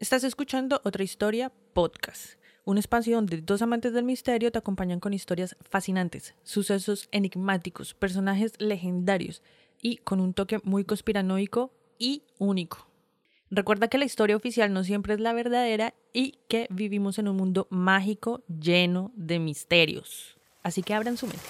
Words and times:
Estás 0.00 0.22
escuchando 0.22 0.80
otra 0.84 1.02
historia 1.02 1.50
podcast, 1.72 2.34
un 2.64 2.78
espacio 2.78 3.16
donde 3.16 3.38
dos 3.38 3.62
amantes 3.62 3.92
del 3.92 4.04
misterio 4.04 4.52
te 4.52 4.58
acompañan 4.58 5.00
con 5.00 5.12
historias 5.12 5.56
fascinantes, 5.68 6.36
sucesos 6.44 7.08
enigmáticos, 7.10 7.94
personajes 7.94 8.52
legendarios 8.60 9.42
y 9.82 9.96
con 9.96 10.20
un 10.20 10.34
toque 10.34 10.60
muy 10.62 10.84
conspiranoico 10.84 11.72
y 11.98 12.22
único. 12.38 12.86
Recuerda 13.50 13.88
que 13.88 13.98
la 13.98 14.04
historia 14.04 14.36
oficial 14.36 14.72
no 14.72 14.84
siempre 14.84 15.14
es 15.14 15.20
la 15.20 15.32
verdadera 15.32 15.94
y 16.12 16.38
que 16.48 16.68
vivimos 16.70 17.18
en 17.18 17.26
un 17.26 17.36
mundo 17.36 17.66
mágico 17.68 18.44
lleno 18.46 19.10
de 19.16 19.40
misterios. 19.40 20.38
Así 20.62 20.84
que 20.84 20.94
abran 20.94 21.16
su 21.16 21.26
mente. 21.26 21.42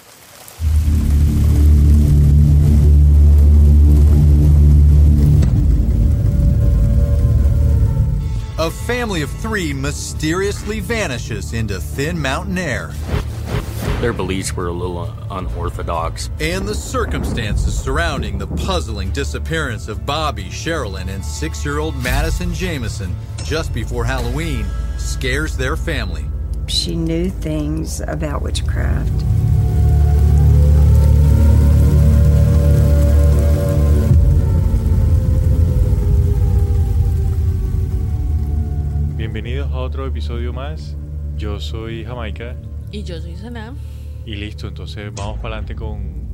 A 8.59 8.69
family 8.69 9.21
of 9.21 9.31
three 9.31 9.71
mysteriously 9.71 10.81
vanishes 10.81 11.53
into 11.53 11.79
thin 11.79 12.19
mountain 12.19 12.57
air. 12.57 12.91
Their 14.01 14.11
beliefs 14.11 14.53
were 14.53 14.67
a 14.67 14.73
little 14.73 15.05
unorthodox. 15.31 16.29
And 16.41 16.67
the 16.67 16.75
circumstances 16.75 17.79
surrounding 17.79 18.37
the 18.37 18.47
puzzling 18.47 19.11
disappearance 19.11 19.87
of 19.87 20.05
Bobby, 20.05 20.49
Sherilyn, 20.49 21.07
and 21.07 21.23
six 21.23 21.63
year 21.63 21.79
old 21.79 21.95
Madison 22.03 22.53
Jameson 22.53 23.15
just 23.45 23.73
before 23.73 24.03
Halloween 24.03 24.65
scares 24.97 25.55
their 25.55 25.77
family. 25.77 26.25
She 26.67 26.97
knew 26.97 27.29
things 27.29 28.01
about 28.01 28.41
witchcraft. 28.41 29.23
Bienvenidos 39.31 39.71
a 39.71 39.77
otro 39.81 40.07
episodio 40.07 40.51
más. 40.53 40.97
Yo 41.37 41.59
soy 41.59 42.03
Jamaica 42.03 42.55
Y 42.91 43.03
yo 43.03 43.21
soy 43.21 43.35
Sana. 43.35 43.75
y 44.25 44.35
listo, 44.35 44.67
entonces 44.67 45.13
vamos 45.13 45.35
para 45.39 45.57
adelante 45.57 45.75
con 45.75 46.27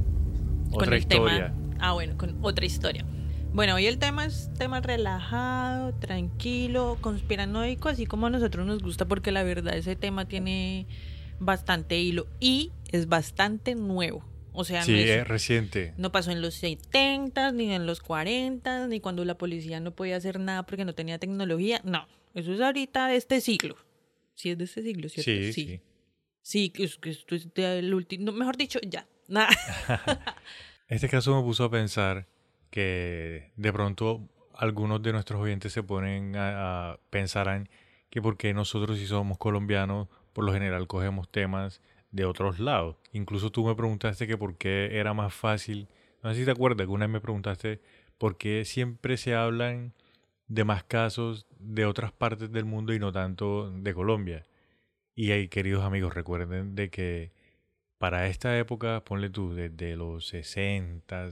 con 0.72 0.82
otra 0.82 0.96
el 0.96 1.02
historia. 1.02 1.48
Tema, 1.54 1.76
ah, 1.82 1.92
bueno, 1.92 2.16
con 2.18 2.38
otra 2.42 2.66
historia. 2.66 3.04
Bueno, 3.54 3.76
hoy 3.76 3.88
el 3.88 3.98
tema 4.00 4.24
es 4.26 4.50
tema 4.58 4.80
relajado, 4.80 5.94
tranquilo, 5.96 6.98
conspiranoico, 7.02 7.90
así 7.90 8.06
como 8.06 8.28
a 8.28 8.30
nosotros 8.30 8.66
nos 8.66 8.82
gusta, 8.82 9.04
porque 9.06 9.34
la 9.34 9.44
verdad 9.44 9.76
ese 9.76 9.98
tema 9.98 10.24
tiene 10.30 10.88
bastante 11.38 12.00
hilo 12.00 12.28
y 12.40 12.72
es 12.94 13.10
bastante 13.10 13.76
nuevo. 13.76 14.24
O 14.54 14.64
sea, 14.64 14.84
Sí, 14.84 14.94
no, 14.94 14.98
es- 15.00 15.10
es 15.10 15.28
reciente. 15.28 15.94
no 15.98 16.14
pasó 16.14 16.32
en 16.32 16.42
los 16.42 16.54
70, 16.54 17.52
ni 17.52 17.74
en 17.74 17.86
los 17.86 18.00
40, 18.00 18.88
ni 18.88 19.02
cuando 19.02 19.26
la 19.26 19.38
policía 19.38 19.82
no 19.82 19.92
podía 19.92 20.16
hacer 20.16 20.40
nada 20.40 20.64
porque 20.64 20.86
no 20.86 20.94
tenía 20.96 21.20
tecnología. 21.20 21.82
No, 21.84 22.08
eso 22.36 22.54
es 22.54 22.62
ahorita 22.62 23.08
de 23.08 23.16
este 23.16 23.42
siglo. 23.42 23.76
Sí, 24.36 24.52
es 24.52 24.58
de 24.58 24.66
este 24.66 24.82
siglo, 24.84 25.10
¿cierto? 25.10 25.32
Sí, 25.32 25.54
sí. 25.54 25.82
Sí, 26.42 26.70
que 26.70 26.84
es- 26.84 26.98
que 26.98 27.10
esto 27.10 27.34
es 27.36 27.52
del 27.54 27.94
último. 27.94 28.32
Mejor 28.32 28.56
dicho, 28.58 28.80
ya. 28.88 29.08
Nada. 29.28 29.48
Este 30.88 31.10
caso 31.10 31.36
me 31.36 31.42
puso 31.42 31.64
a 31.64 31.72
pensar 31.72 32.28
que 32.70 33.52
de 33.56 33.74
pronto 33.74 34.22
algunos 34.54 35.02
de 35.02 35.14
nuestros 35.14 35.42
oyentes 35.42 35.74
se 35.74 35.82
ponen 35.82 36.36
a, 36.36 36.92
a 36.92 37.00
pensarán 37.10 37.70
que 38.12 38.22
porque 38.22 38.54
nosotros 38.54 39.00
si 39.00 39.08
somos 39.08 39.38
colombianos, 39.40 40.08
por 40.34 40.44
lo 40.46 40.54
general 40.54 40.86
cogemos 40.88 41.28
temas 41.32 41.82
de 42.12 42.26
otros 42.26 42.60
lados. 42.60 42.98
Incluso 43.14 43.52
tú 43.52 43.66
me 43.66 43.74
preguntaste 43.76 44.28
que 44.28 44.38
por 44.38 44.58
qué 44.58 45.00
era 45.00 45.14
más 45.16 45.34
fácil, 45.34 45.88
no 46.22 46.32
sé 46.34 46.40
si 46.42 46.46
te 46.46 46.52
acuerdas, 46.52 46.86
que 46.86 46.94
una 46.94 47.08
vez 47.08 47.14
me 47.14 47.22
preguntaste 47.22 47.82
por 48.20 48.38
qué 48.38 48.64
siempre 48.64 49.18
se 49.18 49.34
hablan 49.34 49.94
de 50.48 50.64
más 50.64 50.84
casos 50.84 51.48
de 51.60 51.86
otras 51.86 52.12
partes 52.12 52.52
del 52.52 52.66
mundo 52.66 52.94
y 52.94 53.00
no 53.00 53.12
tanto 53.12 53.72
de 53.72 53.94
Colombia. 53.94 54.46
Y 55.16 55.32
ahí, 55.32 55.48
queridos 55.48 55.84
amigos, 55.84 56.14
recuerden 56.14 56.76
de 56.76 56.90
que 56.90 57.32
para 57.98 58.28
esta 58.28 58.58
época, 58.58 59.04
ponle 59.04 59.30
tú, 59.30 59.54
desde 59.54 59.96
los 59.96 60.28
60 60.28 61.30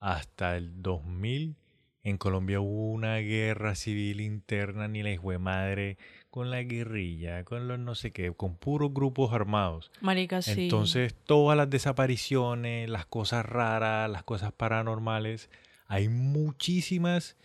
hasta 0.00 0.56
el 0.56 0.82
2000, 0.82 1.56
en 2.02 2.16
Colombia 2.16 2.60
hubo 2.60 2.90
una 2.90 3.16
guerra 3.16 3.74
civil 3.74 4.20
interna, 4.20 4.88
ni 4.88 5.02
la 5.02 5.10
hijo 5.10 5.30
de 5.30 5.38
madre, 5.38 5.98
con 6.30 6.50
la 6.50 6.62
guerrilla, 6.62 7.44
con 7.44 7.68
los 7.68 7.78
no 7.78 7.94
sé 7.94 8.12
qué, 8.12 8.32
con 8.32 8.56
puros 8.56 8.94
grupos 8.94 9.32
armados. 9.32 9.90
Marica, 10.00 10.40
sí. 10.40 10.64
Entonces, 10.64 11.14
todas 11.14 11.56
las 11.56 11.68
desapariciones, 11.68 12.88
las 12.88 13.04
cosas 13.04 13.44
raras, 13.44 14.10
las 14.10 14.22
cosas 14.22 14.52
paranormales, 14.52 15.50
hay 15.86 16.08
muchísimas 16.08 17.36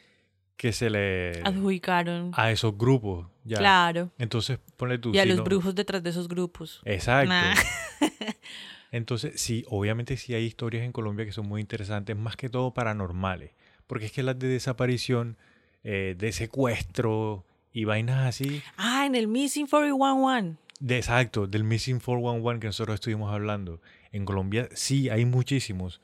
que 0.57 0.71
se 0.71 0.89
le... 0.89 1.41
adjudicaron. 1.43 2.31
a 2.33 2.51
esos 2.51 2.77
grupos. 2.77 3.27
Ya. 3.43 3.57
Claro. 3.57 4.11
Entonces, 4.17 4.59
ponle 4.77 4.97
tú. 4.99 5.11
Y 5.13 5.19
a 5.19 5.23
si 5.23 5.29
los 5.29 5.37
no- 5.39 5.43
brujos 5.43 5.75
detrás 5.75 6.01
de 6.03 6.09
esos 6.11 6.27
grupos. 6.27 6.81
Exacto. 6.85 7.29
Nah. 7.33 7.53
Entonces, 8.91 9.41
sí, 9.41 9.65
obviamente 9.67 10.17
sí 10.17 10.33
hay 10.35 10.43
historias 10.45 10.83
en 10.83 10.91
Colombia 10.91 11.25
que 11.25 11.31
son 11.31 11.47
muy 11.47 11.61
interesantes, 11.61 12.15
más 12.15 12.35
que 12.35 12.49
todo 12.49 12.73
paranormales. 12.73 13.51
Porque 13.87 14.05
es 14.05 14.11
que 14.11 14.23
las 14.23 14.37
de 14.37 14.47
desaparición, 14.47 15.37
eh, 15.83 16.15
de 16.17 16.31
secuestro 16.31 17.45
y 17.71 17.85
vainas 17.85 18.27
así, 18.27 18.61
Ah, 18.77 19.05
en 19.05 19.15
el 19.15 19.27
Missing 19.27 19.67
411. 19.67 20.57
de 20.79 20.97
exacto, 20.97 21.47
del 21.47 21.63
Missing 21.63 21.99
411 21.99 22.59
que 22.59 22.67
nosotros 22.67 22.93
estuvimos 22.95 23.33
hablando. 23.33 23.81
En 24.11 24.25
Colombia 24.25 24.69
sí 24.73 25.09
hay 25.09 25.25
muchísimos, 25.25 25.99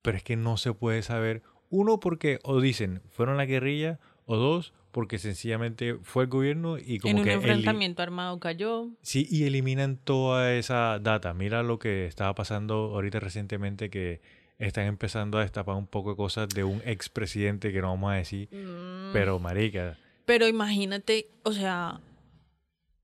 pero 0.00 0.16
es 0.16 0.22
que 0.24 0.36
no 0.36 0.56
se 0.56 0.72
puede 0.72 1.02
saber. 1.02 1.42
Uno, 1.72 1.98
porque 1.98 2.38
o 2.44 2.60
dicen 2.60 3.00
fueron 3.10 3.36
la 3.36 3.46
guerrilla, 3.46 3.98
o 4.26 4.36
dos, 4.36 4.72
porque 4.92 5.18
sencillamente 5.18 5.96
fue 6.02 6.24
el 6.24 6.28
gobierno 6.28 6.76
y 6.78 6.98
como 6.98 7.12
En 7.12 7.18
un 7.20 7.24
que 7.24 7.32
enfrentamiento 7.32 8.02
armado 8.02 8.38
cayó. 8.38 8.88
Sí, 9.00 9.26
y 9.30 9.44
eliminan 9.44 9.96
toda 9.96 10.52
esa 10.54 10.98
data. 11.00 11.32
Mira 11.32 11.62
lo 11.62 11.78
que 11.78 12.06
estaba 12.06 12.34
pasando 12.34 12.74
ahorita 12.94 13.18
recientemente 13.18 13.88
que 13.88 14.20
están 14.58 14.84
empezando 14.84 15.38
a 15.38 15.40
destapar 15.40 15.74
un 15.76 15.86
poco 15.86 16.10
de 16.10 16.16
cosas 16.16 16.48
de 16.50 16.62
un 16.62 16.82
expresidente 16.84 17.72
que 17.72 17.80
no 17.80 17.88
vamos 17.88 18.12
a 18.12 18.16
decir, 18.16 18.48
Mm. 18.52 19.12
pero 19.14 19.38
marica, 19.38 19.98
Pero 20.26 20.46
imagínate, 20.46 21.26
o 21.42 21.52
sea, 21.52 22.00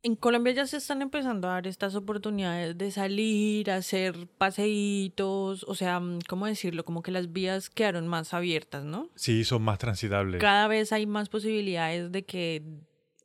en 0.02 0.16
Colombia 0.16 0.52
ya 0.52 0.66
se 0.66 0.76
están 0.76 1.02
empezando 1.02 1.48
a 1.48 1.52
dar 1.52 1.66
estas 1.66 1.94
oportunidades 1.94 2.78
de 2.78 2.90
salir, 2.90 3.70
hacer 3.70 4.28
paseitos, 4.38 5.64
o 5.64 5.74
sea, 5.74 5.98
mm, 6.00 6.20
¿cómo 6.28 6.46
decirlo? 6.46 6.84
Como 6.84 7.02
que 7.02 7.10
las 7.10 7.32
vías 7.32 7.68
quedaron 7.70 8.06
más 8.06 8.32
abiertas, 8.34 8.84
¿no? 8.84 9.10
sí 9.16 9.44
son 9.44 9.62
más 9.62 9.78
transitables. 9.78 10.40
Cada 10.40 10.68
vez 10.68 10.92
hay 10.92 11.06
más 11.06 11.28
posibilidades 11.28 12.12
de 12.12 12.24
que 12.24 12.62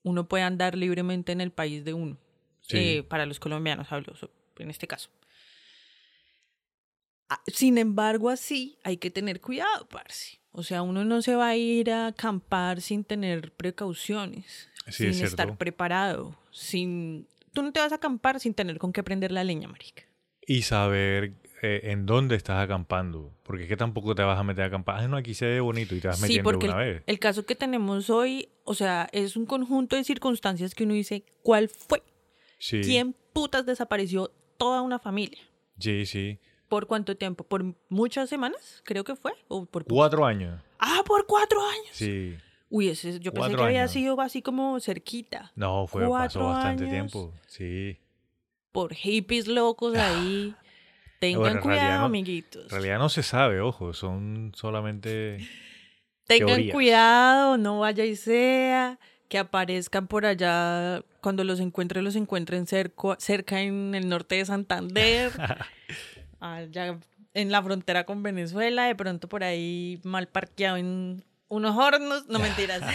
uno 0.04 0.28
pueda 0.28 0.48
andar 0.48 0.76
libremente 0.76 1.32
en 1.32 1.42
el 1.42 1.52
país 1.52 1.86
de 1.86 1.94
uno. 1.94 2.18
Sí. 2.62 2.78
Eh, 2.78 3.04
para 3.04 3.26
los 3.26 3.40
colombianos 3.40 3.92
hablo 3.92 4.14
en 4.58 4.70
este 4.70 4.88
caso. 4.88 5.10
Ah, 7.30 7.42
Sin 7.48 7.78
embargo, 7.78 8.30
así 8.30 8.78
hay 8.84 8.98
que 8.98 9.12
tener 9.12 9.42
cuidado, 9.42 9.88
parce. 9.88 10.40
O 10.52 10.62
sea, 10.62 10.84
uno 10.84 11.04
no 11.04 11.22
se 11.24 11.36
va 11.36 11.48
a 11.48 11.56
ir 11.56 11.90
a 11.90 12.08
acampar 12.08 12.80
sin 12.80 13.04
tener 13.04 13.52
precauciones, 13.54 14.70
Sí, 14.88 15.08
es 15.08 15.18
sin 15.18 15.26
estar 15.26 15.58
preparado, 15.58 16.36
sin... 16.52 17.28
Tú 17.54 17.62
no 17.62 17.72
te 17.72 17.80
vas 17.80 17.92
a 17.92 17.96
acampar 17.96 18.40
sin 18.40 18.54
tener 18.54 18.78
con 18.80 18.92
qué 18.94 19.04
prender 19.04 19.32
la 19.32 19.44
leña, 19.44 19.68
marica. 19.68 20.04
Y 20.46 20.64
saber 20.64 21.34
eh, 21.62 21.82
en 21.92 22.06
dónde 22.06 22.36
estás 22.36 22.62
acampando, 22.64 23.32
porque 23.44 23.64
es 23.64 23.70
que 23.70 23.78
tampoco 23.78 24.16
te 24.16 24.24
vas 24.24 24.38
a 24.40 24.44
meter 24.44 24.64
a 24.66 24.68
acampar. 24.68 25.00
Ah, 25.00 25.08
no, 25.08 25.16
aquí 25.18 25.34
se 25.34 25.46
ve 25.46 25.60
bonito 25.62 25.96
y 25.96 26.00
te 26.00 26.08
vas 26.08 26.18
Sí, 26.18 26.24
metiendo 26.24 26.44
porque 26.50 26.68
una 26.68 26.84
el, 26.84 26.94
vez. 26.96 27.04
el 27.06 27.20
caso 27.20 27.46
que 27.46 27.56
tenemos 27.56 28.10
hoy, 28.10 28.50
o 28.66 28.74
sea, 28.74 29.08
es 29.14 29.38
un 29.38 29.46
conjunto 29.46 29.96
de 29.96 30.04
circunstancias 30.04 30.74
que 30.76 30.84
uno 30.84 30.94
dice, 30.96 31.24
¿cuál 31.44 31.70
fue? 31.70 32.02
Sí, 32.58 32.82
¿Quién 32.82 33.16
putas 33.34 33.66
desapareció 33.66 34.32
toda 34.58 34.82
una 34.82 35.00
familia? 35.00 35.40
sí, 35.80 36.06
sí. 36.06 36.40
¿Por 36.70 36.88
cuánto 36.88 37.16
tiempo? 37.16 37.44
¿Por 37.44 37.76
muchas 37.90 38.30
semanas? 38.30 38.82
Creo 38.84 39.04
que 39.04 39.16
fue. 39.16 39.34
¿O 39.48 39.66
por? 39.68 39.86
Cuatro 39.86 40.26
años. 40.26 40.60
Ah, 40.80 41.04
por 41.06 41.28
cuatro 41.28 41.60
años. 41.62 41.90
Sí. 41.92 42.36
Uy, 42.76 42.90
ese, 42.90 43.20
yo 43.20 43.32
pensé 43.32 43.56
que 43.56 43.62
había 43.62 43.88
sido 43.88 44.20
así 44.20 44.42
como 44.42 44.80
cerquita. 44.80 45.52
No, 45.56 45.86
fue, 45.86 46.10
pasó 46.10 46.44
bastante 46.48 46.86
años. 46.86 46.92
tiempo. 47.12 47.32
Sí. 47.46 48.00
Por 48.72 48.96
hippies 48.96 49.48
locos 49.48 49.96
ahí. 49.96 50.56
Tengan 51.20 51.42
Bueno, 51.42 51.62
cuidado, 51.62 52.00
no- 52.00 52.06
amiguitos. 52.06 52.64
En 52.64 52.70
realidad 52.72 52.98
no 52.98 53.10
se 53.10 53.22
sabe, 53.22 53.62
ojo, 53.62 53.94
son 53.94 54.54
solamente... 54.56 55.38
Tengan 56.26 56.48
teorías. 56.48 56.74
cuidado, 56.74 57.58
no 57.60 57.80
vaya 57.82 58.06
y 58.06 58.16
sea. 58.16 58.98
Que 59.30 59.38
aparezcan 59.38 60.08
por 60.08 60.26
allá, 60.26 61.04
cuando 61.22 61.44
los 61.44 61.60
encuentre, 61.60 62.02
los 62.02 62.16
encuentren 62.16 62.66
cerco- 62.66 63.18
cerca 63.20 63.62
en 63.62 63.94
el 63.94 64.10
norte 64.10 64.36
de 64.36 64.46
Santander. 64.46 65.32
allá 66.40 66.98
en 67.36 67.52
la 67.52 67.62
frontera 67.62 68.06
con 68.06 68.24
Venezuela, 68.24 68.86
de 68.86 68.96
pronto 68.96 69.30
por 69.30 69.44
ahí 69.44 70.00
mal 70.04 70.28
parqueado 70.28 70.78
en 70.78 71.24
unos 71.54 71.78
hornos. 71.78 72.28
No 72.28 72.40
mentiras. 72.40 72.82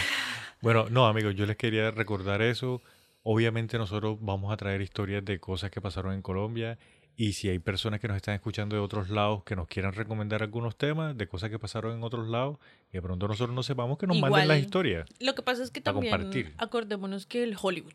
Bueno, 0.61 0.87
no, 0.89 1.07
amigos, 1.07 1.35
yo 1.35 1.45
les 1.45 1.55
quería 1.55 1.89
recordar 1.89 2.41
eso. 2.41 2.81
Obviamente 3.23 3.77
nosotros 3.77 4.17
vamos 4.19 4.51
a 4.51 4.57
traer 4.57 4.81
historias 4.81 5.23
de 5.23 5.39
cosas 5.39 5.71
que 5.71 5.79
pasaron 5.79 6.13
en 6.13 6.21
Colombia 6.21 6.77
Y 7.15 7.31
si 7.33 7.47
hay 7.47 7.59
personas 7.59 8.01
que 8.01 8.07
nos 8.09 8.17
están 8.17 8.35
escuchando 8.35 8.75
de 8.75 8.81
otros 8.81 9.09
lados 9.09 9.43
que 9.45 9.55
nos 9.55 9.67
quieran 9.69 9.93
recomendar 9.93 10.43
algunos 10.43 10.77
temas 10.77 11.17
de 11.17 11.27
cosas 11.27 11.49
que 11.49 11.59
pasaron 11.59 11.95
en 11.95 12.03
otros 12.03 12.27
lados 12.27 12.57
y 12.89 12.93
de 12.97 13.01
pronto 13.01 13.27
nosotros 13.29 13.55
no 13.55 13.63
sepamos, 13.63 13.97
que 13.97 14.05
nos 14.07 14.19
manden 14.19 14.47
las 14.49 14.57
Igual, 14.57 14.59
historias. 14.59 15.09
Lo 15.21 15.33
que 15.33 15.41
pasa 15.43 15.63
es 15.63 15.71
que 15.71 15.79
también 15.79 16.11
compartir. 16.13 16.53
acordémonos 16.57 17.25
que 17.25 17.43
el 17.43 17.55
Hollywood 17.61 17.93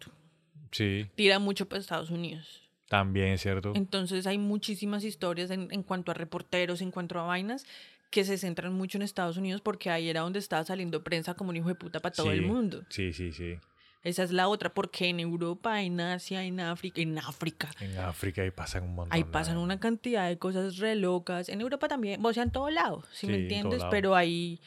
Sí, 0.72 1.06
tira 1.16 1.38
mucho 1.38 1.68
para 1.68 1.80
Estados 1.80 2.10
Unidos. 2.10 2.62
también 2.88 3.36
cierto. 3.38 3.72
Entonces 3.74 4.26
hay 4.26 4.38
muchísimas 4.38 5.04
historias 5.04 5.50
en, 5.50 5.68
en 5.70 5.82
cuanto 5.82 6.10
a 6.12 6.14
reporteros, 6.14 6.80
en 6.80 6.90
cuanto 6.90 7.18
a 7.18 7.24
vainas, 7.24 7.66
que 8.14 8.24
se 8.24 8.38
centran 8.38 8.72
mucho 8.72 8.96
en 8.96 9.02
Estados 9.02 9.36
Unidos 9.36 9.60
porque 9.60 9.90
ahí 9.90 10.08
era 10.08 10.20
donde 10.20 10.38
estaba 10.38 10.62
saliendo 10.64 11.02
prensa 11.02 11.34
como 11.34 11.50
un 11.50 11.56
hijo 11.56 11.66
de 11.66 11.74
puta 11.74 11.98
para 11.98 12.14
todo 12.14 12.30
el 12.30 12.42
mundo. 12.42 12.84
Sí, 12.88 13.12
sí, 13.12 13.32
sí. 13.32 13.56
Esa 14.04 14.22
es 14.22 14.30
la 14.30 14.46
otra, 14.46 14.72
porque 14.72 15.08
en 15.08 15.18
Europa, 15.18 15.82
en 15.82 16.00
Asia, 16.00 16.44
en 16.44 16.60
África, 16.60 17.00
en 17.00 17.18
África, 17.18 17.70
En 17.80 17.98
África 17.98 18.42
ahí 18.42 18.52
pasan 18.52 18.84
un 18.84 18.94
montón. 18.94 19.12
ahí 19.16 19.24
pasan 19.24 19.56
una 19.56 19.80
cantidad 19.80 20.28
de 20.28 20.38
cosas 20.38 20.76
re 20.78 20.94
locas. 20.94 21.48
En 21.48 21.60
Europa 21.60 21.88
también, 21.88 22.24
o 22.24 22.32
sea, 22.32 22.44
en 22.44 22.52
todo 22.52 22.70
lado, 22.70 23.02
si 23.12 23.26
me 23.26 23.32
Sí, 23.32 23.38
todo 23.38 23.42
entiendes, 23.42 23.82
pero 23.90 24.14
ahí 24.14 24.60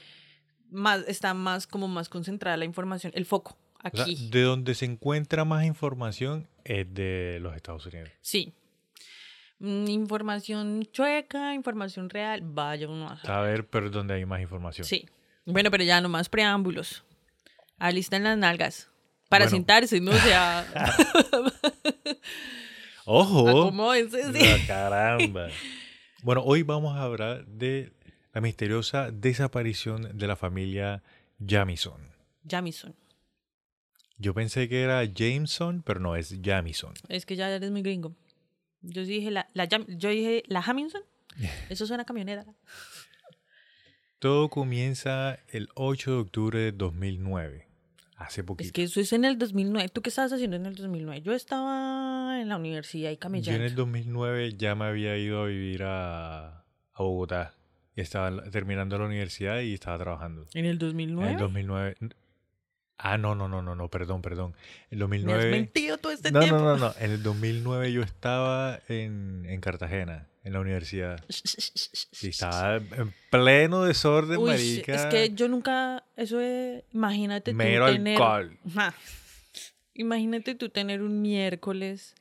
más, 0.70 1.06
está 1.08 1.34
más 1.34 1.68
como 1.68 1.88
más 1.88 2.10
concentrada 2.10 2.58
la 2.58 2.66
información, 2.66 3.14
el 3.16 3.26
foco 3.26 3.58
O 3.82 3.90
sea, 3.96 4.04
aquí. 4.04 4.30
de 4.30 4.42
donde 4.42 4.76
se 4.76 4.84
encuentra 4.84 5.46
más 5.46 5.64
información 5.66 6.50
es 6.66 6.94
de 6.94 7.38
los 7.42 7.56
Estados 7.56 7.86
Unidos. 7.86 8.10
Sí. 8.20 8.54
Mm, 9.60 9.88
Información 9.90 10.84
chueca, 10.92 11.54
información 11.54 12.10
real, 12.10 12.42
vaya 12.44 12.88
uno 12.88 13.06
a 13.08 13.18
saber. 13.18 13.26
Saber, 13.26 13.68
pero 13.70 13.90
donde 13.90 14.14
hay 14.14 14.26
más 14.26 14.42
información. 14.42 14.86
Sí. 14.86 15.08
Bueno, 15.46 15.72
pero 15.72 15.84
ya 15.84 16.00
no 16.02 16.10
más 16.10 16.30
preámbulos. 16.30 17.04
Alisten 17.80 18.24
las 18.24 18.38
nalgas. 18.38 18.90
Para 19.30 19.46
Bueno. 19.46 19.58
sentarse, 19.58 20.00
¿no? 20.00 20.12
O 20.12 20.16
sea, 20.16 20.66
¡Ojo! 23.06 23.50
acomódense, 23.50 24.34
sí. 24.34 24.40
Ah, 24.46 24.58
caramba. 24.68 25.48
Bueno, 26.24 26.42
hoy 26.44 26.64
vamos 26.64 26.96
a 26.98 27.04
hablar 27.04 27.46
de 27.46 27.94
la 28.34 28.42
misteriosa 28.42 29.12
desaparición 29.12 30.18
de 30.18 30.28
la 30.28 30.36
familia 30.36 31.04
Jamison. 31.46 32.02
Jamison. 32.48 32.96
Yo 34.18 34.34
pensé 34.34 34.68
que 34.68 34.82
era 34.82 35.04
Jameson, 35.06 35.84
pero 35.86 36.00
no, 36.00 36.16
es 36.16 36.36
Jamison. 36.44 36.94
Es 37.08 37.26
que 37.26 37.36
ya 37.36 37.50
eres 37.50 37.72
muy 37.72 37.82
gringo. 37.82 38.16
Yo 38.82 39.04
dije 39.04 39.32
la, 39.32 39.50
la 39.54 39.66
yo 39.66 40.10
dije 40.10 40.44
la 40.48 40.62
Hamilton. 40.66 41.02
Eso 41.70 41.86
suena 41.88 42.04
a 42.04 42.06
camionera. 42.06 42.46
Todo 44.20 44.50
comienza 44.50 45.38
el 45.50 45.70
8 45.76 46.12
de 46.12 46.18
octubre 46.18 46.60
de 46.60 46.72
2009. 46.72 47.68
Hace 48.16 48.42
Es 48.42 48.48
poquito. 48.48 48.74
que 48.74 48.82
eso 48.84 49.00
es 49.00 49.14
en 49.14 49.26
el 49.26 49.38
2009. 49.38 49.90
¿Tú 49.90 50.02
qué 50.02 50.10
estabas 50.10 50.34
haciendo 50.34 50.56
en 50.56 50.66
el 50.66 50.74
2009? 50.76 51.22
Yo 51.22 51.34
estaba 51.34 52.42
en 52.42 52.50
la 52.50 52.56
universidad 52.58 53.12
y 53.12 53.14
Yo 53.14 53.16
en 53.16 53.20
camellando. 53.20 53.64
el 53.64 53.76
2009 53.76 54.54
ya 54.58 54.74
me 54.74 54.86
había 54.86 55.16
ido 55.18 55.44
a 55.44 55.46
vivir 55.46 55.84
a, 55.84 56.62
a 56.94 57.04
Bogotá. 57.04 57.54
Y 57.96 58.02
estaba 58.02 58.44
terminando 58.50 58.98
la 58.98 59.06
universidad 59.06 59.60
y 59.60 59.74
estaba 59.76 60.00
trabajando. 60.00 60.46
¿En 60.56 60.66
el 60.66 60.72
En 60.72 60.78
2009? 60.80 61.32
el 61.34 61.38
2009. 61.38 61.96
Ah, 63.00 63.18
no, 63.18 63.36
no, 63.36 63.48
no, 63.48 63.62
no, 63.62 63.76
no, 63.76 63.90
perdón, 63.90 64.22
perdón. 64.24 64.56
En 64.90 65.00
el 65.02 65.08
Me 65.08 65.16
has 65.18 65.22
2009. 65.24 65.52
mentido 65.52 65.98
todo 66.00 66.12
este 66.12 66.32
No, 66.32 66.40
tiempo. 66.40 66.58
no, 66.60 66.66
no, 66.66 66.78
no. 66.78 66.94
En 67.00 67.12
el 67.12 67.22
2009 67.22 67.92
yo 67.92 68.02
estaba 68.02 68.80
en, 68.88 69.46
en 69.48 69.62
Cartagena, 69.62 70.28
en 70.44 70.54
la 70.54 70.60
universidad. 70.62 71.24
Sí, 71.30 72.30
estaba 72.30 72.78
en 72.78 73.14
pleno 73.30 73.84
desorden, 73.84 74.40
Uy, 74.40 74.50
marica. 74.50 74.96
es 74.96 75.06
que 75.08 75.30
yo 75.36 75.48
nunca, 75.48 76.04
eso 76.16 76.40
es, 76.40 76.84
imagínate 76.92 77.52
tú 77.52 77.58
Mero 77.58 77.86
tener, 77.86 78.20
alcohol. 78.20 78.58
Ajá. 78.76 78.96
imagínate 79.94 80.56
tú 80.56 80.70
tener 80.70 81.04
un 81.04 81.22
miércoles, 81.22 82.16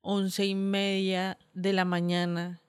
once 0.00 0.46
y 0.46 0.54
media 0.54 1.36
de 1.52 1.74
la 1.74 1.84
mañana, 1.84 2.62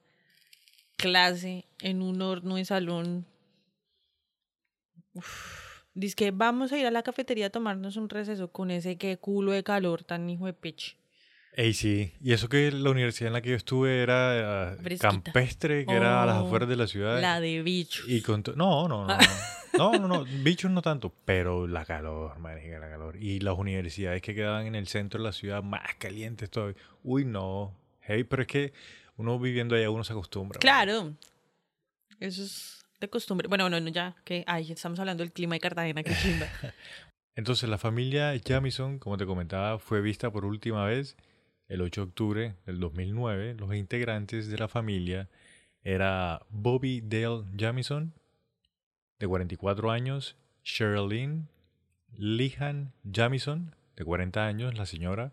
clase 0.98 1.66
en 1.80 2.01
un 2.01 2.22
horno 2.22 2.56
de 2.56 2.66
salón. 2.66 3.25
Dice 5.93 6.15
que 6.15 6.31
vamos 6.31 6.71
a 6.71 6.77
ir 6.77 6.85
a 6.85 6.91
la 6.91 7.03
cafetería 7.03 7.47
a 7.47 7.49
tomarnos 7.49 7.97
un 7.97 8.07
receso 8.09 8.51
con 8.51 8.71
ese 8.71 8.97
que 8.97 9.17
culo 9.17 9.51
de 9.51 9.63
calor 9.63 10.03
tan 10.03 10.29
hijo 10.29 10.45
de 10.45 10.53
peche. 10.53 10.95
Ey, 11.53 11.73
sí. 11.73 12.13
Y 12.21 12.31
eso 12.31 12.47
que 12.47 12.71
la 12.71 12.91
universidad 12.91 13.27
en 13.27 13.33
la 13.33 13.41
que 13.41 13.49
yo 13.49 13.55
estuve 13.57 14.01
era 14.01 14.77
Fresquita. 14.81 15.09
campestre, 15.09 15.85
que 15.85 15.93
era 15.93 16.23
a 16.23 16.25
las 16.25 16.38
Oh, 16.38 16.45
afueras 16.45 16.69
de 16.69 16.77
la 16.77 16.88
ciudad. 16.88 17.19
La 17.21 17.41
de 17.41 17.61
bicho. 17.61 18.03
Y 18.07 18.21
con 18.21 18.41
no, 18.55 18.88
no, 18.88 19.05
no, 19.05 19.07
no. 19.07 19.17
No, 19.77 19.93
no, 19.93 20.07
no. 20.07 20.25
Bichos 20.43 20.69
no 20.71 20.81
tanto. 20.81 21.13
Pero 21.25 21.65
la 21.67 21.85
calor, 21.85 22.37
marica, 22.39 22.77
la 22.79 22.89
calor. 22.89 23.15
Y 23.17 23.39
las 23.39 23.57
universidades 23.57 24.21
que 24.21 24.35
quedaban 24.35 24.65
en 24.67 24.75
el 24.75 24.87
centro 24.87 25.19
de 25.21 25.25
la 25.25 25.31
ciudad 25.33 25.63
más 25.63 25.95
calientes 25.97 26.49
todavía. 26.49 26.75
Uy, 27.03 27.23
no. 27.25 27.73
Hey, 28.01 28.23
pero 28.25 28.41
es 28.44 28.47
que 28.49 28.73
uno 29.17 29.39
viviendo 29.39 29.75
allá 29.75 29.89
uno 29.89 30.03
se 30.03 30.11
acostumbra. 30.13 30.55
man. 30.57 30.61
Claro. 30.61 31.13
Eso 32.19 32.44
es 32.44 32.81
de 33.01 33.09
costumbre. 33.09 33.48
Bueno, 33.48 33.69
no, 33.69 33.80
no, 33.80 33.89
ya 33.89 34.15
que 34.24 34.44
ay, 34.48 34.71
estamos 34.71 35.00
hablando 35.00 35.24
del 35.24 35.33
clima 35.33 35.56
de 35.56 35.59
Cartagena, 35.59 36.03
qué 36.03 36.15
chimba. 36.15 36.48
Entonces, 37.36 37.69
la 37.69 37.77
familia 37.77 38.33
Jamison, 38.45 39.00
como 39.00 39.18
te 39.18 39.25
comentaba, 39.25 39.80
fue 39.80 40.01
vista 40.01 40.31
por 40.31 40.45
última 40.45 40.86
vez 40.86 41.18
el 41.68 41.81
8 41.81 42.01
de 42.01 42.07
octubre 42.07 42.56
del 42.65 42.80
2009. 42.80 43.56
Los 43.56 43.74
integrantes 43.75 44.48
de 44.48 44.57
la 44.57 44.68
familia 44.68 45.30
era 45.83 46.45
Bobby 46.50 47.01
Dale 47.01 47.44
Jamison, 47.57 48.13
de 49.19 49.27
44 49.27 49.92
años, 49.92 50.36
Sherilyn 50.63 51.47
Lihan 52.18 52.94
Jamison, 53.12 53.75
de 53.95 54.06
40 54.06 54.45
años, 54.45 54.77
la 54.77 54.86
señora, 54.86 55.31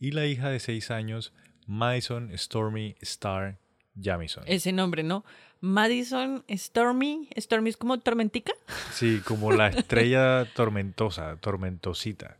y 0.00 0.10
la 0.10 0.26
hija 0.26 0.50
de 0.50 0.60
6 0.60 0.90
años, 0.90 1.32
Madison 1.66 2.30
Stormy 2.36 2.96
Star 3.00 3.58
Jamison. 4.02 4.44
Ese 4.46 4.72
nombre, 4.72 5.02
¿no? 5.02 5.24
Madison 5.60 6.44
Stormy. 6.50 7.28
Stormy 7.36 7.70
es 7.70 7.76
como 7.76 7.98
tormentica. 7.98 8.52
Sí, 8.92 9.20
como 9.24 9.52
la 9.52 9.68
estrella 9.70 10.46
tormentosa, 10.54 11.36
tormentosita. 11.36 12.36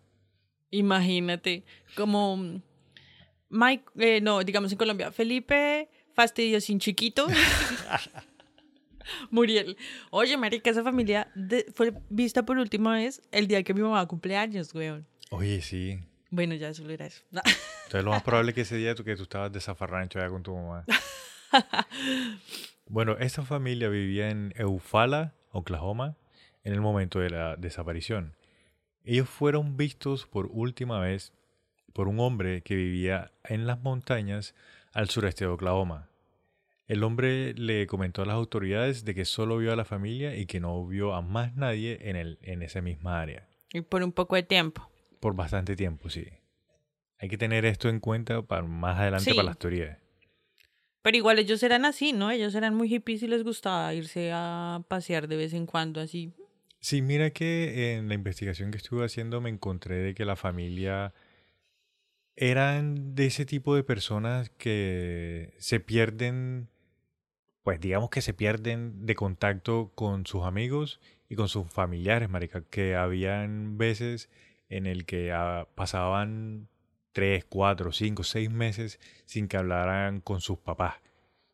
Imagínate. 0.70 1.64
Como 1.96 2.37
mm, 2.37 2.62
Mike, 3.50 3.84
eh, 3.99 4.20
no, 4.20 4.43
digamos 4.44 4.70
en 4.72 4.78
Colombia, 4.78 5.10
Felipe 5.12 5.88
Fastidiosín 6.14 6.78
Chiquito. 6.78 7.26
Muriel. 9.31 9.76
Oye, 10.11 10.37
marica, 10.37 10.70
esa 10.70 10.82
familia 10.84 11.31
de- 11.34 11.66
fue 11.75 11.94
vista 12.11 12.44
por 12.44 12.58
última 12.58 12.94
vez 12.94 13.22
el 13.32 13.46
día 13.49 13.62
que 13.62 13.72
mi 13.75 13.81
mamá 13.81 14.06
cumpleaños, 14.06 14.75
weón. 14.75 15.06
Oye, 15.31 15.62
sí. 15.62 15.99
Bueno, 16.31 16.54
ya 16.54 16.75
solo 16.75 16.90
era 16.93 17.06
eso. 17.06 17.22
Entonces 17.32 18.04
lo 18.04 18.11
más 18.11 18.22
probable 18.22 18.50
es 18.50 18.54
que 18.54 18.61
ese 18.62 18.76
día 18.76 18.94
tú, 18.94 19.02
que 19.02 19.16
tú 19.16 19.22
estabas 19.22 19.50
de 19.50 19.61
zafarrancho 19.61 20.19
allá 20.19 20.28
con 20.28 20.43
tu 20.43 20.54
mamá. 20.54 20.84
bueno, 22.87 23.17
esta 23.19 23.43
familia 23.43 23.89
vivía 23.89 24.31
en 24.31 24.53
Eufala, 24.56 25.35
Oklahoma, 25.50 26.17
en 26.65 26.73
el 26.73 26.81
momento 26.81 27.21
de 27.21 27.31
la 27.31 27.56
desaparición. 27.56 28.35
Ellos 29.05 29.29
fueron 29.29 29.77
vistos 29.77 30.27
por 30.27 30.49
última 30.53 31.00
vez 31.00 31.33
por 31.93 32.09
un 32.09 32.21
hombre 32.21 32.62
que 32.62 32.75
vivía 32.76 33.33
en 33.45 33.67
las 33.67 33.81
montañas 33.81 34.55
al 34.93 35.09
sureste 35.09 35.45
de 35.45 35.50
Oklahoma. 35.50 36.09
El 36.87 37.02
hombre 37.02 37.55
le 37.55 37.87
comentó 37.87 38.23
a 38.23 38.26
las 38.26 38.35
autoridades 38.35 39.05
de 39.05 39.14
que 39.14 39.25
solo 39.25 39.59
vio 39.59 39.73
a 39.73 39.76
la 39.76 39.85
familia 39.85 40.37
y 40.37 40.47
que 40.47 40.59
no 40.61 40.87
vio 40.87 41.14
a 41.14 41.21
más 41.23 41.55
nadie 41.55 41.99
en, 42.09 42.17
el, 42.17 42.38
en 42.43 42.62
esa 42.62 42.81
misma 42.81 43.21
área. 43.21 43.47
y 43.73 43.83
por 43.83 44.02
un 44.02 44.12
poco 44.12 44.37
de 44.37 44.43
tiempo. 44.43 44.90
Por 45.21 45.35
bastante 45.35 45.76
tiempo, 45.76 46.09
sí. 46.09 46.26
Hay 47.19 47.28
que 47.28 47.37
tener 47.37 47.64
esto 47.67 47.88
en 47.88 48.00
cuenta 48.00 48.40
para 48.43 48.62
más 48.62 48.99
adelante 48.99 49.25
Sí. 49.31 49.35
para 49.37 49.47
las 49.49 49.59
teorías. 49.59 49.99
Pero 51.02 51.17
igual 51.17 51.38
ellos 51.38 51.62
eran 51.62 51.85
así, 51.85 52.12
¿no? 52.12 52.31
Ellos 52.31 52.55
eran 52.55 52.75
muy 52.75 52.88
hippies 52.88 53.23
y 53.23 53.28
les 53.28 53.45
gustaba 53.45 53.95
irse 53.95 54.31
a 54.33 54.83
pasear 54.88 55.28
de 55.28 55.37
vez 55.37 55.55
en 55.55 55.67
cuando 55.67 56.00
así. 56.00 56.33
Sí, 56.81 57.02
mira 57.02 57.31
que 57.31 57.95
en 57.95 58.09
la 58.09 58.14
investigación 58.14 58.71
que 58.71 58.78
estuve 58.78 59.05
haciendo 59.05 59.40
me 59.40 59.50
encontré 59.50 59.97
de 59.97 60.14
que 60.14 60.25
la 60.25 60.37
familia 60.37 61.12
eran 62.37 63.17
de 63.17 63.26
ese 63.26 63.45
tipo 63.47 63.75
de 63.75 63.83
personas 63.83 64.50
que 64.50 65.55
se 65.59 65.81
pierden, 65.81 66.69
pues 67.64 67.81
digamos 67.81 68.11
que 68.11 68.23
se 68.23 68.33
pierden 68.33 69.07
de 69.07 69.17
contacto 69.17 69.90
con 69.97 70.25
sus 70.25 70.45
amigos 70.45 71.00
y 71.28 71.35
con 71.35 71.49
sus 71.49 71.69
familiares, 71.69 72.28
marica, 72.31 72.62
que 72.62 72.95
habían 72.95 73.76
veces 73.76 74.31
en 74.69 74.87
el 74.87 75.05
que 75.05 75.33
ah, 75.33 75.67
pasaban 75.75 76.69
tres, 77.12 77.45
cuatro, 77.45 77.93
cinco, 77.93 78.23
seis 78.25 78.50
meses 78.50 79.00
sin 79.25 79.49
que 79.49 79.57
hablaran 79.57 80.21
con 80.21 80.41
sus 80.41 80.59
papás. 80.59 80.95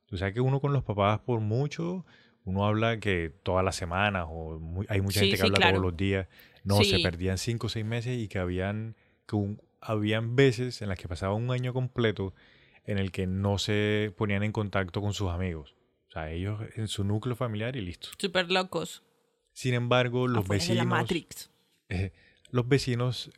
Tú 0.06 0.16
sabes 0.18 0.34
que 0.34 0.40
uno 0.40 0.60
con 0.60 0.72
los 0.72 0.84
papás 0.84 1.20
por 1.20 1.40
mucho, 1.40 2.04
uno 2.44 2.66
habla 2.66 2.98
que 3.00 3.32
todas 3.42 3.64
las 3.64 3.74
semanas 3.76 4.26
o 4.28 4.60
hay 4.88 5.00
mucha 5.00 5.20
Sí, 5.20 5.26
gente 5.26 5.36
que 5.36 5.42
sí, 5.42 5.46
habla 5.46 5.56
claro. 5.56 5.72
todos 5.76 5.82
los 5.82 5.96
días. 5.96 6.28
No, 6.64 6.82
se 6.84 6.98
perdían 7.00 7.38
cinco 7.38 7.66
o 7.66 7.70
seis 7.70 7.84
meses 7.84 8.18
y 8.18 8.28
que 8.28 8.38
habían, 8.38 8.96
que 9.26 9.36
un- 9.36 9.60
habían 9.80 10.36
veces 10.36 10.80
en 10.82 10.88
las 10.88 10.98
que 10.98 11.08
pasaba 11.08 11.34
un 11.34 11.50
año 11.50 11.72
completo 11.72 12.34
en 12.84 12.98
el 12.98 13.12
que 13.12 13.26
no 13.26 13.58
se 13.58 14.12
ponían 14.16 14.42
en 14.42 14.52
contacto 14.52 15.00
con 15.00 15.12
sus 15.14 15.30
amigos. 15.30 15.74
O 16.08 16.12
sea, 16.12 16.30
ellos 16.30 16.60
en 16.76 16.86
su 16.88 17.02
núcleo 17.04 17.34
familiar 17.36 17.76
y 17.76 17.80
listo. 17.80 18.08
Súper 18.18 18.50
locos. 18.50 19.02
Sin 19.52 19.74
embargo, 19.74 20.26
los 20.28 20.44
afuera 20.44 20.64
de 20.64 20.74
la 20.74 20.82
vecinos, 20.84 20.98
Matrix. 21.00 21.50
eh, 21.88 22.12
los 22.50 22.68
vecinos 22.68 23.30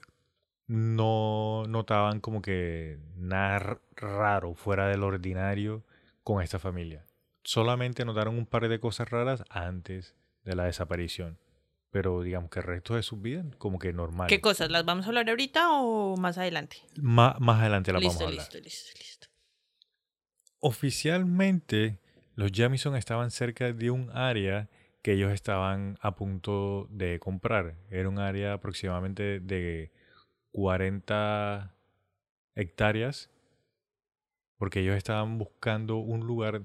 no 0.67 1.65
notaban 1.69 2.21
como 2.21 2.43
que 2.43 2.99
nada 3.17 3.81
raro 3.95 4.55
fuera 4.55 4.89
del 4.89 5.03
ordinario 5.03 5.85
con 6.25 6.43
esta 6.43 6.59
familia. 6.59 7.05
Solamente 7.45 8.05
notaron 8.05 8.37
un 8.37 8.47
par 8.47 8.69
de 8.69 8.81
cosas 8.81 9.09
raras 9.11 9.45
antes 9.49 10.15
de 10.45 10.57
la 10.57 10.65
desaparición. 10.65 11.39
Pero 11.93 12.21
digamos 12.23 12.51
que 12.51 12.59
el 12.59 12.65
resto 12.67 12.97
de 12.97 13.03
sus 13.03 13.23
vidas 13.23 13.47
como 13.59 13.79
que 13.79 13.93
normal. 13.93 14.27
¿Qué 14.29 14.41
cosas? 14.41 14.71
¿Las 14.71 14.85
vamos 14.85 15.07
a 15.07 15.09
hablar 15.09 15.31
ahorita 15.31 15.71
o 15.73 16.17
más 16.17 16.37
adelante? 16.37 16.79
Ma- 16.97 17.37
más 17.41 17.61
adelante 17.61 17.93
la 17.93 18.01
listo, 18.01 18.19
vamos 18.19 18.23
a 18.23 18.25
hablar. 18.43 18.47
listo, 18.53 18.59
listo, 18.59 18.99
listo. 18.99 19.27
Oficialmente, 20.61 21.99
los 22.35 22.51
Jamison 22.53 22.97
estaban 22.97 23.31
cerca 23.31 23.73
de 23.73 23.91
un 23.91 24.11
área 24.11 24.69
que 25.03 25.13
ellos 25.13 25.33
estaban 25.33 25.97
a 26.01 26.17
punto 26.17 26.89
de 26.91 27.21
comprar. 27.21 27.77
Era 27.91 28.09
un 28.09 28.19
área 28.19 28.55
aproximadamente 28.55 29.39
de 29.41 29.93
40 30.57 31.75
hectáreas, 32.55 33.31
porque 34.59 34.81
ellos 34.81 34.97
estaban 34.97 35.39
buscando 35.39 35.97
un 35.99 36.27
lugar 36.27 36.63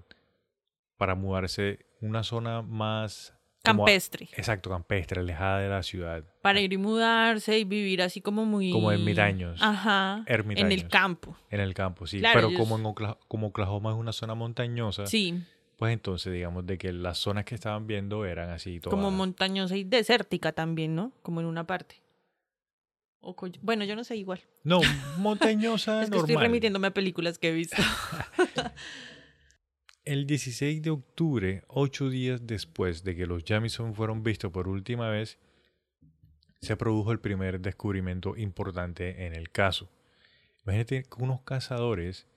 para 0.97 1.15
mudarse, 1.15 1.85
una 1.99 2.23
zona 2.23 2.61
más... 2.61 3.33
como 3.65 3.83
Campestre. 3.85 4.29
exacto, 4.37 4.69
campestre, 4.69 5.19
alejada 5.19 5.59
de 5.59 5.69
la 5.69 5.83
ciudad. 5.83 6.23
Para 6.41 6.61
ir 6.61 6.71
y 6.73 6.77
mudarse 6.77 7.59
y 7.59 7.63
vivir 7.65 8.01
así 8.01 8.21
como 8.21 8.45
muy... 8.45 8.71
Como 8.71 8.91
ermitaños. 8.91 9.61
Ajá. 9.61 10.17
En 10.19 10.23
el 10.27 10.33
Ermitaños. 10.39 10.83
campo. 10.85 11.37
En 11.49 11.59
el 11.59 11.73
campo, 11.73 12.07
sí. 12.07 12.19
Claro, 12.19 12.35
Pero 12.39 12.47
ellos- 12.49 12.59
como, 12.59 12.77
en 12.77 12.85
Okla- 12.85 13.17
como 13.27 13.47
Oklahoma 13.47 13.91
es 13.91 13.97
una 13.97 14.13
zona 14.13 14.35
montañosa, 14.35 15.05
Sí, 15.05 15.43
Pues 15.77 15.93
entonces, 15.93 16.31
digamos, 16.31 16.65
de 16.65 16.77
que 16.77 16.93
las 16.93 17.17
zonas 17.17 17.43
que 17.45 17.55
estaban 17.55 17.87
viendo 17.87 18.25
eran 18.25 18.49
así 18.51 18.79
todas. 18.79 18.91
como 18.97 19.11
montañosa 19.11 19.75
y 19.75 19.83
desértica 19.83 20.53
también, 20.53 20.95
¿no? 20.95 21.11
Como 21.23 21.39
en 21.41 21.47
una 21.47 21.65
parte. 21.67 22.00
O 23.21 23.35
bueno, 23.61 23.85
yo 23.85 23.95
no 23.95 24.03
sé 24.03 24.17
igual. 24.17 24.41
No, 24.63 24.81
montañosa 25.17 26.01
es 26.01 26.09
que 26.09 26.17
normal. 26.17 26.31
estoy 26.31 26.43
remitiéndome 26.43 26.87
a 26.87 26.93
películas 26.93 27.37
que 27.37 27.49
he 27.49 27.53
visto. 27.53 27.81
El 30.03 30.25
16 30.25 30.81
de 30.81 30.89
octubre, 30.89 31.63
ocho 31.67 32.09
días 32.09 32.41
después 32.47 33.03
de 33.03 33.15
que 33.15 33.27
los 33.27 33.43
Jamison 33.43 33.93
fueron 33.93 34.23
vistos 34.23 34.51
por 34.51 34.67
última 34.67 35.09
vez, 35.09 35.37
se 36.59 36.75
produjo 36.75 37.11
el 37.11 37.19
primer 37.19 37.59
descubrimiento 37.59 38.35
importante 38.35 39.27
en 39.27 39.35
el 39.35 39.51
caso. 39.51 39.91
Imagínate 40.63 41.03
que 41.03 41.23
unos 41.23 41.41
cazadores 41.41 42.27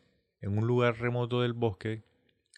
en 0.40 0.58
un 0.58 0.66
lugar 0.66 0.98
remoto 0.98 1.40
del 1.40 1.54
bosque, 1.54 2.04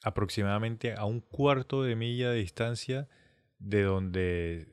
aproximadamente 0.02 0.95
a 0.95 1.04
un 1.04 1.21
cuarto 1.21 1.85
de 1.85 1.95
milla 1.95 2.30
de 2.30 2.38
distancia 2.38 3.09
de 3.61 3.83
donde 3.83 4.68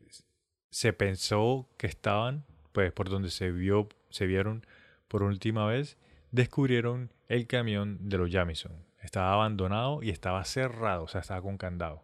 se 0.71 0.93
pensó 0.93 1.69
que 1.77 1.85
estaban, 1.85 2.45
pues 2.73 2.91
por 2.91 3.09
donde 3.09 3.29
se 3.29 3.51
vio, 3.51 3.87
se 4.09 4.25
vieron 4.25 4.65
por 5.07 5.23
última 5.23 5.65
vez, 5.65 5.97
descubrieron 6.31 7.11
el 7.29 7.47
camión 7.47 7.97
de 8.01 8.17
los 8.17 8.31
Jamison. 8.31 8.73
Estaba 9.01 9.33
abandonado 9.33 10.03
y 10.03 10.09
estaba 10.09 10.43
cerrado, 10.43 11.03
o 11.03 11.07
sea, 11.07 11.21
estaba 11.21 11.41
con 11.41 11.57
candado. 11.57 12.03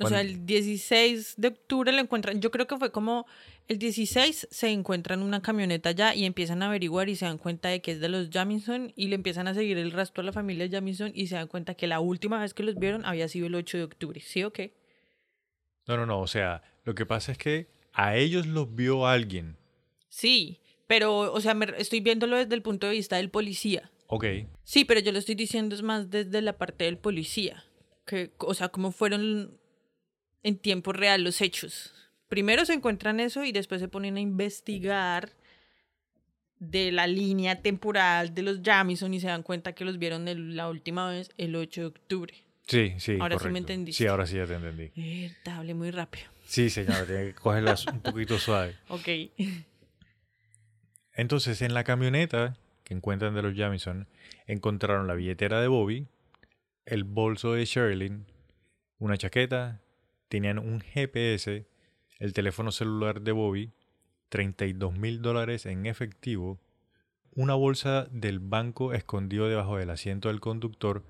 O 0.00 0.08
sea, 0.08 0.20
el 0.20 0.44
16 0.44 1.34
de 1.38 1.48
octubre 1.48 1.90
lo 1.90 2.00
encuentran. 2.00 2.40
Yo 2.40 2.50
creo 2.50 2.66
que 2.66 2.76
fue 2.76 2.92
como 2.92 3.26
el 3.68 3.78
16 3.78 4.48
se 4.50 4.70
encuentran 4.70 5.22
una 5.22 5.40
camioneta 5.40 5.90
ya 5.90 6.14
y 6.14 6.24
empiezan 6.24 6.62
a 6.62 6.66
averiguar 6.66 7.08
y 7.08 7.16
se 7.16 7.24
dan 7.24 7.38
cuenta 7.38 7.68
de 7.68 7.80
que 7.80 7.92
es 7.92 8.00
de 8.00 8.08
los 8.08 8.28
Jamison 8.30 8.92
y 8.94 9.08
le 9.08 9.14
empiezan 9.14 9.48
a 9.48 9.54
seguir 9.54 9.78
el 9.78 9.92
rastro 9.92 10.20
a 10.20 10.24
la 10.24 10.32
familia 10.32 10.68
Jamison 10.70 11.12
y 11.14 11.28
se 11.28 11.36
dan 11.36 11.48
cuenta 11.48 11.74
que 11.74 11.86
la 11.86 12.00
última 12.00 12.40
vez 12.40 12.52
que 12.52 12.62
los 12.62 12.74
vieron 12.76 13.04
había 13.04 13.28
sido 13.28 13.46
el 13.46 13.54
8 13.54 13.78
de 13.78 13.84
octubre. 13.84 14.20
¿Sí 14.20 14.44
o 14.44 14.52
qué? 14.52 14.74
No, 15.86 15.96
no, 15.96 16.04
no, 16.04 16.20
o 16.20 16.26
sea, 16.26 16.62
lo 16.84 16.94
que 16.94 17.06
pasa 17.06 17.32
es 17.32 17.38
que 17.38 17.68
a 17.92 18.16
ellos 18.16 18.46
los 18.46 18.74
vio 18.74 19.06
alguien. 19.06 19.56
Sí, 20.16 20.60
pero, 20.86 21.30
o 21.30 21.40
sea, 21.42 21.52
me- 21.52 21.74
estoy 21.76 22.00
viéndolo 22.00 22.38
desde 22.38 22.54
el 22.54 22.62
punto 22.62 22.86
de 22.86 22.92
vista 22.94 23.16
del 23.16 23.28
policía. 23.28 23.90
Ok, 24.06 24.24
Sí, 24.64 24.86
pero 24.86 25.00
yo 25.00 25.12
lo 25.12 25.18
estoy 25.18 25.34
diciendo 25.34 25.74
es 25.74 25.82
más 25.82 26.08
desde 26.10 26.40
la 26.40 26.56
parte 26.56 26.84
del 26.84 26.96
policía. 26.96 27.64
Que, 28.06 28.30
o 28.38 28.54
sea, 28.54 28.70
cómo 28.70 28.92
fueron 28.92 29.58
en 30.42 30.56
tiempo 30.56 30.94
real 30.94 31.22
los 31.22 31.42
hechos. 31.42 31.92
Primero 32.28 32.64
se 32.64 32.72
encuentran 32.72 33.20
eso 33.20 33.44
y 33.44 33.52
después 33.52 33.78
se 33.80 33.88
ponen 33.88 34.16
a 34.16 34.20
investigar 34.20 35.32
de 36.60 36.92
la 36.92 37.06
línea 37.06 37.60
temporal 37.60 38.34
de 38.34 38.40
los 38.42 38.60
Jamison 38.64 39.12
y 39.12 39.20
se 39.20 39.26
dan 39.26 39.42
cuenta 39.42 39.74
que 39.74 39.84
los 39.84 39.98
vieron 39.98 40.28
el- 40.28 40.56
la 40.56 40.70
última 40.70 41.10
vez 41.10 41.30
el 41.36 41.54
8 41.56 41.82
de 41.82 41.86
octubre. 41.88 42.34
sí, 42.66 42.94
sí. 42.98 43.18
Ahora 43.20 43.38
sí 43.38 43.48
me 43.50 43.58
entendiste. 43.58 44.02
Sí, 44.02 44.08
ahora 44.08 44.26
sí 44.26 44.36
ya 44.36 44.46
te 44.46 44.54
entendí. 44.54 44.90
Hablé 45.44 45.74
muy 45.74 45.90
rápido. 45.90 46.24
Sí, 46.46 46.70
señora, 46.70 47.04
tiene 47.04 47.26
que 47.26 47.34
cogerla 47.34 47.76
un 47.92 48.00
poquito 48.00 48.38
suave. 48.38 48.74
Ok. 48.88 49.08
Entonces, 51.16 51.62
en 51.62 51.74
la 51.74 51.82
camioneta 51.82 52.56
que 52.84 52.94
encuentran 52.94 53.34
de 53.34 53.42
los 53.42 53.56
Jamison, 53.56 54.06
encontraron 54.46 55.06
la 55.06 55.14
billetera 55.14 55.60
de 55.60 55.66
Bobby, 55.66 56.06
el 56.84 57.04
bolso 57.04 57.54
de 57.54 57.64
Sherilyn, 57.64 58.26
una 58.98 59.16
chaqueta, 59.16 59.80
tenían 60.28 60.58
un 60.58 60.80
GPS, 60.80 61.66
el 62.18 62.32
teléfono 62.32 62.70
celular 62.70 63.22
de 63.22 63.32
Bobby, 63.32 63.72
32 64.28 64.92
mil 64.92 65.22
dólares 65.22 65.66
en 65.66 65.86
efectivo, 65.86 66.60
una 67.34 67.54
bolsa 67.54 68.06
del 68.10 68.38
banco 68.38 68.92
escondido 68.92 69.48
debajo 69.48 69.78
del 69.78 69.90
asiento 69.90 70.28
del 70.28 70.40
conductor 70.40 71.04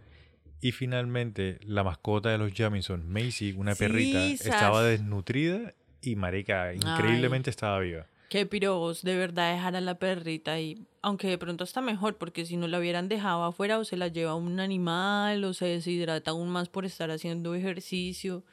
y 0.60 0.72
finalmente 0.72 1.58
la 1.62 1.84
mascota 1.84 2.30
de 2.30 2.38
los 2.38 2.52
Jamison, 2.52 3.08
Macy, 3.08 3.52
una 3.56 3.74
Sí, 3.74 3.80
perrita, 3.80 4.26
estaba 4.26 4.82
desnutrida 4.82 5.74
y 6.00 6.16
marica, 6.16 6.74
increíblemente 6.74 7.50
estaba 7.50 7.78
viva. 7.80 8.06
Qué 8.28 8.44
pirobos, 8.44 9.02
de 9.02 9.16
verdad 9.16 9.52
dejar 9.54 9.76
a 9.76 9.80
la 9.80 9.98
perrita 9.98 10.52
ahí. 10.52 10.84
Aunque 11.00 11.28
de 11.28 11.38
pronto 11.38 11.62
está 11.64 11.80
mejor, 11.80 12.16
porque 12.18 12.44
si 12.44 12.56
no 12.56 12.66
la 12.66 12.78
hubieran 12.80 13.08
dejado 13.08 13.44
afuera 13.44 13.78
o 13.78 13.84
se 13.84 13.96
la 13.96 14.08
lleva 14.08 14.34
un 14.34 14.58
animal 14.58 15.44
o 15.44 15.54
se 15.54 15.66
deshidrata 15.66 16.32
aún 16.32 16.48
más 16.48 16.68
por 16.68 16.84
estar 16.84 17.10
haciendo 17.10 17.54
ejercicio. 17.54 18.44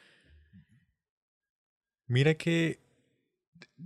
Mira 2.08 2.36
que, 2.36 2.80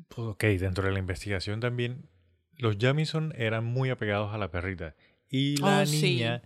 pues, 0.10 0.28
ok, 0.28 0.44
dentro 0.60 0.86
de 0.86 0.92
la 0.92 1.00
investigación 1.00 1.60
también, 1.60 2.10
los 2.58 2.78
Jamison 2.80 3.34
eran 3.38 3.64
muy 3.66 3.90
apegados 3.90 4.34
a 4.34 4.38
la 4.38 4.52
perrita. 4.52 4.96
Y 5.30 5.58
la 5.58 5.84
Oh, 5.84 5.86
sí. 5.86 6.16
niña, 6.16 6.42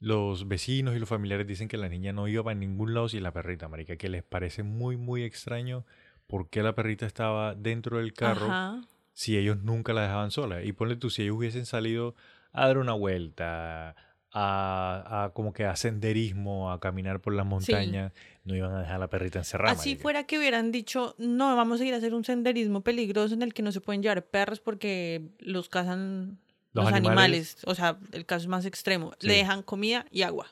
los 0.00 0.46
vecinos 0.48 0.94
y 0.96 0.98
los 1.00 1.08
familiares 1.08 1.46
dicen 1.46 1.68
que 1.68 1.76
la 1.76 1.88
niña 1.88 2.12
no 2.12 2.28
iba 2.28 2.44
para 2.44 2.54
ningún 2.58 2.94
lado 2.94 3.08
sin 3.08 3.22
la 3.22 3.32
perrita, 3.32 3.68
marica, 3.68 3.96
que 3.96 4.08
les 4.08 4.22
parece 4.22 4.62
muy, 4.62 4.96
muy 4.96 5.22
extraño 5.24 5.84
por 6.28 6.48
qué 6.48 6.62
la 6.62 6.74
perrita 6.76 7.04
estaba 7.06 7.54
dentro 7.56 7.98
del 7.98 8.12
carro 8.12 8.46
Ajá. 8.46 8.82
si 9.14 9.36
ellos 9.36 9.58
nunca 9.64 9.92
la 9.92 10.02
dejaban 10.02 10.30
sola. 10.30 10.62
Y 10.62 10.72
ponle 10.72 10.94
tú, 10.94 11.10
si 11.10 11.22
ellos 11.22 11.36
hubiesen 11.36 11.66
salido 11.66 12.14
a 12.52 12.66
dar 12.68 12.78
una 12.78 12.92
vuelta, 12.92 13.96
a, 14.30 15.24
a 15.24 15.30
como 15.32 15.52
que 15.52 15.64
a 15.64 15.74
senderismo, 15.74 16.70
a 16.70 16.80
caminar 16.80 17.20
por 17.20 17.32
las 17.34 17.46
montañas, 17.46 18.12
no 18.44 18.54
iban 18.54 18.72
a 18.74 18.80
dejar 18.80 18.96
a 18.96 18.98
la 18.98 19.08
perrita 19.08 19.38
encerrada. 19.38 19.72
Así 19.72 19.90
marica. 19.90 20.02
fuera 20.02 20.24
que 20.24 20.38
hubieran 20.38 20.70
dicho, 20.70 21.14
no, 21.18 21.56
vamos 21.56 21.80
a 21.80 21.84
ir 21.84 21.94
a 21.94 21.96
hacer 21.96 22.14
un 22.14 22.24
senderismo 22.24 22.82
peligroso 22.82 23.34
en 23.34 23.42
el 23.42 23.54
que 23.54 23.62
no 23.62 23.72
se 23.72 23.80
pueden 23.80 24.02
llevar 24.02 24.24
perros 24.26 24.60
porque 24.60 25.30
los 25.40 25.68
cazan 25.70 26.38
Los 26.74 26.84
los, 26.84 26.92
animales- 26.92 27.08
animales. 27.56 27.56
O 27.64 27.74
sea, 27.74 27.98
el 28.12 28.26
caso 28.26 28.42
es 28.42 28.48
más 28.48 28.66
extremo. 28.66 29.12
Sí. 29.18 29.28
Le 29.28 29.34
dejan 29.34 29.62
comida 29.62 30.04
y 30.10 30.22
agua 30.22 30.46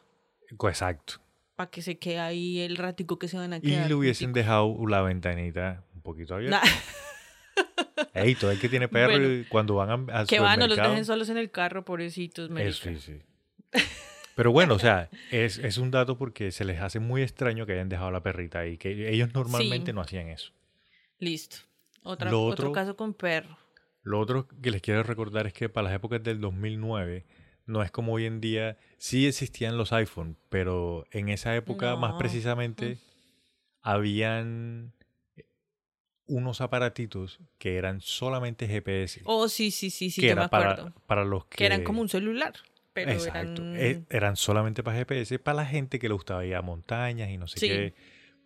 Exacto. 0.51 1.15
Para 1.57 1.71
que 1.71 1.83
se 1.83 1.99
quede 1.99 2.19
ahí 2.21 2.61
el 2.61 2.77
ratico 2.77 3.19
que 3.19 3.29
se 3.29 3.37
van 3.37 3.53
a 3.55 3.57
Y 3.57 3.63
quedar. 3.63 3.89
le 3.89 3.95
hubiesen 3.95 4.33
dejado 4.33 4.77
la 4.87 5.01
ventanita 5.03 5.83
un 5.95 6.03
poquito 6.03 6.35
abierta. 6.35 6.61
Na- 6.63 6.71
Ey, 8.15 8.35
todo 8.35 8.51
el 8.51 8.61
que 8.61 8.69
tiene 8.69 8.89
perro, 8.89 9.13
Bueno. 9.13 9.33
y 9.33 9.45
cuando 9.45 9.75
van 9.77 9.91
a- 10.11 10.19
al 10.21 10.27
que 10.27 10.39
van, 10.41 10.59
no 10.59 10.67
los 10.67 10.77
dejen 10.77 11.05
solos 11.05 11.29
en 11.31 11.39
el 11.39 11.51
carro, 11.51 11.85
pobrecitos. 11.85 12.51
Eso 12.59 12.85
sí, 12.91 12.99
sí. 13.01 13.19
Pero 14.35 14.53
bueno, 14.53 14.75
o 14.75 14.79
sea, 14.79 15.09
es, 15.31 15.57
es 15.59 15.79
un 15.79 15.91
dato 15.91 16.19
porque 16.19 16.51
se 16.51 16.65
les 16.67 16.81
hace 16.81 17.01
muy 17.01 17.23
extraño 17.23 17.65
que 17.65 17.73
hayan 17.73 17.89
dejado 17.89 18.11
la 18.11 18.23
perrita 18.23 18.59
ahí, 18.61 18.77
que 18.77 19.11
ellos 19.11 19.33
normalmente 19.35 19.93
Sí. 19.93 19.95
no 19.95 20.03
hacían 20.03 20.29
eso. 20.29 20.53
Listo. 21.19 21.57
Otra, 22.03 22.29
otro 22.29 22.43
otro- 22.45 22.73
caso 22.73 22.97
con 22.97 23.15
perro. 23.15 23.57
Lo 24.03 24.21
otro 24.21 24.47
que 24.63 24.71
les 24.71 24.83
quiero 24.83 25.03
recordar 25.03 25.47
es 25.47 25.53
que 25.55 25.69
para 25.71 25.87
las 25.89 25.95
épocas 25.97 26.23
del 26.23 26.41
2009 26.41 27.25
no 27.67 27.83
es 27.83 27.91
como 27.91 28.13
hoy 28.15 28.27
en 28.27 28.41
día, 28.41 28.79
sí 28.99 29.27
existían 29.27 29.77
los 29.77 29.93
iPhone, 29.93 30.37
pero 30.49 31.05
en 31.11 31.29
esa 31.29 31.55
época 31.57 31.97
más 31.97 32.15
precisamente 32.15 32.99
habían 33.83 34.93
unos 36.27 36.61
aparatitos 36.61 37.41
que 37.59 37.77
eran 37.77 38.01
solamente 38.01 38.67
GPS. 38.67 39.23
Oh, 39.25 39.49
sí, 39.49 39.71
sí, 39.71 39.91
sí, 39.91 40.11
sí, 40.11 40.21
que 40.21 40.29
yo 40.29 40.33
era 40.33 40.43
me 40.43 40.49
para, 40.49 40.73
acuerdo. 40.73 40.93
para 41.07 41.25
los 41.25 41.47
que, 41.47 41.57
Que 41.59 41.67
eran 41.67 41.85
como 41.85 42.01
un 42.01 42.09
celular, 42.09 42.55
pero 42.93 43.13
Exacto. 43.13 43.63
eran... 43.63 43.77
eh, 43.77 44.03
eran 44.11 44.37
solamente 44.37 44.83
para 44.83 44.97
GPS, 44.99 45.39
para 45.39 45.57
la 45.59 45.67
gente 45.67 45.99
que 45.99 46.09
le 46.09 46.15
gustaba 46.15 46.45
ir 46.45 46.57
a 46.57 46.63
montañas 46.63 47.31
y 47.31 47.37
no 47.39 47.47
sé 47.47 47.61
Sí. 47.61 47.67
qué. 47.69 47.95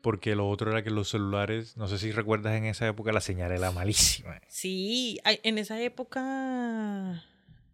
Porque 0.02 0.34
lo 0.34 0.48
otro 0.48 0.70
era 0.70 0.82
que 0.82 0.88
los 0.90 1.10
celulares, 1.10 1.76
no 1.76 1.86
sé 1.86 1.98
si 1.98 2.10
recuerdas 2.10 2.56
en 2.56 2.64
esa 2.64 2.86
época, 2.88 3.12
la 3.12 3.20
señal 3.20 3.52
era 3.52 3.70
malísima. 3.70 4.40
Sí, 4.48 5.20
en 5.24 5.58
esa 5.58 5.78
época 5.80 7.22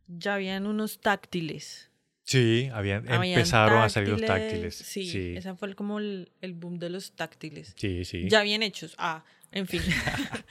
ya 0.08 0.34
habían 0.34 0.66
unos 0.66 1.00
táctiles. 1.00 1.90
Sí, 2.24 2.68
habían, 2.72 3.08
Habían 3.08 3.38
empezaron 3.38 3.82
a 3.82 3.88
salir 3.88 4.10
los 4.10 4.20
táctiles. 4.22 4.74
Sí, 4.74 5.06
Sí, 5.06 5.34
ese 5.36 5.54
fue 5.54 5.74
como 5.74 6.00
el, 6.00 6.32
el 6.40 6.54
boom 6.54 6.78
de 6.78 6.90
los 6.90 7.12
táctiles. 7.12 7.74
sí, 7.76 8.04
sí. 8.04 8.28
Ya 8.28 8.42
bien 8.42 8.64
hechos. 8.64 8.94
Ah, 8.98 9.24
en 9.52 9.66
fin. 9.68 9.82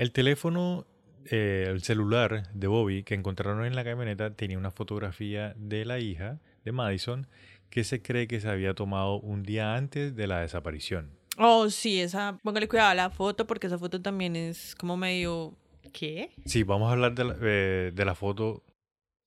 El 0.00 0.12
teléfono, 0.12 0.86
eh, 1.26 1.66
el 1.68 1.82
celular 1.82 2.50
de 2.54 2.66
Bobby 2.68 3.02
que 3.02 3.12
encontraron 3.14 3.66
en 3.66 3.76
la 3.76 3.84
camioneta 3.84 4.34
tenía 4.34 4.56
una 4.56 4.70
fotografía 4.70 5.52
de 5.58 5.84
la 5.84 5.98
hija 5.98 6.40
de 6.64 6.72
Madison 6.72 7.26
que 7.68 7.84
se 7.84 8.00
cree 8.00 8.26
que 8.26 8.40
se 8.40 8.48
había 8.48 8.72
tomado 8.72 9.20
un 9.20 9.42
día 9.42 9.76
antes 9.76 10.16
de 10.16 10.26
la 10.26 10.40
desaparición. 10.40 11.19
Oh, 11.38 11.70
sí, 11.70 12.00
esa. 12.00 12.38
Póngale 12.42 12.68
cuidado 12.68 12.90
a 12.90 12.94
la 12.94 13.10
foto 13.10 13.46
porque 13.46 13.66
esa 13.66 13.78
foto 13.78 14.00
también 14.00 14.36
es 14.36 14.74
como 14.74 14.96
medio. 14.96 15.54
¿Qué? 15.92 16.30
Sí, 16.44 16.62
vamos 16.62 16.88
a 16.88 16.92
hablar 16.92 17.14
de 17.14 17.24
la, 17.24 17.36
eh, 17.40 17.92
de 17.94 18.04
la 18.04 18.14
foto. 18.14 18.62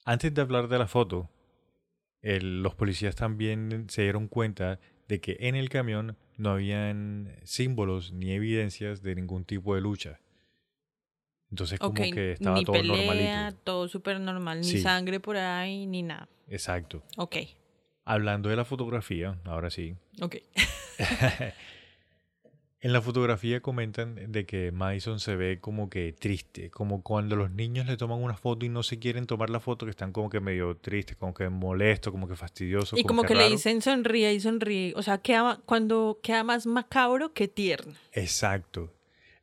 Antes 0.05 0.33
de 0.33 0.41
hablar 0.41 0.67
de 0.67 0.77
la 0.79 0.88
foto, 0.88 1.29
el- 2.22 2.62
los 2.62 2.75
policías 2.75 3.15
también 3.15 3.88
se 3.89 4.03
dieron 4.03 4.27
cuenta 4.27 4.79
de 5.07 5.19
que 5.19 5.38
en 5.41 5.55
el 5.55 5.69
camión 5.69 6.17
no 6.38 6.51
habían 6.51 7.36
símbolos 7.43 8.12
ni 8.13 8.31
evidencias 8.31 9.01
de 9.01 9.15
ningún 9.15 9.45
tipo 9.45 9.75
de 9.75 9.81
lucha. 9.81 10.19
Entonces 11.51 11.79
como 11.79 11.93
que 12.12 12.31
estaba 12.31 12.57
ni 12.57 12.65
todo 12.65 12.74
pelea, 12.74 12.95
normalito. 12.98 13.57
todo 13.63 13.88
súper 13.88 14.19
normal, 14.19 14.62
ni 14.62 14.67
Sí. 14.67 14.81
sangre 14.81 15.19
por 15.19 15.38
ahí, 15.38 15.86
ni 15.86 16.01
nada. 16.01 16.27
Exacto. 16.48 17.03
Ok, 17.17 17.36
Hablando 18.05 18.50
de 18.50 18.55
la 18.57 18.65
fotografía, 18.65 19.39
ahora 19.45 19.69
sí. 19.69 19.95
ok. 20.22 20.36
En 22.83 22.91
la 22.91 23.01
fotografía 23.01 23.61
comentan 23.61 24.33
de 24.33 24.45
que 24.45 24.73
Madison 24.73 25.21
se 25.21 25.37
ve 25.37 25.61
como 25.61 25.89
que 25.89 26.11
triste, 26.11 26.69
como 26.69 27.01
cuando 27.01 27.37
los 27.37 27.49
niños 27.49 27.87
le 27.87 27.95
toman 27.95 28.21
una 28.21 28.35
foto 28.35 28.65
y 28.65 28.69
no 28.69 28.83
se 28.83 28.99
quieren 28.99 29.25
tomar 29.25 29.49
la 29.49 29.61
foto, 29.61 29.85
que 29.85 29.91
están 29.91 30.11
como 30.11 30.29
que 30.29 30.41
medio 30.41 30.75
tristes, 30.75 31.15
como 31.15 31.33
que 31.33 31.47
molestos, 31.47 32.11
como 32.11 32.27
que 32.27 32.35
fastidiosos. 32.35 32.99
Y 32.99 33.05
como 33.05 33.23
que 33.23 33.35
le 33.35 33.47
dicen 33.47 33.81
sonríe 33.81 34.33
y 34.33 34.41
sonríe. 34.41 34.91
O 34.97 35.01
sea, 35.01 35.19
queda, 35.19 35.61
cuando 35.65 36.19
queda 36.21 36.43
más 36.43 36.65
macabro 36.65 37.31
que 37.31 37.47
tierno. 37.47 37.93
Exacto. 38.11 38.91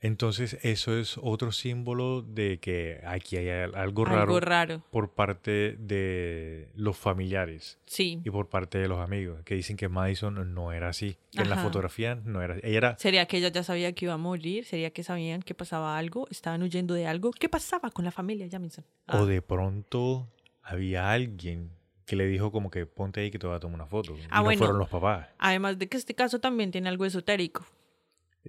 Entonces 0.02 0.58
eso 0.62 0.96
es 0.96 1.18
otro 1.20 1.52
símbolo 1.52 2.22
de 2.22 2.58
que 2.58 3.00
aquí 3.06 3.36
hay 3.36 3.48
al- 3.50 3.74
algo 3.74 4.06
raro, 4.06 4.20
Algo 4.22 4.40
raro. 4.40 4.82
por 4.90 5.10
parte 5.10 5.76
de 5.78 6.70
los 6.74 6.96
familiares 6.96 7.78
Sí. 7.84 8.20
y 8.24 8.30
por 8.30 8.48
parte 8.48 8.78
de 8.78 8.88
los 8.88 8.98
amigos, 9.00 9.42
que 9.44 9.54
dicen 9.56 9.76
que 9.76 9.88
Madison 9.90 10.54
no 10.54 10.72
era 10.72 10.88
así, 10.88 11.16
que 11.32 11.42
en 11.42 11.50
la 11.50 11.58
fotografía 11.58 12.14
no 12.14 12.40
era 12.42 12.54
así. 12.54 12.62
Ella 12.64 12.76
era 12.78 12.98
¿Sería 12.98 13.26
que 13.26 13.36
ella 13.36 13.48
ya 13.48 13.62
sabía 13.62 13.92
que 13.92 14.06
iba 14.06 14.14
a 14.14 14.18
morir? 14.18 14.64
¿Sería 14.64 14.90
que 14.90 15.02
sabían 15.04 15.42
que 15.42 15.54
pasaba 15.54 15.98
algo? 15.98 16.26
¿Estaban 16.30 16.62
huyendo 16.62 16.94
de 16.94 17.06
algo? 17.06 17.30
¿Qué 17.32 17.50
pasaba 17.50 17.90
con 17.90 18.04
la 18.06 18.10
familia 18.10 18.48
Jamison? 18.50 18.84
Ah, 19.06 19.18
O 19.20 19.26
de 19.26 19.42
pronto 19.42 20.28
había 20.62 21.12
alguien 21.12 21.70
que 22.06 22.16
le 22.16 22.26
dijo 22.26 22.50
como 22.50 22.70
que 22.70 22.86
ponte 22.86 23.20
ahí 23.20 23.30
que 23.30 23.38
te 23.38 23.46
voy 23.46 23.54
a 23.54 23.60
tomar 23.60 23.74
una 23.76 23.86
foto. 23.86 24.16
Y 24.16 24.20
Ah, 24.30 24.38
no 24.38 24.44
bueno. 24.44 24.58
fueron 24.58 24.78
los 24.78 24.88
papás. 24.88 25.28
Además 25.38 25.78
de 25.78 25.88
que 25.88 25.96
este 25.98 26.14
caso 26.14 26.40
también 26.40 26.70
tiene 26.70 26.88
algo 26.88 27.04
esotérico. 27.04 27.64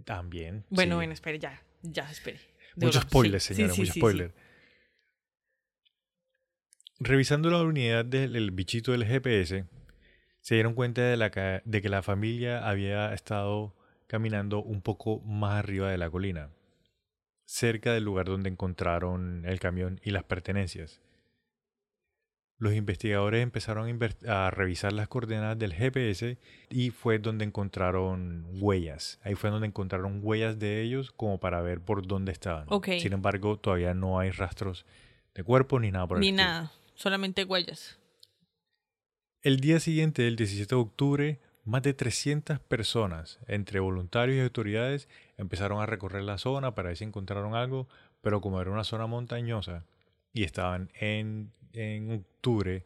También. 0.05 0.65
Bueno, 0.69 0.93
sí. 0.93 0.95
bueno, 0.95 1.13
espere, 1.13 1.39
ya, 1.39 1.61
ya, 1.81 2.09
espere. 2.09 2.39
De 2.75 2.85
Mucho 2.85 3.01
spoiler, 3.01 3.41
sí, 3.41 3.53
señora, 3.53 3.73
sí, 3.73 3.81
mucho 3.81 3.93
spoiler. 3.93 4.33
Revisando 6.99 7.49
la 7.49 7.61
unidad 7.61 8.05
del 8.05 8.35
el 8.35 8.51
bichito 8.51 8.91
del 8.91 9.05
GPS, 9.05 9.65
se 10.39 10.55
dieron 10.55 10.73
cuenta 10.73 11.01
de, 11.01 11.17
la, 11.17 11.29
de 11.63 11.81
que 11.81 11.89
la 11.89 12.01
familia 12.01 12.67
había 12.67 13.13
estado 13.13 13.75
caminando 14.07 14.61
un 14.61 14.81
poco 14.81 15.19
más 15.21 15.59
arriba 15.59 15.89
de 15.89 15.97
la 15.97 16.09
colina, 16.09 16.49
cerca 17.45 17.93
del 17.93 18.03
lugar 18.03 18.25
donde 18.25 18.49
encontraron 18.49 19.43
el 19.45 19.59
camión 19.59 19.99
y 20.03 20.11
las 20.11 20.23
pertenencias. 20.23 21.01
Los 22.61 22.75
investigadores 22.75 23.41
empezaron 23.41 23.99
a, 24.27 24.51
revisar 24.51 24.93
las 24.93 25.07
coordenadas 25.07 25.57
del 25.57 25.73
GPS 25.73 26.37
y 26.69 26.91
fue 26.91 27.17
donde 27.17 27.43
encontraron 27.43 28.45
huellas. 28.59 29.19
Ahí 29.23 29.33
fue 29.33 29.49
donde 29.49 29.65
encontraron 29.65 30.19
huellas 30.21 30.59
de 30.59 30.83
ellos 30.83 31.11
como 31.11 31.39
para 31.39 31.59
ver 31.61 31.81
por 31.81 32.05
dónde 32.05 32.31
estaban. 32.31 32.67
Sin 32.99 33.13
embargo, 33.13 33.57
todavía 33.57 33.95
no 33.95 34.19
hay 34.19 34.29
rastros 34.29 34.85
de 35.33 35.43
cuerpo 35.43 35.79
ni 35.79 35.89
nada 35.89 36.05
por 36.05 36.17
el 36.17 36.21
Ni 36.21 36.27
estilo. 36.27 36.43
nada, 36.43 36.71
solamente 36.93 37.45
huellas. 37.45 37.97
El 39.41 39.59
día 39.59 39.79
siguiente, 39.79 40.27
el 40.27 40.35
17 40.35 40.75
de 40.75 40.81
octubre, 40.81 41.39
más 41.65 41.81
de 41.81 41.95
300 41.95 42.59
personas, 42.59 43.39
entre 43.47 43.79
voluntarios 43.79 44.37
y 44.37 44.41
autoridades, 44.41 45.09
empezaron 45.35 45.81
a 45.81 45.87
recorrer 45.87 46.21
la 46.21 46.37
zona 46.37 46.75
para 46.75 46.89
ver 46.89 46.97
si 46.97 47.05
encontraron 47.05 47.55
algo, 47.55 47.87
pero 48.21 48.39
como 48.39 48.61
era 48.61 48.69
una 48.69 48.83
zona 48.83 49.07
montañosa 49.07 49.83
y 50.31 50.43
estaban 50.43 50.91
en, 50.93 51.51
en 51.73 52.11
octubre, 52.11 52.85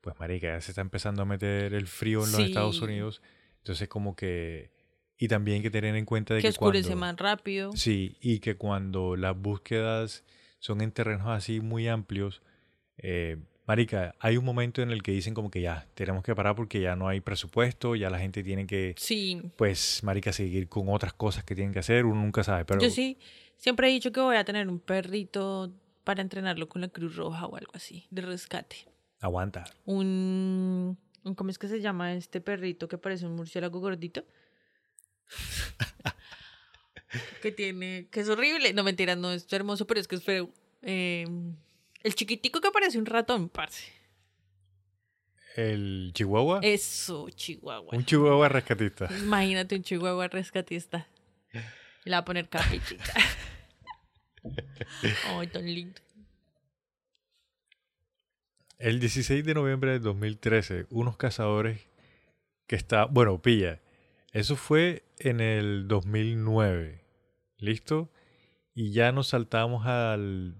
pues 0.00 0.18
marica, 0.18 0.48
ya 0.48 0.60
se 0.60 0.70
está 0.72 0.80
empezando 0.80 1.22
a 1.22 1.24
meter 1.24 1.74
el 1.74 1.86
frío 1.86 2.24
en 2.24 2.32
los 2.32 2.36
Sí. 2.40 2.42
Estados 2.44 2.80
Unidos, 2.80 3.22
entonces 3.58 3.88
como 3.88 4.14
que... 4.16 4.70
Y 5.18 5.28
también 5.28 5.56
hay 5.56 5.62
que 5.62 5.70
tener 5.70 5.96
en 5.96 6.04
cuenta 6.04 6.34
de 6.34 6.40
Que 6.40 6.48
que, 6.48 6.50
oscurece 6.50 6.88
cuando... 6.90 7.00
más 7.06 7.16
rápido. 7.16 7.72
Sí, 7.74 8.16
y 8.20 8.40
que 8.40 8.56
cuando 8.56 9.16
las 9.16 9.34
búsquedas 9.36 10.24
son 10.58 10.82
en 10.82 10.92
terrenos 10.92 11.28
así 11.28 11.60
muy 11.60 11.88
amplios, 11.88 12.42
eh, 12.98 13.38
Marica, 13.66 14.14
hay 14.20 14.36
un 14.36 14.44
momento 14.44 14.80
en 14.82 14.90
el 14.90 15.02
que 15.02 15.10
dicen 15.12 15.34
como 15.34 15.50
que 15.50 15.60
ya, 15.60 15.88
tenemos 15.94 16.22
que 16.22 16.34
parar 16.34 16.54
porque 16.54 16.80
ya 16.80 16.94
no 16.96 17.08
hay 17.08 17.20
presupuesto, 17.20 17.96
ya 17.96 18.10
la 18.10 18.18
gente 18.18 18.44
tiene 18.44 18.66
que, 18.66 18.94
Sí, 18.96 19.42
pues, 19.56 20.02
Marica, 20.04 20.32
seguir 20.32 20.68
con 20.68 20.88
otras 20.88 21.14
cosas 21.14 21.42
que 21.44 21.54
tienen 21.54 21.72
que 21.72 21.80
hacer, 21.80 22.04
uno 22.04 22.20
nunca 22.20 22.44
sabe, 22.44 22.64
pero 22.64 22.80
yo 22.80 22.90
sí, 22.90 23.18
siempre 23.56 23.88
he 23.88 23.92
dicho 23.92 24.12
que 24.12 24.20
voy 24.20 24.36
a 24.36 24.44
tener 24.44 24.68
un 24.68 24.78
perrito 24.78 25.72
para 26.06 26.22
entrenarlo 26.22 26.68
con 26.68 26.80
la 26.82 26.88
Cruz 26.88 27.16
Roja 27.16 27.46
o 27.46 27.56
algo 27.56 27.72
así, 27.74 28.06
de 28.10 28.22
rescate. 28.22 28.86
aguanta. 29.20 29.64
Un, 29.84 30.96
un- 31.24 31.34
¿cómo 31.34 31.50
es 31.50 31.58
que 31.58 31.66
se 31.66 31.80
llama 31.80 32.14
este 32.14 32.40
perrito 32.40 32.86
que 32.86 32.96
parece 32.96 33.26
un 33.26 33.34
murciélago 33.34 33.80
gordito? 33.80 34.24
que 37.42 37.50
tiene, 37.50 38.06
que 38.10 38.20
es 38.20 38.28
horrible. 38.28 38.72
No, 38.72 38.84
mentira, 38.84 39.16
no 39.16 39.32
es 39.32 39.52
hermoso, 39.52 39.86
pero 39.86 39.98
es 40.00 40.06
que 40.06 40.14
es 40.16 40.22
feo. 40.22 40.48
Eh, 40.82 41.26
el 42.04 42.14
chiquitico 42.14 42.60
que 42.60 42.70
parece 42.70 42.98
un 42.98 43.06
ratón, 43.06 43.48
parce. 43.48 43.82
El 45.56 46.12
chihuahua, 46.14 46.60
Eso, 46.62 47.28
Chihuahua. 47.30 47.96
un 47.96 48.04
chihuahua 48.04 48.48
rescatista. 48.48 49.08
Imagínate 49.18 49.74
un 49.74 49.82
chihuahua 49.82 50.28
rescatista. 50.28 51.08
Le 52.04 52.12
va 52.12 52.18
a 52.18 52.24
poner 52.24 52.48
capitita. 52.48 53.12
Ay, 55.28 55.46
tan 55.48 55.64
lindo. 55.64 56.00
El 58.78 59.00
16 59.00 59.44
de 59.44 59.54
noviembre 59.54 59.92
de 59.92 60.00
2013, 60.00 60.86
unos 60.90 61.16
cazadores 61.16 61.88
que 62.66 62.76
está, 62.76 63.06
bueno, 63.06 63.40
pilla, 63.40 63.80
eso 64.32 64.56
fue 64.56 65.04
en 65.18 65.40
el 65.40 65.88
2009, 65.88 67.02
¿listo? 67.58 68.10
Y 68.74 68.92
ya 68.92 69.12
nos 69.12 69.28
saltamos 69.28 69.86
al 69.86 70.56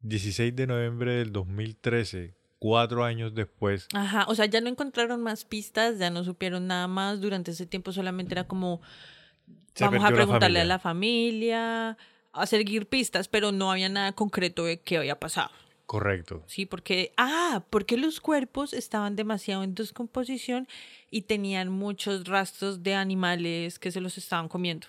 16 0.00 0.56
de 0.56 0.66
noviembre 0.66 1.12
del 1.16 1.32
2013, 1.32 2.34
cuatro 2.58 3.04
años 3.04 3.34
después. 3.34 3.88
Ajá, 3.92 4.24
o 4.28 4.34
sea, 4.34 4.46
ya 4.46 4.60
no 4.60 4.68
encontraron 4.68 5.20
más 5.20 5.44
pistas, 5.44 5.98
ya 5.98 6.10
no 6.10 6.24
supieron 6.24 6.66
nada 6.68 6.88
más. 6.88 7.20
Durante 7.20 7.50
ese 7.50 7.66
tiempo 7.66 7.92
solamente 7.92 8.34
era 8.34 8.44
como, 8.44 8.80
vamos 9.78 10.04
a 10.04 10.08
preguntarle 10.08 10.60
a 10.60 10.64
la 10.64 10.78
familia, 10.78 11.98
a 12.32 12.46
seguir 12.46 12.86
pistas, 12.86 13.28
pero 13.28 13.52
no 13.52 13.70
había 13.70 13.88
nada 13.88 14.12
concreto 14.12 14.64
de 14.64 14.80
qué 14.80 14.98
había 14.98 15.18
pasado. 15.20 15.50
Correcto. 15.86 16.42
Sí, 16.46 16.64
porque, 16.64 17.12
ah, 17.18 17.64
porque 17.68 17.96
los 17.98 18.20
cuerpos 18.20 18.72
estaban 18.72 19.14
demasiado 19.16 19.62
en 19.62 19.74
descomposición 19.74 20.66
y 21.10 21.22
tenían 21.22 21.68
muchos 21.68 22.24
rastros 22.26 22.82
de 22.82 22.94
animales 22.94 23.78
que 23.78 23.90
se 23.90 24.00
los 24.00 24.16
estaban 24.16 24.48
comiendo. 24.48 24.86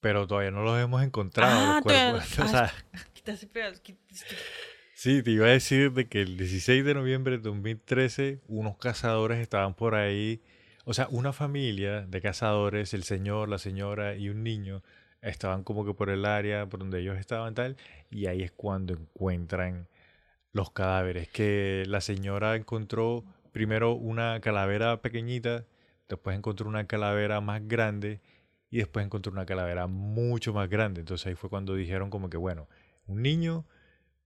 Pero 0.00 0.26
todavía 0.26 0.50
no 0.50 0.62
los 0.62 0.78
hemos 0.78 1.02
encontrado. 1.02 1.52
Ah, 1.58 1.74
los 1.76 1.84
todavía- 1.84 2.10
cuerpos. 2.12 2.38
Ah, 2.38 2.48
sea, 2.48 2.74
Quita 3.14 3.32
ese 3.32 3.46
pedazo, 3.46 3.80
quita 3.82 4.00
ese- 4.10 4.26
sí, 4.94 5.22
te 5.22 5.30
iba 5.30 5.46
a 5.46 5.50
decir 5.50 5.92
de 5.92 6.08
que 6.08 6.20
el 6.22 6.36
16 6.36 6.84
de 6.84 6.94
noviembre 6.94 7.36
de 7.38 7.42
2013, 7.42 8.40
unos 8.48 8.76
cazadores 8.76 9.38
estaban 9.38 9.74
por 9.74 9.94
ahí. 9.94 10.42
O 10.84 10.92
sea, 10.94 11.06
una 11.10 11.32
familia 11.32 12.02
de 12.02 12.20
cazadores, 12.20 12.92
el 12.94 13.04
señor, 13.04 13.48
la 13.48 13.58
señora 13.58 14.16
y 14.16 14.28
un 14.28 14.42
niño, 14.42 14.82
estaban 15.22 15.64
como 15.64 15.84
que 15.84 15.94
por 15.94 16.10
el 16.10 16.24
área 16.24 16.66
por 16.66 16.80
donde 16.80 17.00
ellos 17.00 17.18
estaban 17.18 17.54
tal. 17.54 17.76
Y 18.10 18.26
ahí 18.26 18.42
es 18.42 18.52
cuando 18.52 18.94
encuentran 18.94 19.88
los 20.52 20.70
cadáveres. 20.70 21.28
Que 21.28 21.84
la 21.86 22.00
señora 22.00 22.56
encontró 22.56 23.24
primero 23.52 23.92
una 23.94 24.40
calavera 24.40 25.00
pequeñita, 25.00 25.64
después 26.08 26.36
encontró 26.36 26.68
una 26.68 26.86
calavera 26.86 27.40
más 27.40 27.66
grande 27.66 28.20
y 28.70 28.78
después 28.78 29.04
encontró 29.04 29.32
una 29.32 29.46
calavera 29.46 29.86
mucho 29.86 30.52
más 30.52 30.68
grande. 30.68 31.00
Entonces 31.00 31.26
ahí 31.26 31.34
fue 31.34 31.50
cuando 31.50 31.74
dijeron 31.74 32.10
como 32.10 32.30
que, 32.30 32.36
bueno, 32.36 32.68
un 33.06 33.22
niño 33.22 33.64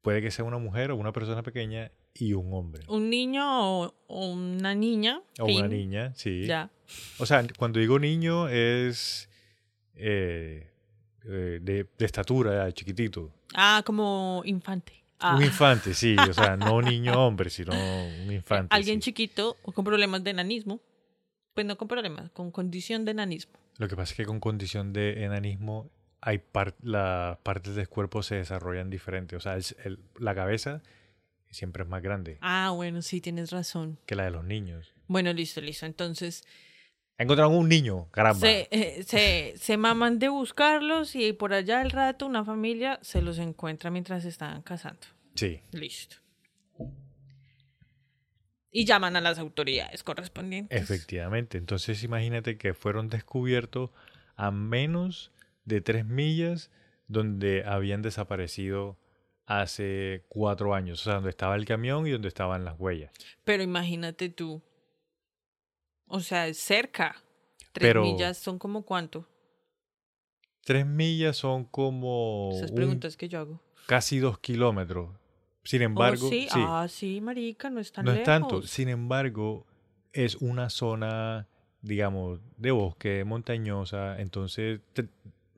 puede 0.03 0.21
que 0.21 0.31
sea 0.31 0.45
una 0.45 0.59
mujer 0.59 0.91
o 0.91 0.97
una 0.97 1.13
persona 1.13 1.43
pequeña 1.43 1.91
y 2.13 2.35
un 2.35 2.53
hombre. 2.53 2.85
Un 2.89 3.09
niño 3.09 3.43
o, 3.81 3.95
o 4.07 4.27
una 4.29 4.75
niña. 4.75 5.23
O 5.41 5.47
una 5.47 5.67
niña, 5.67 6.13
sí. 6.15 6.45
Ya. 6.45 6.71
O 7.19 7.27
sea, 7.27 7.45
cuando 7.59 7.81
digo 7.81 7.99
niño 7.99 8.49
es 8.49 9.31
eh, 9.95 10.74
eh, 11.27 11.59
de, 11.63 11.87
de 11.99 12.05
estatura, 12.05 12.71
chiquitito. 12.73 13.33
Ah, 13.55 13.83
como 13.85 14.43
infante. 14.45 15.03
Ah. 15.19 15.37
Un 15.37 15.43
infante, 15.45 15.95
sí. 15.95 16.17
O 16.19 16.33
sea, 16.33 16.57
no 16.57 16.81
niño 16.83 17.15
hombre, 17.27 17.51
sino 17.51 17.73
un 17.73 18.33
infante. 18.33 18.75
Alguien 18.75 19.01
sí. 19.01 19.07
chiquito 19.13 19.57
o 19.63 19.73
con 19.73 19.85
problemas 19.85 20.23
de 20.25 20.31
enanismo. 20.31 20.81
Pues 21.55 21.67
no 21.67 21.77
con 21.77 21.87
problemas, 21.89 22.31
con 22.33 22.51
condición 22.51 23.05
de 23.05 23.13
enanismo. 23.13 23.53
Lo 23.79 23.87
que 23.89 23.95
pasa 23.97 24.13
es 24.13 24.17
que 24.17 24.25
con 24.27 24.41
condición 24.41 24.93
de 24.93 25.25
enanismo 25.25 25.89
hay 26.21 26.39
par- 26.39 26.75
las 26.83 27.37
partes 27.39 27.75
del 27.77 27.89
cuerpo 27.89 28.23
se 28.25 28.35
desarrollan 28.37 28.91
diferentes. 28.91 29.37
O 29.37 29.41
sea, 29.41 29.55
el- 29.55 29.65
el- 29.85 29.99
la 30.19 30.35
cabeza 30.35 30.83
siempre 31.51 31.85
es 31.85 31.89
más 31.89 32.03
grande 32.03 32.39
Ah, 32.41 32.73
bueno, 32.75 33.01
sí, 33.03 33.21
tienes 33.21 33.53
razón. 33.53 33.99
que 34.07 34.17
la 34.17 34.25
de 34.25 34.31
los 34.33 34.45
niños. 34.45 34.93
Bueno, 35.07 35.33
listo, 35.33 35.61
listo. 35.61 35.87
Entonces, 35.87 36.43
Encontraron 37.17 37.55
un 37.55 37.69
niño, 37.69 38.09
caramba. 38.11 38.41
se, 38.41 38.69
eh, 38.73 39.05
se, 39.05 39.55
se 39.57 39.77
maman 39.77 40.19
de 40.19 40.29
buscarlos 40.29 41.15
y 41.15 41.33
por 41.33 41.53
allá 41.53 41.81
al 41.81 41.91
rato 41.91 42.27
una 42.27 42.45
familia 42.45 42.99
se 43.03 43.23
los 43.23 43.39
encuentra 43.39 43.91
mientras 43.91 44.25
estaban 44.25 44.63
casando. 44.63 45.07
Sí. 45.35 45.61
Listo. 45.73 46.17
Y 48.71 48.85
llaman 48.85 49.15
a 49.15 49.21
las 49.21 49.39
autoridades 49.39 50.03
correspondientes. 50.03 50.81
Efectivamente. 50.83 51.59
Entonces 51.59 52.03
imagínate 52.03 52.59
que 52.59 52.75
fueron 52.75 53.09
descubiertos 53.09 53.91
a 54.35 54.51
menos 54.51 55.31
de 55.65 55.81
tres 55.81 56.05
millas 56.05 56.73
donde 57.07 57.63
habían 57.65 58.03
desaparecido 58.03 58.99
hace 59.47 60.25
cuatro 60.29 60.75
años. 60.75 61.03
O 61.03 61.05
sea, 61.05 61.15
donde 61.15 61.31
estaba 61.31 61.55
el 61.55 61.67
camión 61.67 62.09
y 62.09 62.11
donde 62.11 62.27
estaban 62.27 62.65
las 62.65 62.75
huellas. 62.79 63.13
Pero 63.45 63.63
imagínate 63.63 64.29
tú. 64.29 64.61
O 66.07 66.21
sea, 66.21 66.47
es 66.49 66.59
cerca. 66.59 67.17
Tres 67.73 67.89
Pero- 67.89 68.03
millas 68.03 68.39
son 68.39 68.59
como 68.59 68.83
cuánto. 68.85 69.29
Tres 70.65 70.87
millas 70.87 71.37
son 71.37 71.65
como 71.65 72.51
Esas 72.55 72.71
un- 72.71 72.77
preguntas 72.77 73.17
que 73.17 73.29
yo 73.29 73.39
hago. 73.41 73.61
casi 73.87 74.19
dos 74.19 74.39
kilómetros. 74.39 75.11
Sin 75.65 75.83
Oh, 75.83 75.87
embargo, 75.87 76.29
sí? 76.29 76.47
sí, 76.51 76.61
Ah, 76.63 76.87
sí, 76.89 77.21
marica, 77.21 77.71
no 77.71 77.81
es 77.81 77.93
tan 77.93 78.05
no 78.05 78.13
es 78.13 78.23
tanto. 78.23 78.63
Sin 78.63 78.89
embargo, 78.89 79.67
es 80.13 80.37
una 80.37 80.71
zona, 80.71 81.49
digamos, 81.83 82.41
de 82.57 82.71
bosque, 82.71 83.25
montañosa. 83.25 84.21
Entonces, 84.21 84.81
te- 84.93 85.09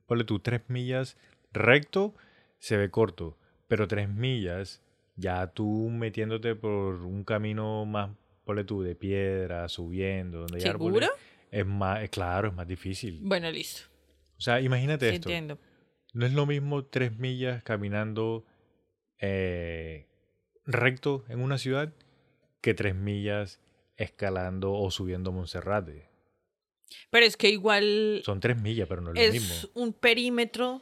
ponle 0.05 0.23
tú, 0.23 0.39
tres 0.39 0.61
millas 0.69 1.17
recto 1.53 2.13
se 2.59 2.77
ve 2.77 2.89
corto, 2.89 3.37
pero 3.67 3.87
tres 3.87 4.09
millas, 4.09 4.81
ya 5.15 5.47
tú 5.47 5.89
metiéndote 5.89 6.55
por 6.55 6.95
un 7.03 7.23
camino 7.23 7.85
más, 7.85 8.09
ponle 8.47 8.63
tú, 8.63 8.81
de 8.81 8.95
piedra, 8.95 9.69
subiendo, 9.69 10.39
donde 10.39 10.57
hay 10.57 10.67
árboles, 10.67 11.09
es 11.51 11.65
más, 11.65 12.03
eh, 12.03 12.09
claro, 12.09 12.47
es 12.47 12.53
más 12.55 12.67
difícil. 12.67 13.19
Bueno, 13.21 13.51
listo. 13.51 13.83
O 14.37 14.41
sea, 14.41 14.59
imagínate 14.59 15.09
Sí, 15.09 15.15
esto. 15.15 15.29
entiendo. 15.29 15.59
No 16.13 16.25
es 16.25 16.33
lo 16.33 16.45
mismo 16.47 16.85
tres 16.85 17.17
millas 17.19 17.61
caminando 17.63 18.43
eh, 19.19 20.07
recto 20.65 21.25
en 21.29 21.41
una 21.41 21.57
ciudad 21.57 21.93
que 22.61 22.73
tres 22.73 22.95
millas 22.95 23.59
escalando 23.97 24.73
o 24.73 24.89
subiendo 24.91 25.31
Monserrate. 25.31 26.09
Pero 27.09 27.25
es 27.25 27.35
que 27.37 27.49
igual 27.49 28.21
Son 28.23 28.39
tres 28.39 28.59
millas, 28.61 28.87
pero 28.87 29.01
no 29.01 29.11
es, 29.11 29.15
lo 29.15 29.21
es 29.21 29.33
mismo. 29.33 29.69
un 29.75 29.93
perímetro 29.93 30.81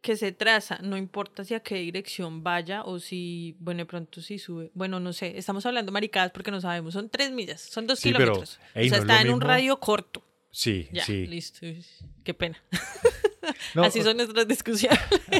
que 0.00 0.16
se 0.16 0.30
traza, 0.32 0.78
no 0.82 0.96
importa 0.96 1.44
si 1.44 1.54
a 1.54 1.60
qué 1.60 1.76
dirección 1.76 2.42
vaya 2.44 2.82
o 2.84 2.98
si, 3.00 3.56
bueno, 3.58 3.78
de 3.78 3.86
pronto 3.86 4.20
si 4.22 4.38
sube. 4.38 4.70
Bueno, 4.74 5.00
no 5.00 5.12
sé, 5.12 5.36
estamos 5.36 5.66
hablando 5.66 5.90
maricadas 5.92 6.30
porque 6.32 6.50
no 6.50 6.60
sabemos, 6.60 6.94
son 6.94 7.08
tres 7.08 7.32
millas, 7.32 7.60
son 7.60 7.86
dos 7.86 7.98
Sí, 7.98 8.12
pero, 8.12 8.34
kilómetros. 8.34 8.58
o 8.58 8.72
sea, 8.72 8.90
no 8.90 8.96
está 8.96 9.20
en 9.22 9.30
un 9.30 9.40
radio 9.40 9.78
corto. 9.80 10.22
Sí, 10.50 10.88
Ya, 10.92 11.04
sí. 11.04 11.26
listo. 11.26 11.66
Qué 12.24 12.34
pena. 12.34 12.62
No, 13.76 13.84
Así 13.84 14.02
son 14.02 14.16
nuestras 14.16 14.48
discusiones. 14.48 14.98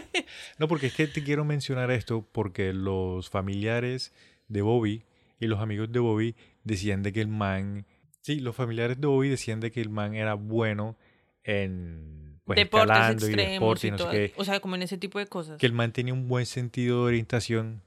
no, 0.58 0.68
porque 0.68 0.86
es 0.86 0.94
que 0.94 1.08
te 1.08 1.24
quiero 1.24 1.44
mencionar 1.44 1.90
esto 1.90 2.24
porque 2.30 2.72
los 2.72 3.30
familiares 3.30 4.12
de 4.46 4.62
Bobby 4.62 5.02
y 5.40 5.48
los 5.48 5.58
amigos 5.58 5.90
de 5.90 5.98
Bobby 5.98 6.36
decían 6.62 7.02
de 7.02 7.12
que 7.12 7.20
el 7.20 7.26
man... 7.26 7.84
Sí, 8.20 8.38
los 8.38 8.54
familiares 8.54 9.00
de 9.00 9.08
Bobby 9.08 9.28
decían 9.28 9.58
de 9.58 9.72
que 9.72 9.80
el 9.80 9.88
man 9.88 10.14
era 10.14 10.34
bueno 10.34 10.96
en... 11.42 12.25
Pues, 12.46 12.56
Deportes 12.56 12.96
y 12.96 13.12
extremos 13.12 13.52
deporte 13.52 13.86
y 13.86 13.88
y 13.88 13.90
no 13.90 13.98
sé 13.98 14.04
todo. 14.04 14.12
qué. 14.12 14.32
O 14.36 14.44
sea, 14.44 14.60
como 14.60 14.76
en 14.76 14.82
ese 14.82 14.96
tipo 14.96 15.18
de 15.18 15.26
cosas. 15.26 15.58
que 15.58 15.66
el 15.66 15.72
man 15.72 15.92
tenía 15.92 16.14
un 16.14 16.28
buen 16.28 16.46
sentido 16.46 17.00
de 17.02 17.06
orientación. 17.08 17.82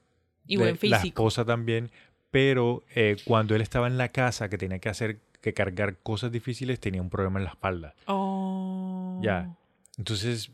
Y 0.46 0.58
de- 0.58 0.64
buen 0.64 0.74
La 0.92 1.00
físico. 1.00 1.22
esposa 1.24 1.46
también. 1.46 1.90
Pero 2.30 2.84
eh, 2.94 3.18
cuando 3.26 3.56
él 3.56 3.62
estaba 3.62 3.88
en 3.88 3.98
la 3.98 4.10
casa, 4.10 4.50
que 4.50 4.58
tenía 4.58 4.80
que 4.80 4.90
hacer, 4.90 5.20
que 5.42 5.54
cargar 5.54 5.98
cosas 5.98 6.32
difíciles, 6.32 6.80
tenía 6.80 7.02
un 7.02 7.10
problema 7.10 7.40
en 7.40 7.46
la 7.46 7.52
espalda. 7.52 7.96
Oh. 8.06 9.20
Ya. 9.24 9.56
Entonces, 9.98 10.52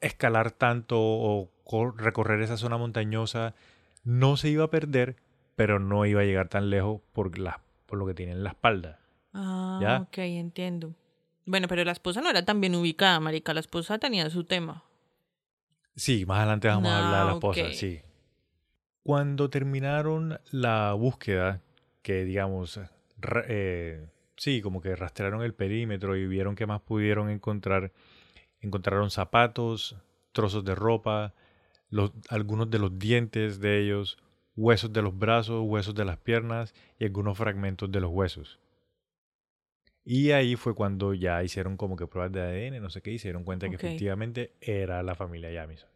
escalar 0.00 0.50
tanto 0.50 0.96
o 1.00 1.50
cor- 1.64 1.96
recorrer 2.00 2.42
esa 2.42 2.56
zona 2.56 2.76
montañosa 2.76 3.54
no 4.04 4.36
se 4.36 4.50
iba 4.50 4.64
a 4.64 4.70
perder, 4.70 5.16
pero 5.56 5.78
no 5.78 6.04
iba 6.06 6.20
a 6.20 6.24
llegar 6.24 6.48
tan 6.48 6.68
lejos 6.70 7.00
por, 7.12 7.38
la, 7.38 7.60
por 7.86 7.98
lo 7.98 8.06
que 8.06 8.14
tiene 8.14 8.32
en 8.32 8.44
la 8.44 8.50
espalda. 8.50 8.98
Ah, 9.32 9.78
¿Ya? 9.82 10.00
ok, 10.02 10.18
entiendo. 10.18 10.94
Bueno, 11.46 11.68
pero 11.68 11.84
la 11.84 11.92
esposa 11.92 12.20
no 12.20 12.30
era 12.30 12.44
tan 12.44 12.60
bien 12.60 12.74
ubicada, 12.74 13.20
marica. 13.20 13.54
La 13.54 13.60
esposa 13.60 13.98
tenía 13.98 14.28
su 14.30 14.44
tema. 14.44 14.84
Sí, 15.96 16.26
más 16.26 16.38
adelante 16.38 16.68
vamos 16.68 16.92
a 16.92 16.98
hablar 16.98 17.20
de 17.20 17.24
la 17.26 17.30
Ah, 17.32 17.34
esposa, 17.34 17.72
sí. 17.72 18.00
Cuando 19.02 19.50
terminaron 19.50 20.40
la 20.50 20.94
búsqueda, 20.94 21.60
que 22.02 22.24
digamos, 22.24 22.80
ra- 23.18 23.44
eh, 23.48 24.06
sí, 24.36 24.62
como 24.62 24.80
que 24.80 24.96
rastrearon 24.96 25.42
el 25.42 25.54
perímetro 25.54 26.16
y 26.16 26.26
vieron 26.26 26.56
qué 26.56 26.66
más 26.66 26.80
pudieron 26.80 27.28
encontrar, 27.30 27.92
encontraron 28.60 29.10
zapatos, 29.10 29.96
trozos 30.32 30.64
de 30.64 30.74
ropa, 30.74 31.34
los, 31.90 32.12
algunos 32.30 32.70
de 32.70 32.78
los 32.78 32.98
dientes 32.98 33.60
de 33.60 33.80
ellos, 33.82 34.18
huesos 34.56 34.92
de 34.92 35.02
los 35.02 35.16
brazos, 35.18 35.62
huesos 35.66 35.94
de 35.94 36.04
las 36.06 36.16
piernas 36.18 36.74
y 36.98 37.04
algunos 37.04 37.36
fragmentos 37.38 37.92
de 37.92 38.00
los 38.00 38.10
huesos. 38.10 38.58
Y 40.04 40.32
ahí 40.32 40.56
fue 40.56 40.74
cuando 40.74 41.14
ya 41.14 41.42
hicieron 41.42 41.76
como 41.78 41.96
que 41.96 42.06
pruebas 42.06 42.30
de 42.32 42.42
ADN, 42.42 42.82
no 42.82 42.90
sé 42.90 43.00
qué, 43.00 43.10
y 43.12 43.18
se 43.18 43.28
dieron 43.28 43.44
cuenta 43.44 43.68
que 43.68 43.76
efectivamente 43.76 44.52
era 44.60 45.02
la 45.02 45.14
familia 45.14 45.50
Jamison. 45.52 45.88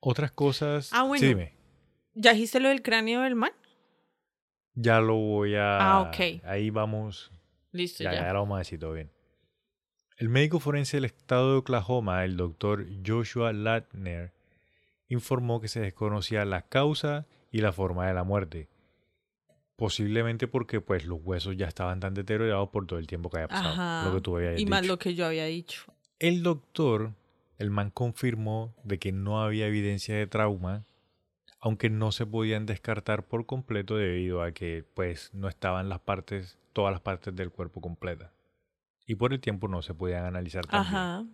Otras 0.00 0.30
cosas. 0.30 0.90
Ah, 0.92 1.02
bueno. 1.02 1.20
Sí, 1.20 1.26
dime. 1.28 1.54
¿Ya 2.14 2.32
dijiste 2.32 2.60
lo 2.60 2.68
del 2.68 2.82
cráneo 2.82 3.22
del 3.22 3.34
man? 3.34 3.50
Ya 4.74 5.00
lo 5.00 5.16
voy 5.16 5.56
a. 5.56 5.78
Ah, 5.80 6.00
ok. 6.02 6.44
Ahí 6.44 6.70
vamos. 6.70 7.32
Listo, 7.72 8.04
Ya, 8.04 8.12
ya. 8.12 8.20
ya 8.26 8.32
lo 8.32 8.40
vamos 8.40 8.56
a 8.56 8.58
decir 8.58 8.78
todo 8.78 8.92
bien. 8.92 9.10
El 10.16 10.28
médico 10.28 10.60
forense 10.60 10.96
del 10.98 11.06
estado 11.06 11.52
de 11.52 11.58
Oklahoma, 11.58 12.24
el 12.24 12.36
doctor 12.36 12.86
Joshua 13.04 13.52
Latner, 13.52 14.32
informó 15.08 15.60
que 15.60 15.68
se 15.68 15.80
desconocía 15.80 16.44
la 16.44 16.62
causa 16.62 17.26
y 17.50 17.60
la 17.60 17.72
forma 17.72 18.06
de 18.06 18.14
la 18.14 18.24
muerte. 18.24 18.68
Posiblemente 19.76 20.48
porque 20.48 20.80
pues 20.80 21.04
los 21.04 21.20
huesos 21.22 21.56
ya 21.56 21.66
estaban 21.66 22.00
tan 22.00 22.14
deteriorados 22.14 22.70
por 22.70 22.86
todo 22.86 22.98
el 22.98 23.06
tiempo 23.06 23.28
que 23.28 23.36
había 23.36 23.48
pasado. 23.48 23.74
Ajá. 23.74 24.08
Lo 24.08 24.14
que 24.14 24.20
tú 24.22 24.36
habías 24.36 24.58
y 24.58 24.64
más 24.64 24.86
lo 24.86 24.98
que 24.98 25.14
yo 25.14 25.26
había 25.26 25.44
dicho. 25.44 25.92
El 26.18 26.42
doctor, 26.42 27.12
el 27.58 27.70
man 27.70 27.90
confirmó 27.90 28.74
de 28.84 28.98
que 28.98 29.12
no 29.12 29.42
había 29.42 29.66
evidencia 29.66 30.16
de 30.16 30.26
trauma, 30.26 30.86
aunque 31.60 31.90
no 31.90 32.10
se 32.10 32.24
podían 32.24 32.64
descartar 32.64 33.26
por 33.26 33.44
completo 33.44 33.96
debido 33.96 34.42
a 34.42 34.52
que 34.52 34.84
pues 34.94 35.30
no 35.34 35.46
estaban 35.46 35.90
las 35.90 36.00
partes, 36.00 36.58
todas 36.72 36.92
las 36.92 37.02
partes 37.02 37.36
del 37.36 37.50
cuerpo 37.50 37.82
completas. 37.82 38.30
Y 39.06 39.14
por 39.16 39.34
el 39.34 39.40
tiempo 39.40 39.68
no 39.68 39.82
se 39.82 39.92
podían 39.92 40.24
analizar 40.24 40.64
también. 40.64 40.94
Ajá. 40.94 41.24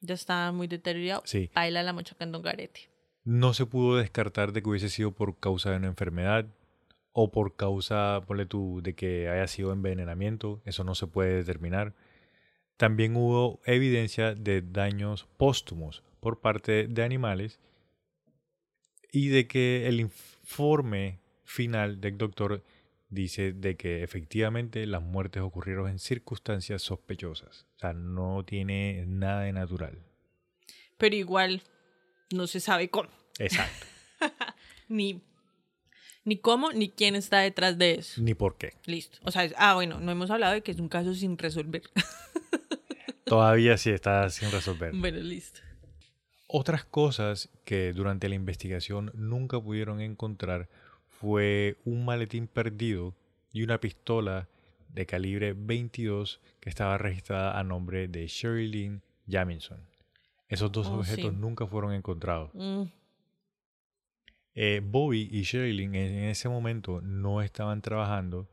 Ya 0.00 0.14
estaba 0.14 0.52
muy 0.52 0.66
deteriorado. 0.66 1.22
Sí. 1.26 1.50
Baila 1.54 1.82
la 1.82 1.92
mocha 1.92 2.14
con 2.16 2.32
Don 2.32 2.40
Garete. 2.40 2.88
No 3.24 3.52
se 3.52 3.66
pudo 3.66 3.96
descartar 3.96 4.52
de 4.52 4.62
que 4.62 4.70
hubiese 4.70 4.88
sido 4.88 5.12
por 5.12 5.38
causa 5.38 5.70
de 5.70 5.76
una 5.76 5.88
enfermedad 5.88 6.46
o 7.12 7.30
por 7.30 7.56
causa, 7.56 8.20
ponle 8.26 8.46
tú, 8.46 8.80
de 8.82 8.94
que 8.94 9.28
haya 9.28 9.46
sido 9.46 9.72
envenenamiento. 9.72 10.62
Eso 10.64 10.84
no 10.84 10.94
se 10.94 11.06
puede 11.06 11.34
determinar. 11.34 11.94
También 12.76 13.16
hubo 13.16 13.60
evidencia 13.64 14.34
de 14.34 14.62
daños 14.62 15.28
póstumos 15.36 16.02
por 16.20 16.40
parte 16.40 16.86
de 16.86 17.02
animales 17.02 17.60
y 19.12 19.28
de 19.28 19.46
que 19.46 19.86
el 19.88 20.00
informe 20.00 21.20
final 21.44 22.00
del 22.00 22.16
doctor 22.16 22.62
dice 23.08 23.52
de 23.52 23.76
que 23.76 24.02
efectivamente 24.02 24.86
las 24.86 25.02
muertes 25.02 25.42
ocurrieron 25.42 25.90
en 25.90 25.98
circunstancias 25.98 26.82
sospechosas. 26.82 27.66
O 27.76 27.78
sea, 27.80 27.92
no 27.92 28.44
tiene 28.44 29.04
nada 29.06 29.42
de 29.42 29.52
natural. 29.52 29.98
Pero 30.96 31.16
igual 31.16 31.62
no 32.32 32.46
se 32.46 32.60
sabe 32.60 32.88
cómo. 32.88 33.10
Exacto. 33.38 33.86
Ni, 34.88 35.22
ni 36.24 36.36
cómo, 36.38 36.72
ni 36.72 36.90
quién 36.90 37.14
está 37.16 37.38
detrás 37.40 37.78
de 37.78 37.94
eso. 37.94 38.20
Ni 38.22 38.34
por 38.34 38.56
qué. 38.56 38.74
Listo. 38.86 39.18
O 39.24 39.30
sea, 39.30 39.44
es- 39.44 39.54
ah, 39.56 39.74
bueno, 39.74 40.00
no 40.00 40.10
hemos 40.12 40.30
hablado 40.30 40.52
de 40.54 40.62
que 40.62 40.70
es 40.72 40.78
un 40.80 40.88
caso 40.88 41.14
sin 41.14 41.36
resolver. 41.38 41.82
Todavía 43.24 43.76
sí 43.76 43.90
está 43.90 44.28
sin 44.30 44.50
resolver. 44.50 44.92
bueno, 44.94 45.18
listo. 45.18 45.60
Otras 46.48 46.84
cosas 46.84 47.48
que 47.64 47.92
durante 47.92 48.28
la 48.28 48.34
investigación 48.34 49.12
nunca 49.14 49.60
pudieron 49.60 50.00
encontrar 50.00 50.68
fue 51.08 51.76
un 51.84 52.04
maletín 52.04 52.48
perdido 52.48 53.14
y 53.52 53.62
una 53.62 53.78
pistola 53.78 54.48
de 54.88 55.06
calibre 55.06 55.52
22 55.56 56.40
que 56.58 56.68
estaba 56.70 56.98
registrada 56.98 57.56
a 57.58 57.62
nombre 57.62 58.08
de 58.08 58.26
Sherilyn 58.26 59.02
Jamison. 59.28 59.78
Esos 60.48 60.72
dos 60.72 60.88
Oh, 60.88 60.94
objetos 60.98 61.30
sí. 61.30 61.36
nunca 61.38 61.66
fueron 61.66 61.92
encontrados. 61.92 62.50
Mm, 62.54 62.82
Eh, 64.54 64.80
Bobby 64.84 65.28
y 65.30 65.42
Sherilyn 65.42 65.94
en 65.94 66.24
ese 66.24 66.48
momento 66.48 67.00
no 67.00 67.40
estaban 67.42 67.82
trabajando, 67.82 68.48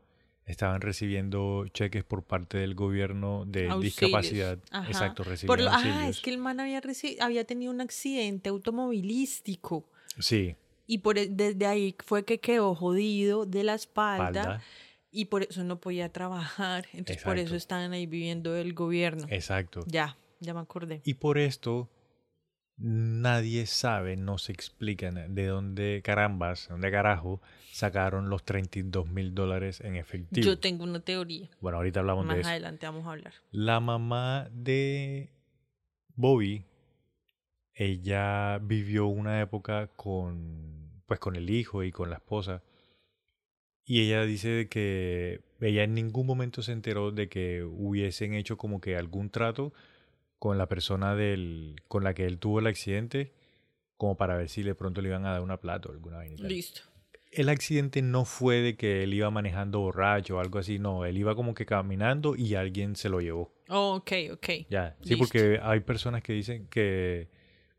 estaban 0.46 0.80
recibiendo 0.80 1.66
cheques 1.74 2.04
por 2.04 2.22
parte 2.22 2.56
del 2.58 2.74
gobierno 2.74 3.44
de 3.46 3.68
Auxilios. 3.68 3.82
discapacidad. 3.82 4.58
Ajá. 4.70 4.88
Exacto, 4.90 5.24
Por 5.46 5.60
lo- 5.60 5.70
ah, 5.70 6.08
es 6.08 6.20
que 6.20 6.30
el 6.30 6.38
man 6.38 6.60
había, 6.60 6.80
había 7.20 7.44
tenido 7.44 7.72
un 7.72 7.80
accidente 7.80 8.48
automovilístico. 8.48 9.84
Sí, 10.18 10.56
Y 10.86 10.98
por, 10.98 11.18
e- 11.18 11.28
desde 11.28 11.66
ahí 11.66 11.94
fue 12.04 12.24
que 12.24 12.38
quedó 12.40 12.74
jodido 12.74 13.44
de 13.44 13.62
la 13.64 13.74
espalda, 13.74 14.62
y 15.10 15.26
por 15.26 15.42
eso 15.42 15.62
no 15.64 15.80
podía 15.80 16.08
trabajar. 16.10 16.86
Entonces 16.92 17.22
por 17.24 17.38
eso 17.38 17.56
estaban 17.56 17.92
ahí 17.92 18.06
viviendo 18.06 18.56
el 18.56 18.72
gobierno. 18.72 19.26
Exacto. 19.30 19.84
Ya, 19.86 20.16
ya 20.40 20.54
me 20.54 20.60
acordé. 20.60 21.02
Y 21.04 21.14
por 21.14 21.36
esto 21.38 21.88
nadie 22.78 23.66
sabe, 23.66 24.16
no 24.16 24.38
se 24.38 24.52
explican 24.52 25.34
de 25.34 25.46
dónde 25.46 26.00
carambas, 26.04 26.68
de 26.68 26.72
dónde 26.74 26.90
carajo 26.90 27.42
sacaron 27.72 28.30
los 28.30 28.44
32 28.44 29.08
mil 29.08 29.34
dólares 29.34 29.80
en 29.80 29.96
efectivo. 29.96 30.44
Yo 30.44 30.58
tengo 30.58 30.84
una 30.84 31.00
teoría. 31.00 31.48
Bueno, 31.60 31.78
ahorita 31.78 32.00
hablamos 32.00 32.24
de 32.24 32.28
Más 32.28 32.38
eso. 32.38 32.48
adelante 32.48 32.86
vamos 32.86 33.06
a 33.06 33.10
hablar. 33.10 33.34
La 33.50 33.80
mamá 33.80 34.48
de 34.52 35.30
Bobby, 36.14 36.64
ella 37.74 38.58
vivió 38.58 39.06
una 39.06 39.40
época 39.40 39.88
con, 39.96 41.02
pues, 41.06 41.20
con 41.20 41.36
el 41.36 41.50
hijo 41.50 41.84
y 41.84 41.92
con 41.92 42.10
la 42.10 42.16
esposa. 42.16 42.62
Y 43.84 44.02
ella 44.02 44.24
dice 44.24 44.68
que 44.68 45.40
ella 45.60 45.82
en 45.82 45.94
ningún 45.94 46.26
momento 46.26 46.62
se 46.62 46.72
enteró 46.72 47.10
de 47.10 47.28
que 47.28 47.64
hubiesen 47.64 48.34
hecho 48.34 48.56
como 48.58 48.80
que 48.80 48.96
algún 48.96 49.30
trato 49.30 49.72
con 50.38 50.58
la 50.58 50.66
persona 50.66 51.14
del, 51.14 51.76
con 51.88 52.04
la 52.04 52.14
que 52.14 52.24
él 52.24 52.38
tuvo 52.38 52.60
el 52.60 52.66
accidente, 52.66 53.32
como 53.96 54.16
para 54.16 54.36
ver 54.36 54.48
si 54.48 54.62
de 54.62 54.74
pronto 54.74 55.02
le 55.02 55.08
iban 55.08 55.26
a 55.26 55.32
dar 55.32 55.42
una 55.42 55.58
plata 55.58 55.88
o 55.88 55.92
alguna 55.92 56.18
vaina. 56.18 56.48
Listo. 56.48 56.82
El 57.30 57.48
accidente 57.50 58.00
no 58.00 58.24
fue 58.24 58.56
de 58.56 58.76
que 58.76 59.02
él 59.02 59.12
iba 59.12 59.30
manejando 59.30 59.80
borracho 59.80 60.36
o 60.36 60.40
algo 60.40 60.58
así, 60.58 60.78
no, 60.78 61.04
él 61.04 61.18
iba 61.18 61.34
como 61.34 61.54
que 61.54 61.66
caminando 61.66 62.36
y 62.36 62.54
alguien 62.54 62.96
se 62.96 63.08
lo 63.08 63.20
llevó. 63.20 63.52
Oh, 63.68 63.96
ok, 63.96 64.12
ok. 64.32 64.48
Ya, 64.70 64.96
sí, 65.02 65.10
Listo. 65.10 65.18
porque 65.18 65.60
hay 65.62 65.80
personas 65.80 66.22
que 66.22 66.32
dicen 66.32 66.68
que 66.68 67.28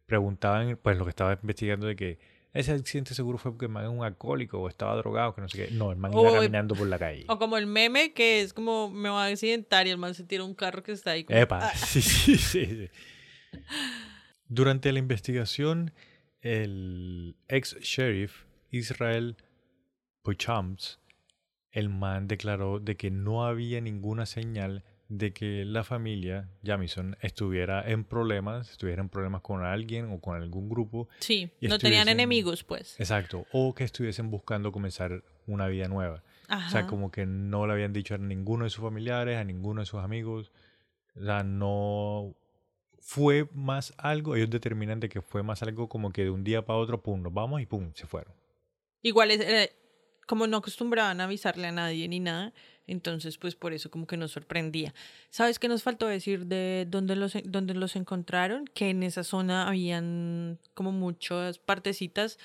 preguntaban, 0.06 0.78
pues 0.82 0.98
lo 0.98 1.06
que 1.06 1.10
estaba 1.10 1.34
investigando 1.34 1.88
de 1.88 1.96
que 1.96 2.20
ese 2.54 2.72
accidente 2.72 3.14
seguro 3.14 3.38
fue 3.38 3.52
porque 3.52 3.66
el 3.66 3.72
man 3.72 3.84
es 3.84 3.90
un 3.92 4.04
alcohólico 4.04 4.60
o 4.60 4.68
estaba 4.68 4.96
drogado, 4.96 5.36
que 5.36 5.42
no 5.42 5.50
sé 5.50 5.68
qué. 5.68 5.74
No, 5.74 5.92
el 5.92 5.98
man 5.98 6.12
iba 6.14 6.32
caminando 6.32 6.76
por 6.76 6.88
la 6.88 6.98
calle. 6.98 7.26
O 7.28 7.38
como 7.38 7.58
el 7.58 7.68
meme 7.68 8.14
que 8.14 8.42
es 8.42 8.54
como 8.54 8.90
me 8.90 9.10
va 9.10 9.26
a 9.26 9.28
accidentar 9.28 9.86
y 9.86 9.92
el 9.92 9.98
man 9.98 10.16
se 10.16 10.24
tira 10.24 10.44
un 10.44 10.56
carro 10.56 10.82
que 10.82 10.92
está 10.92 11.12
ahí. 11.12 11.24
Como, 11.24 11.38
Epa, 11.38 11.68
ah, 11.68 11.74
sí, 11.76 12.02
sí, 12.02 12.38
sí, 12.38 12.66
sí. 12.66 12.90
Durante 14.48 14.92
la 14.92 15.00
investigación, 15.00 15.94
el 16.42 17.36
ex 17.48 17.78
sheriff 17.82 18.46
Israel 18.72 19.38
Puchams, 20.24 21.00
el 21.72 21.90
man 21.90 22.28
declaró 22.28 22.80
de 22.80 22.96
que 22.98 23.12
no 23.12 23.46
había 23.46 23.80
ninguna 23.80 24.26
señal 24.26 24.84
de 25.10 25.34
que 25.34 25.66
la 25.66 25.84
familia 25.84 26.50
Jamison 26.64 27.18
estuviera 27.22 27.82
en 27.90 28.04
problemas, 28.04 28.70
estuviera 28.70 29.02
en 29.02 29.10
problemas 29.10 29.42
con 29.42 29.66
alguien 29.66 30.12
o 30.12 30.22
con 30.22 30.36
algún 30.38 30.70
grupo. 30.70 31.10
sí, 31.20 31.50
no 31.62 31.80
tenían 31.80 32.08
enemigos, 32.08 32.64
pues. 32.64 32.96
Exacto, 33.00 33.46
o 33.52 33.74
que 33.74 33.84
estuviesen 33.84 34.30
buscando 34.30 34.72
comenzar 34.72 35.24
una 35.48 35.68
vida 35.68 35.88
nueva. 35.88 36.24
Ajá. 36.48 36.68
O 36.68 36.70
sea, 36.72 36.88
como 36.88 37.12
que 37.12 37.26
no 37.26 37.66
le 37.68 37.74
habían 37.74 37.92
dicho 37.92 38.16
a 38.16 38.18
ninguno 38.18 38.64
de 38.64 38.70
sus 38.70 38.84
familiares, 38.84 39.38
a 39.38 39.44
ninguno 39.44 39.82
de 39.82 39.86
sus 39.86 40.00
amigos. 40.00 40.52
O 41.16 41.24
sea, 41.24 41.44
no 41.44 42.36
fue 43.00 43.50
más 43.54 43.94
algo, 43.98 44.36
ellos 44.36 44.50
determinan 44.52 45.00
de 45.00 45.10
que 45.10 45.22
fue 45.22 45.42
más 45.42 45.64
algo 45.64 45.90
como 45.90 46.12
que 46.12 46.24
de 46.24 46.30
un 46.30 46.44
día 46.44 46.66
para 46.66 46.78
otro, 46.78 47.02
pum, 47.02 47.22
nos 47.22 47.34
vamos 47.34 47.62
y 47.62 47.66
pum, 47.66 47.92
se 47.96 48.06
fueron. 48.06 48.34
Igual 49.02 49.32
es, 49.32 49.42
eh, 49.42 49.72
como 50.28 50.46
no 50.46 50.58
acostumbraban 50.58 51.20
a 51.22 51.24
avisarle 51.24 51.68
a 51.68 51.72
nadie 51.72 52.08
ni 52.08 52.20
nada, 52.20 52.54
entonces 52.92 53.38
pues 53.38 53.56
por 53.56 53.74
eso 53.74 53.90
como 53.92 54.08
que 54.08 54.18
nos 54.18 54.32
sorprendía. 54.32 54.94
¿Sabes 55.30 55.60
qué 55.60 55.68
nos 55.68 55.84
faltó 55.84 56.08
decir 56.08 56.46
de 56.46 56.86
dónde 56.90 57.16
los, 57.16 57.34
dónde 57.46 57.74
los 57.74 57.96
encontraron? 57.96 58.66
Que 58.74 58.90
en 58.90 59.04
esa 59.04 59.24
zona 59.24 59.68
habían 59.68 60.60
como 60.74 60.92
muchas 60.92 61.60
partecitas 61.60 62.38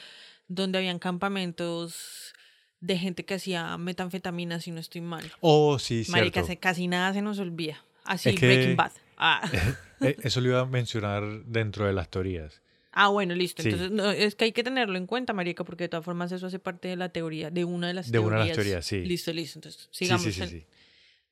donde 0.49 0.79
habían 0.79 0.99
campamentos 0.99 2.35
de 2.81 2.99
gente 2.99 3.25
que 3.25 3.35
hacía 3.35 3.77
metanfetamina, 3.79 4.61
si 4.61 4.71
no 4.71 4.79
estoy 4.81 5.01
mal. 5.01 5.25
Oh, 5.41 5.79
sí, 5.79 6.05
Marica, 6.11 6.35
cierto. 6.43 6.47
se- 6.49 6.57
casi 6.59 6.87
nada 6.87 7.13
se 7.15 7.23
nos 7.23 7.39
olvida. 7.39 7.83
Así, 8.05 8.29
Es 8.31 8.39
que- 8.39 8.47
Breaking 8.47 8.77
Bad. 8.77 8.93
Ah. 9.17 9.51
Eh, 10.01 10.17
Eso 10.23 10.41
lo 10.43 10.49
iba 10.49 10.61
a 10.61 10.67
mencionar 10.67 11.23
dentro 11.47 11.87
de 11.87 11.93
las 11.95 12.11
teorías. 12.11 12.61
Ah, 12.97 13.09
bueno, 13.09 13.35
listo. 13.35 13.63
Sí. 13.63 13.71
Entonces, 13.71 13.91
no, 13.91 14.09
es 14.11 14.37
que 14.37 14.45
hay 14.45 14.53
que 14.53 14.63
tenerlo 14.63 14.97
en 14.97 15.07
cuenta, 15.07 15.33
Marica, 15.33 15.65
porque 15.65 15.85
de 15.85 15.89
todas 15.89 16.05
formas 16.05 16.31
eso 16.31 16.47
hace 16.47 16.61
parte 16.61 16.89
de 16.89 16.97
la 16.97 17.09
teoría, 17.09 17.51
de 17.51 17.65
una 17.65 17.89
de 17.89 17.95
las 17.95 18.07
De 18.07 18.13
teorías. 18.13 18.29
una 18.33 18.41
de 18.43 18.47
las 18.49 18.57
teorías, 18.57 18.87
sí. 18.87 19.05
Listo, 19.05 19.33
listo. 19.33 19.59
Entonces, 19.59 19.89
sigamos. 19.91 20.23
sí, 20.23 20.33
sí, 20.33 20.43
en- 20.43 20.49
sí. 20.49 20.65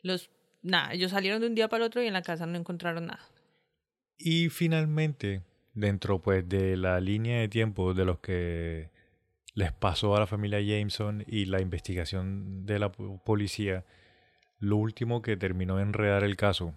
Los, 0.02 0.28
nada, 0.62 0.92
ellos 0.92 1.12
salieron 1.12 1.40
de 1.40 1.46
un 1.46 1.54
día 1.54 1.68
para 1.68 1.84
el 1.84 1.86
otro 1.86 2.02
y 2.02 2.06
en 2.08 2.12
la 2.14 2.22
casa 2.22 2.46
no 2.46 2.58
encontraron 2.58 3.06
nada. 3.06 3.24
Y 4.18 4.48
finalmente, 4.48 5.42
dentro 5.74 6.20
pues 6.20 6.48
de 6.48 6.76
la 6.76 7.00
línea 7.00 7.38
de 7.40 7.48
tiempo 7.48 7.94
de 7.94 8.04
los 8.04 8.18
que 8.18 8.90
les 9.54 9.72
pasó 9.72 10.16
a 10.16 10.20
la 10.20 10.26
familia 10.26 10.60
Jameson 10.60 11.24
y 11.28 11.44
la 11.44 11.60
investigación 11.60 12.66
de 12.66 12.78
la 12.80 12.90
po- 12.90 13.22
policía, 13.24 13.84
lo 14.58 14.76
último 14.78 15.22
que 15.22 15.36
terminó 15.36 15.76
de 15.76 15.82
enredar 15.82 16.24
el 16.24 16.36
caso 16.36 16.74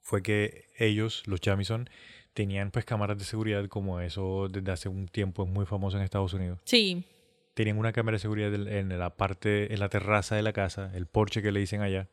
fue 0.00 0.22
que 0.22 0.70
ellos, 0.78 1.22
los 1.26 1.40
Jamison, 1.42 1.88
tenían 2.38 2.70
pues 2.70 2.84
cámaras 2.84 3.18
de 3.18 3.24
seguridad 3.24 3.66
como 3.66 3.98
eso 4.00 4.46
desde 4.48 4.70
hace 4.70 4.88
un 4.88 5.08
tiempo 5.08 5.42
es 5.42 5.48
muy 5.50 5.66
famoso 5.66 5.96
en 5.96 6.04
Estados 6.04 6.34
Unidos. 6.34 6.60
Sí, 6.64 7.04
Tenían 7.54 7.78
una 7.78 7.90
cámara 7.90 8.14
de 8.14 8.20
seguridad 8.20 8.54
en 8.54 8.96
la 8.96 9.16
parte, 9.16 9.74
en 9.74 9.80
la 9.80 9.88
terraza 9.88 10.36
de 10.36 10.42
la 10.42 10.52
casa, 10.52 10.92
el 10.94 11.06
porche 11.06 11.42
que 11.42 11.50
le 11.50 11.58
dicen 11.58 11.80
allá, 11.82 12.06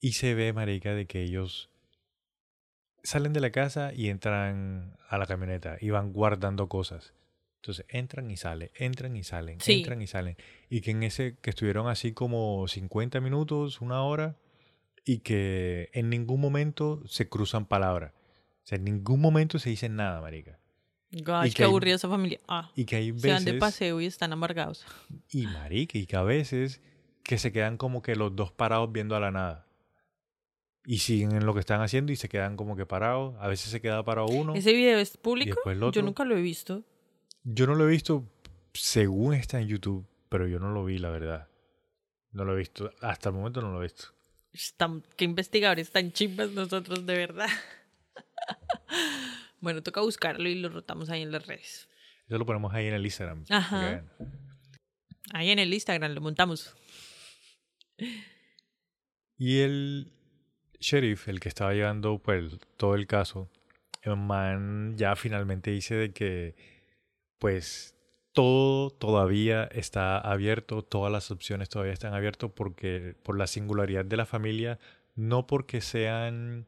y 0.00 0.12
se 0.12 0.34
ve, 0.34 0.54
marica, 0.54 0.94
de 0.94 1.04
que 1.06 1.22
ellos 1.22 1.68
salen 3.02 3.34
de 3.34 3.40
la 3.40 3.50
casa 3.50 3.92
y 3.92 4.08
entran 4.08 4.96
a 5.10 5.18
la 5.18 5.26
camioneta 5.26 5.76
y 5.78 5.90
van 5.90 6.14
guardando 6.14 6.66
cosas. 6.70 7.12
Entonces 7.56 7.84
entran 7.90 8.30
y 8.30 8.38
salen, 8.38 8.70
entran 8.76 9.14
y 9.14 9.24
salen, 9.24 9.60
Sí. 9.60 9.74
entran 9.80 10.00
y 10.00 10.06
salen. 10.06 10.38
Y 10.70 10.80
que 10.80 10.92
en 10.92 11.02
ese, 11.02 11.36
que 11.42 11.50
estuvieron 11.50 11.86
así 11.86 12.12
como 12.12 12.66
50 12.66 13.20
minutos, 13.20 13.82
una 13.82 14.02
hora, 14.02 14.36
y 15.04 15.18
que 15.18 15.90
en 15.92 16.08
ningún 16.08 16.40
momento 16.40 17.02
se 17.06 17.28
cruzan 17.28 17.66
palabras. 17.66 18.12
O 18.68 18.70
sea, 18.70 18.76
en 18.76 18.84
ningún 18.84 19.18
momento 19.18 19.58
se 19.58 19.70
dicen 19.70 19.96
nada, 19.96 20.20
marica. 20.20 20.58
gosh, 21.10 21.54
qué 21.54 21.64
aburrida 21.64 21.94
esa 21.94 22.06
familia. 22.06 22.38
Ah, 22.46 22.70
Y 22.76 22.84
que 22.84 22.96
hay 22.96 23.18
se 23.18 23.32
van 23.32 23.42
de 23.42 23.52
veces... 23.52 23.60
paseo 23.60 23.98
y 23.98 24.04
están 24.04 24.30
amargados. 24.34 24.84
Y 25.30 25.46
marica, 25.46 25.96
y 25.96 26.04
que 26.04 26.16
a 26.16 26.22
veces 26.22 26.82
que 27.22 27.38
se 27.38 27.50
quedan 27.50 27.78
como 27.78 28.02
que 28.02 28.14
los 28.14 28.36
dos 28.36 28.52
parados 28.52 28.92
viendo 28.92 29.16
a 29.16 29.20
la 29.20 29.30
nada. 29.30 29.66
Y 30.84 30.98
siguen 30.98 31.32
en 31.32 31.46
lo 31.46 31.54
que 31.54 31.60
están 31.60 31.80
haciendo 31.80 32.12
y 32.12 32.16
se 32.16 32.28
quedan 32.28 32.58
como 32.58 32.76
que 32.76 32.84
parados. 32.84 33.36
A 33.40 33.48
veces 33.48 33.70
se 33.70 33.80
queda 33.80 34.04
parado 34.04 34.26
uno. 34.26 34.54
¿Ese 34.54 34.74
video 34.74 34.98
es 34.98 35.16
público? 35.16 35.58
Yo 35.90 36.02
nunca 36.02 36.26
lo 36.26 36.36
he 36.36 36.42
visto. 36.42 36.84
Yo 37.44 37.66
no 37.66 37.74
lo 37.74 37.88
he 37.88 37.90
visto 37.90 38.26
según 38.74 39.32
está 39.32 39.58
en 39.62 39.68
YouTube, 39.68 40.06
pero 40.28 40.46
yo 40.46 40.58
no 40.58 40.72
lo 40.72 40.84
vi, 40.84 40.98
la 40.98 41.08
verdad. 41.08 41.48
No 42.32 42.44
lo 42.44 42.52
he 42.52 42.58
visto. 42.58 42.92
Hasta 43.00 43.30
el 43.30 43.34
momento 43.34 43.62
no 43.62 43.72
lo 43.72 43.78
he 43.78 43.84
visto. 43.84 44.08
Están, 44.52 45.02
qué 45.16 45.24
investigadores 45.24 45.90
tan 45.90 46.12
chimbas 46.12 46.50
nosotros, 46.50 47.06
de 47.06 47.16
verdad. 47.16 47.48
bueno, 49.60 49.82
toca 49.82 50.00
buscarlo 50.00 50.48
y 50.48 50.54
lo 50.56 50.68
rotamos 50.68 51.10
ahí 51.10 51.22
en 51.22 51.32
las 51.32 51.46
redes. 51.46 51.88
Eso 52.26 52.38
lo 52.38 52.46
ponemos 52.46 52.74
ahí 52.74 52.86
en 52.86 52.94
el 52.94 53.04
Instagram. 53.04 53.44
Ajá. 53.48 54.04
Ahí 55.32 55.50
en 55.50 55.58
el 55.58 55.72
Instagram 55.72 56.12
lo 56.12 56.20
montamos. 56.20 56.74
Y 59.36 59.60
el 59.60 60.12
sheriff, 60.80 61.28
el 61.28 61.40
que 61.40 61.48
estaba 61.48 61.72
llevando 61.72 62.18
pues 62.18 62.58
todo 62.76 62.94
el 62.94 63.06
caso, 63.06 63.50
el 64.02 64.16
man 64.16 64.96
ya 64.96 65.16
finalmente 65.16 65.70
dice 65.70 65.94
de 65.94 66.12
que 66.12 66.54
pues 67.38 67.94
todo 68.32 68.90
todavía 68.90 69.64
está 69.64 70.18
abierto, 70.18 70.82
todas 70.82 71.10
las 71.10 71.30
opciones 71.30 71.68
todavía 71.68 71.92
están 71.92 72.14
abiertas 72.14 72.50
porque 72.54 73.16
por 73.22 73.36
la 73.36 73.46
singularidad 73.46 74.04
de 74.04 74.16
la 74.16 74.26
familia, 74.26 74.78
no 75.14 75.46
porque 75.46 75.80
sean 75.80 76.66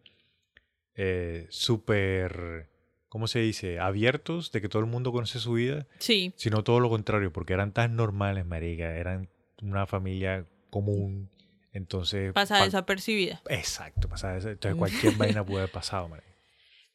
eh, 0.94 1.46
súper, 1.50 2.68
¿cómo 3.09 3.26
se 3.26 3.40
dice? 3.40 3.79
Abiertos 3.79 4.53
de 4.53 4.61
que 4.61 4.68
todo 4.68 4.81
el 4.81 4.88
mundo 4.88 5.12
conoce 5.12 5.38
su 5.38 5.53
vida, 5.55 5.87
Sí, 5.98 6.33
sino 6.37 6.62
todo 6.64 6.81
lo 6.81 6.88
contrario, 6.88 7.33
porque 7.33 7.53
eran 7.53 7.72
tan 7.72 7.96
normales, 7.96 8.44
marica, 8.46 8.94
eran 8.96 9.29
una 9.62 9.87
familia 9.87 10.46
común, 10.70 11.31
entonces... 11.72 12.33
pasa 12.33 12.59
pa- 12.59 12.64
desapercibida. 12.64 13.42
Exacto, 13.48 14.09
pasaba 14.09 14.37
eso. 14.37 14.50
Entonces 14.50 14.79
cualquier 14.79 15.14
vaina 15.14 15.44
puede 15.44 15.59
haber 15.64 15.72
pasado, 15.72 16.09
marica. 16.09 16.29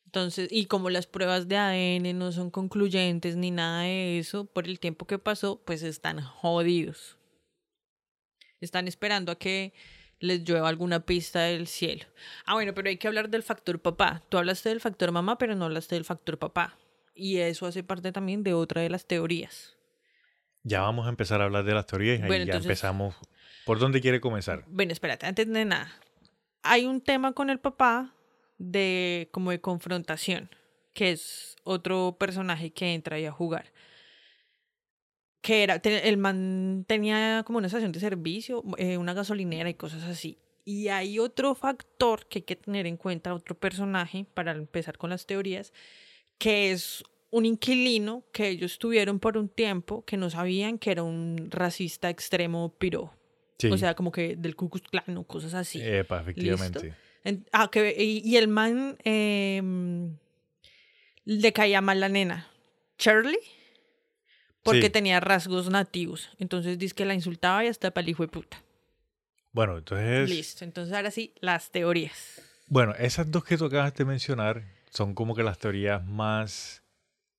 Entonces, 0.06 0.48
y 0.50 0.68
como 0.68 0.90
las 0.90 1.08
pruebas 1.08 1.50
de 1.50 1.58
ADN 1.58 2.14
no 2.18 2.32
son 2.32 2.50
concluyentes 2.50 3.36
ni 3.36 3.52
nada 3.52 3.82
de 3.82 4.18
eso, 4.20 4.46
por 4.46 4.66
el 4.66 4.80
tiempo 4.80 5.06
que 5.08 5.20
pasó, 5.20 5.62
pues 5.66 5.84
están 5.84 6.22
jodidos. 6.22 7.18
Están 8.62 8.88
esperando 8.88 9.32
a 9.32 9.38
que 9.38 9.74
les 10.26 10.44
llueva 10.44 10.68
alguna 10.70 11.00
pista 11.06 11.42
del 11.42 11.68
cielo. 11.68 12.06
Ah, 12.46 12.54
bueno, 12.54 12.74
pero 12.74 12.90
hay 12.90 12.98
que 12.98 13.08
hablar 13.08 13.30
del 13.30 13.44
factor 13.44 13.80
papá. 13.80 14.24
Tú 14.30 14.38
hablaste 14.38 14.70
del 14.70 14.82
factor 14.82 15.12
mamá, 15.12 15.38
pero 15.38 15.56
no 15.56 15.66
hablaste 15.66 15.96
del 15.96 16.06
factor 16.06 16.38
papá. 16.38 16.78
Y 17.14 17.38
eso 17.38 17.66
hace 17.66 17.84
parte 17.84 18.12
también 18.12 18.44
de 18.44 18.54
otra 18.54 18.82
de 18.82 18.90
las 18.90 19.06
teorías. 19.06 19.76
Ya 20.64 20.82
vamos 20.82 21.06
a 21.06 21.10
empezar 21.10 21.42
a 21.42 21.46
hablar 21.46 21.64
de 21.64 21.74
las 21.74 21.86
teorías 21.86 22.20
y 22.20 22.22
Bueno, 22.24 22.46
ya 22.46 22.54
entonces- 22.54 22.66
empezamos 22.66 23.16
¿Por 23.66 23.80
dónde 23.80 24.00
quiere 24.02 24.22
comenzar? 24.22 24.64
Bueno, 24.68 24.92
espérate, 24.94 25.26
antes 25.26 25.52
de 25.52 25.66
nada. 25.66 25.92
Hay 26.62 26.86
un 26.86 27.02
tema 27.02 27.34
con 27.34 27.50
el 27.50 27.60
papá 27.60 28.14
de 28.60 29.28
como 29.32 29.50
de 29.52 29.60
confrontación, 29.60 30.50
que 30.94 31.12
es 31.12 31.56
otro 31.64 32.16
personaje 32.20 32.72
que 32.72 32.94
entra 32.94 33.16
ahí 33.18 33.26
a 33.26 33.32
jugar. 33.32 33.72
Que 35.46 35.62
era, 35.62 35.76
el 35.76 36.18
man 36.18 36.86
tenía 36.88 37.44
como 37.46 37.60
una 37.60 37.68
estación 37.68 37.92
de 37.92 38.00
servicio, 38.00 38.64
eh, 38.80 38.98
una 38.98 39.14
gasolinera 39.14 39.70
y 39.70 39.76
cosas 39.76 40.02
así. 40.06 40.40
Y 40.64 40.88
hay 40.88 41.20
otro 41.20 41.54
factor 41.54 42.26
que 42.28 42.40
hay 42.40 42.44
que 42.44 42.56
tener 42.56 42.88
en 42.88 42.98
cuenta, 42.98 43.32
otro 43.32 43.54
personaje, 43.56 44.26
para 44.34 44.54
empezar 44.54 44.98
con 44.98 45.12
las 45.12 45.28
teorías, 45.28 45.72
que 46.40 46.72
es 46.72 47.04
un 47.30 47.46
inquilino 47.46 48.24
que 48.32 48.48
ellos 48.48 48.80
tuvieron 48.80 49.20
por 49.20 49.38
un 49.38 49.48
tiempo 49.48 50.04
que 50.04 50.18
no 50.18 50.32
sabían 50.32 50.80
que 50.80 50.90
era 50.90 51.04
un 51.04 51.50
racista 51.52 52.10
extremo 52.10 52.74
piro. 52.80 53.14
Sí. 53.60 53.68
O 53.68 53.78
sea, 53.78 53.94
como 53.94 54.12
que 54.12 54.36
del 54.36 54.56
Ku 54.56 54.72
Klux 54.72 54.88
Klan 54.90 55.16
o 55.16 55.26
cosas 55.26 55.54
así. 55.54 55.80
Epa, 55.80 56.22
efectivamente. 56.22 56.96
En- 57.24 57.46
ah, 57.52 57.70
que, 57.72 57.94
y, 58.04 58.28
y 58.28 58.38
el 58.38 58.48
man 58.48 58.98
em, 59.04 60.18
le 61.24 61.54
caía 61.54 61.82
mal 61.82 62.00
la 62.00 62.10
nena. 62.10 62.48
Shirley. 62.98 63.38
Porque 64.66 64.88
Sí. 64.88 64.90
tenía 64.90 65.20
rasgos 65.20 65.70
nativos. 65.70 66.30
Entonces 66.40 66.80
dice 66.80 66.96
que 66.96 67.06
la 67.06 67.14
insultaba 67.14 67.64
y 67.64 67.68
hasta 67.68 67.92
para 67.92 68.04
el 68.04 68.10
hijo 68.10 68.24
de 68.24 68.30
puta. 68.30 68.58
Bueno, 69.52 69.78
entonces. 69.78 70.28
Listo. 70.28 70.66
Entonces 70.66 70.94
ahora 70.94 71.12
sí, 71.12 71.34
las 71.40 71.70
teorías. 71.70 72.42
Bueno, 72.68 72.94
esas 72.98 73.30
dos 73.30 73.44
que 73.46 73.58
tú 73.58 73.66
acabas 73.66 73.94
de 73.94 74.04
mencionar 74.06 74.64
son 74.90 75.14
como 75.14 75.36
que 75.36 75.44
las 75.44 75.60
teorías 75.60 76.04
más 76.04 76.82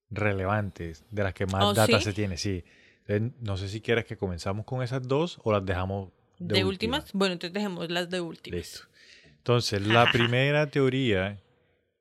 relevantes, 0.09 1.05
de 1.11 1.25
las 1.25 1.35
que 1.35 1.47
más 1.47 1.65
¿Oh, 1.65 1.75
data 1.75 1.99
sí? 1.99 2.05
se 2.05 2.13
tiene, 2.13 2.37
sí. 2.39 2.65
Entonces, 3.09 3.33
no 3.43 3.57
sé 3.57 3.69
si 3.69 3.81
quieres 3.81 4.05
que 4.05 4.17
comenzamos 4.17 4.65
con 4.65 4.83
esas 4.85 5.03
dos 5.07 5.41
o 5.43 5.51
las 5.53 5.67
dejamos 5.67 6.11
¿De, 6.39 6.55
de, 6.55 6.65
últimas? 6.65 7.01
última. 7.07 7.19
Bueno, 7.19 7.33
entonces 7.33 7.53
dejemos 7.55 7.91
las 7.91 8.09
de 8.09 8.21
últimas. 8.21 8.57
Listo. 8.61 8.81
Entonces, 9.39 9.85
la 9.85 10.07
primera 10.13 10.71
teoría, 10.71 11.41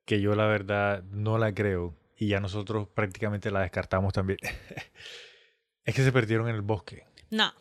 que 0.06 0.22
yo 0.22 0.36
la 0.36 0.46
verdad 0.46 1.04
no 1.12 1.40
la 1.40 1.52
creo, 1.54 1.96
y 2.18 2.28
ya 2.28 2.40
nosotros 2.40 2.88
prácticamente 2.88 3.52
la 3.52 3.62
descartamos 3.62 4.14
también, 4.14 4.40
es 5.86 5.96
que 5.96 6.04
se 6.04 6.12
perdieron 6.12 6.48
en 6.50 6.56
el 6.56 6.62
bosque. 6.62 7.06
No. 7.30 7.54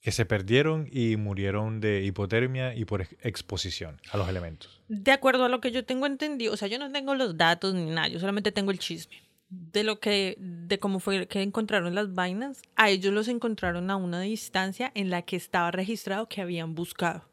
Que 0.00 0.10
se 0.10 0.24
perdieron 0.26 0.88
y 0.90 1.16
murieron 1.16 1.80
de 1.80 2.02
hipotermia 2.02 2.74
y 2.74 2.84
por 2.84 3.02
ex- 3.02 3.16
exposición 3.22 4.00
a 4.10 4.16
los 4.16 4.28
elementos. 4.28 4.82
De 4.88 5.12
acuerdo 5.12 5.44
a 5.44 5.48
lo 5.48 5.60
que 5.60 5.70
yo 5.70 5.84
tengo 5.84 6.06
entendido, 6.06 6.52
o 6.52 6.56
sea, 6.56 6.66
yo 6.68 6.78
no 6.78 6.90
tengo 6.90 7.14
los 7.14 7.36
datos 7.36 7.74
ni 7.74 7.86
nada, 7.90 8.08
yo 8.08 8.18
solamente 8.18 8.50
tengo 8.52 8.70
el 8.72 8.78
chisme. 8.78 9.22
De 9.48 9.84
lo 9.84 10.00
que, 10.00 10.34
de 10.38 10.78
cómo 10.78 10.98
fue 10.98 11.26
que 11.28 11.42
encontraron 11.42 11.94
las 11.94 12.14
vainas, 12.14 12.62
a 12.74 12.88
ellos 12.88 13.12
los 13.12 13.28
encontraron 13.28 13.90
a 13.90 13.96
una 13.96 14.22
distancia 14.22 14.90
en 14.94 15.10
la 15.10 15.22
que 15.22 15.36
estaba 15.36 15.70
registrado 15.70 16.26
que 16.26 16.40
habían 16.40 16.74
buscado 16.74 17.28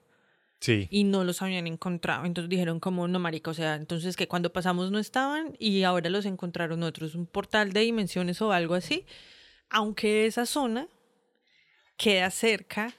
Sí. 0.59 0.87
y 0.91 1.05
no 1.05 1.23
los 1.23 1.41
habían 1.41 1.67
encontrado. 1.67 2.25
Entonces 2.25 2.49
dijeron 2.49 2.79
como, 2.79 3.07
no, 3.07 3.19
marica, 3.19 3.51
o 3.51 3.53
sea, 3.53 3.75
entonces 3.75 4.15
que 4.17 4.27
cuando 4.27 4.51
pasamos 4.51 4.91
no 4.91 4.99
estaban 4.99 5.55
y 5.57 5.83
ahora 5.83 6.09
los 6.09 6.25
encontraron 6.25 6.83
otros, 6.83 7.15
un 7.15 7.25
portal 7.25 7.71
de 7.71 7.81
dimensiones 7.81 8.41
o 8.41 8.51
algo 8.51 8.75
así. 8.75 9.05
Aunque 9.69 10.25
esa 10.25 10.45
zona 10.45 10.87
queda 11.97 12.29
cerca 12.31 12.93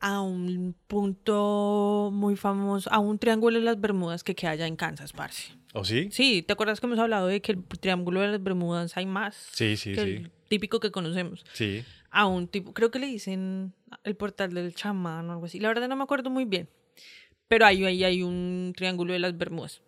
a 0.00 0.20
un 0.20 0.74
punto 0.86 2.10
muy 2.12 2.36
famoso, 2.36 2.92
a 2.92 2.98
un 2.98 3.18
triángulo 3.18 3.58
de 3.58 3.64
las 3.64 3.80
Bermudas 3.80 4.22
que 4.22 4.34
queda 4.34 4.50
allá 4.50 4.66
en 4.66 4.76
Kansas, 4.76 5.12
parce. 5.12 5.52
¿O 5.72 5.84
sí? 5.84 6.08
Sí, 6.10 6.42
¿te 6.42 6.52
acuerdas 6.52 6.80
que 6.80 6.86
hemos 6.86 6.98
hablado 6.98 7.26
de 7.26 7.40
que 7.40 7.52
el 7.52 7.64
triángulo 7.64 8.20
de 8.20 8.28
las 8.28 8.42
Bermudas 8.42 8.96
hay 8.96 9.06
más? 9.06 9.36
Sí, 9.52 9.76
sí, 9.76 9.94
que 9.94 10.00
sí. 10.00 10.10
el 10.10 10.30
típico 10.48 10.80
que 10.80 10.90
conocemos. 10.90 11.44
Sí. 11.52 11.84
A 12.10 12.26
un 12.26 12.48
tipo, 12.48 12.72
creo 12.72 12.90
que 12.90 12.98
le 12.98 13.06
dicen 13.06 13.74
el 14.04 14.16
portal 14.16 14.54
del 14.54 14.74
chamán 14.74 15.28
o 15.28 15.32
algo 15.32 15.46
así. 15.46 15.60
La 15.60 15.68
verdad 15.68 15.88
no 15.88 15.96
me 15.96 16.04
acuerdo 16.04 16.30
muy 16.30 16.44
bien. 16.44 16.68
Pero 17.48 17.66
ahí, 17.66 17.84
ahí 17.84 18.02
hay 18.04 18.22
un 18.22 18.72
triángulo 18.76 19.12
de 19.12 19.18
las 19.20 19.36
Bermudas 19.36 19.82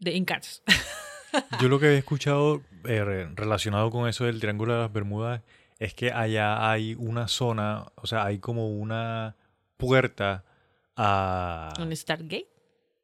de, 0.00 0.16
en 0.16 0.24
Kansas. 0.24 0.62
Yo 1.60 1.68
lo 1.68 1.78
que 1.78 1.86
había 1.86 1.98
escuchado 1.98 2.62
eh, 2.84 3.04
re- 3.04 3.26
relacionado 3.34 3.90
con 3.90 4.08
eso 4.08 4.24
del 4.24 4.40
Triángulo 4.40 4.72
de 4.74 4.80
las 4.80 4.92
Bermudas 4.92 5.42
es 5.78 5.92
que 5.92 6.10
allá 6.12 6.70
hay 6.70 6.94
una 6.94 7.28
zona, 7.28 7.86
o 7.96 8.06
sea, 8.06 8.24
hay 8.24 8.38
como 8.38 8.68
una 8.70 9.36
puerta 9.76 10.44
a, 10.96 11.74
Un 11.78 11.94
Stargate. 11.94 12.48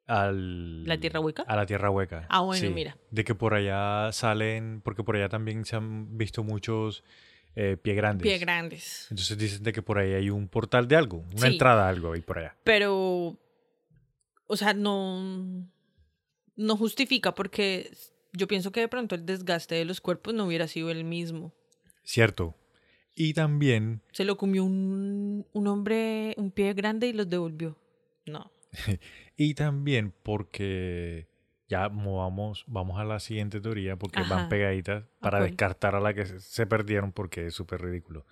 al, 0.07 0.85
¿La 0.85 0.97
Tierra 0.99 1.19
Hueca? 1.19 1.43
A 1.47 1.55
la 1.55 1.65
Tierra 1.65 1.89
Hueca. 1.91 2.25
Ah, 2.29 2.41
bueno, 2.41 2.59
sí. 2.67 2.73
mira. 2.73 2.97
De 3.11 3.23
que 3.23 3.35
por 3.35 3.53
allá 3.53 4.11
salen, 4.11 4.81
porque 4.83 5.03
por 5.03 5.15
allá 5.15 5.29
también 5.29 5.63
se 5.65 5.75
han 5.75 6.17
visto 6.17 6.43
muchos 6.43 7.03
eh, 7.55 7.77
pie 7.77 7.93
grandes. 7.93 8.23
Pie 8.23 8.37
grandes. 8.37 9.07
Entonces 9.09 9.37
dicen 9.37 9.63
de 9.63 9.71
que 9.73 9.81
por 9.81 9.97
ahí 9.97 10.13
hay 10.13 10.29
un 10.29 10.47
portal 10.47 10.87
de 10.87 10.95
algo, 10.95 11.19
una 11.31 11.47
Sí. 11.47 11.53
entrada 11.53 11.85
a 11.85 11.89
algo 11.89 12.13
ahí 12.13 12.21
por 12.21 12.39
allá. 12.39 12.55
Pero, 12.63 13.37
o 14.47 14.57
sea, 14.57 14.73
no, 14.73 15.67
no 16.55 16.77
justifica 16.77 17.33
porque 17.33 17.91
yo 18.33 18.47
pienso 18.47 18.71
que 18.71 18.81
de 18.81 18.87
pronto 18.87 19.15
el 19.15 19.25
desgaste 19.25 19.75
de 19.75 19.85
los 19.85 20.01
cuerpos 20.01 20.33
no 20.33 20.45
hubiera 20.45 20.67
sido 20.67 20.89
el 20.91 21.03
mismo. 21.05 21.53
Cierto. 22.03 22.55
Y 23.15 23.33
también 23.33 24.01
Se 24.11 24.25
lo 24.25 24.35
comió 24.37 24.65
un, 24.65 25.47
un 25.53 25.67
hombre, 25.67 26.33
un 26.37 26.51
pie 26.51 26.73
grande 26.73 27.07
y 27.07 27.13
los 27.13 27.29
devolvió. 27.29 27.77
No. 28.25 28.51
Y 29.37 29.53
también 29.53 30.13
porque 30.23 31.27
ya 31.67 31.89
movamos, 31.89 32.63
vamos 32.67 32.99
a 32.99 33.03
la 33.03 33.19
siguiente 33.19 33.59
teoría 33.61 33.95
porque 33.95 34.21
van 34.29 34.49
pegaditas 34.49 35.03
para 35.19 35.39
descartar 35.49 35.95
a 35.95 35.99
la 35.99 36.13
que 36.13 36.25
se- 36.25 36.39
se 36.39 36.65
perdieron 36.67 37.11
porque 37.11 37.47
es 37.47 37.53
súper 37.55 37.81
ridículo. 37.81 38.25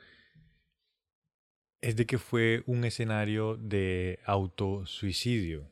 Es 1.82 1.96
de 1.96 2.06
que 2.06 2.18
fue 2.18 2.64
un 2.66 2.86
escenario 2.86 3.58
de 3.58 4.20
autosuicidio. 4.26 5.70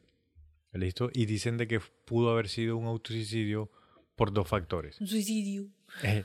¿Listo? 0.74 1.10
Y 1.14 1.26
dicen 1.26 1.58
de 1.58 1.68
que 1.68 1.80
pudo 2.06 2.32
haber 2.32 2.48
sido 2.48 2.78
un 2.78 2.86
autosuicidio 2.86 3.70
por 4.16 4.32
dos 4.34 4.48
factores. 4.48 5.00
Un 5.02 5.08
suicidio. 5.08 5.68
Eh, 6.04 6.24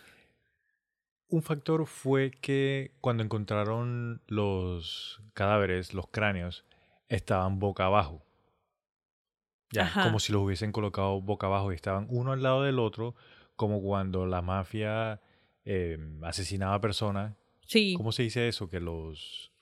un 1.29 1.43
factor 1.43 1.87
fue 1.87 2.31
que 2.31 2.93
cuando 3.01 3.23
encontraron 3.25 4.23
los 4.29 5.21
cadáveres, 5.35 5.95
los 5.95 6.07
cráneos, 6.09 6.65
estaban 7.09 7.59
boca 7.59 7.87
abajo. 7.87 8.25
Ya, 9.73 9.83
Ajá. 9.83 10.05
como 10.05 10.21
si 10.21 10.33
los 10.33 10.43
hubiesen 10.43 10.73
colocado 10.73 11.21
boca 11.21 11.49
abajo 11.49 11.73
y 11.73 11.75
estaban 11.75 12.07
uno 12.09 12.33
al 12.33 12.43
lado 12.43 12.63
del 12.63 12.79
otro, 12.79 13.15
como 13.57 13.83
cuando 13.83 14.27
la 14.27 14.43
mafia 14.43 15.21
eh, 15.65 15.99
asesinaba 16.23 16.81
personas. 16.81 17.35
Sí, 17.67 17.95
¿Cómo 17.97 18.13
se 18.13 18.23
dice 18.23 18.47
eso? 18.47 18.71
Que 18.71 18.81
los... 18.81 19.53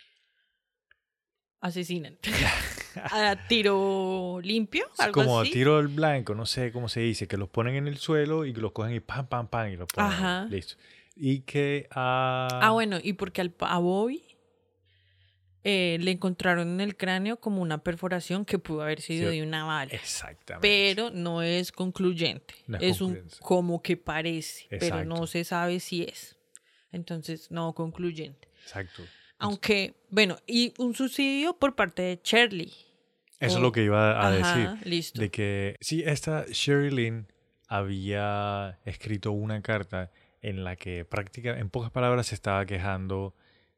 asesinan. 1.60 2.18
a 3.02 3.36
tiro 3.48 4.40
limpio, 4.42 4.86
algo 4.98 5.22
como 5.22 5.40
así. 5.40 5.50
a 5.50 5.52
tiro 5.52 5.78
al 5.78 5.88
blanco, 5.88 6.34
no 6.34 6.46
sé 6.46 6.72
cómo 6.72 6.88
se 6.88 7.00
dice, 7.00 7.26
que 7.26 7.36
los 7.36 7.48
ponen 7.48 7.74
en 7.76 7.88
el 7.88 7.96
suelo 7.98 8.44
y 8.44 8.52
los 8.52 8.72
cogen 8.72 8.94
y 8.94 9.00
pam, 9.00 9.26
pam, 9.26 9.48
pam 9.48 9.70
y 9.70 9.76
los 9.76 9.88
ponen. 9.88 10.10
Ajá. 10.10 10.46
Listo. 10.50 10.76
Y 11.16 11.40
que 11.40 11.88
a... 11.90 12.48
Ah, 12.60 12.70
bueno, 12.70 12.98
y 13.02 13.14
porque 13.14 13.40
al, 13.40 13.54
a 13.60 13.78
Bobby 13.78 14.22
eh, 15.64 15.96
le 16.00 16.10
encontraron 16.10 16.68
en 16.68 16.80
el 16.82 16.94
cráneo 16.96 17.38
como 17.40 17.62
una 17.62 17.78
perforación 17.82 18.44
que 18.44 18.58
pudo 18.58 18.82
haber 18.82 19.00
sido 19.00 19.30
Sí. 19.30 19.38
de 19.38 19.42
una 19.46 19.64
bala. 19.64 19.90
Exactamente. 19.92 20.68
Pero 20.68 21.10
no 21.10 21.40
es 21.42 21.72
concluyente. 21.72 22.54
No 22.66 22.76
es 22.76 22.82
es 22.96 23.00
un 23.00 23.22
como 23.40 23.80
que 23.82 23.96
parece, 23.96 24.66
pero 24.78 25.04
no 25.06 25.26
se 25.26 25.42
sabe 25.44 25.80
si 25.80 26.02
es. 26.04 26.36
Entonces, 26.92 27.50
no 27.50 27.72
concluyente. 27.74 28.48
Exacto. 28.62 29.02
Aunque, 29.38 29.94
bueno, 30.10 30.36
y 30.46 30.72
un 30.78 30.94
suicidio 30.94 31.56
por 31.58 31.74
parte 31.74 32.02
de 32.02 32.20
Shirley. 32.22 32.72
Eso 33.40 33.56
es 33.56 33.62
lo 33.62 33.72
que 33.72 33.82
iba 33.84 34.12
a 34.20 34.28
Ajá, 34.28 34.56
decir. 34.58 34.86
listo. 34.86 35.20
De 35.20 35.30
que 35.30 35.76
sí, 35.80 36.02
esta 36.06 36.44
Lynn 36.46 37.26
había 37.66 38.78
escrito 38.84 39.32
una 39.32 39.60
carta 39.62 40.10
en 40.40 40.62
la 40.64 40.76
que 40.76 41.04
prácticamente, 41.04 41.60
en 41.62 41.70
pocas 41.70 41.90
palabras, 41.90 42.26
se 42.28 42.34
estaba 42.34 42.64
quejando 42.66 43.34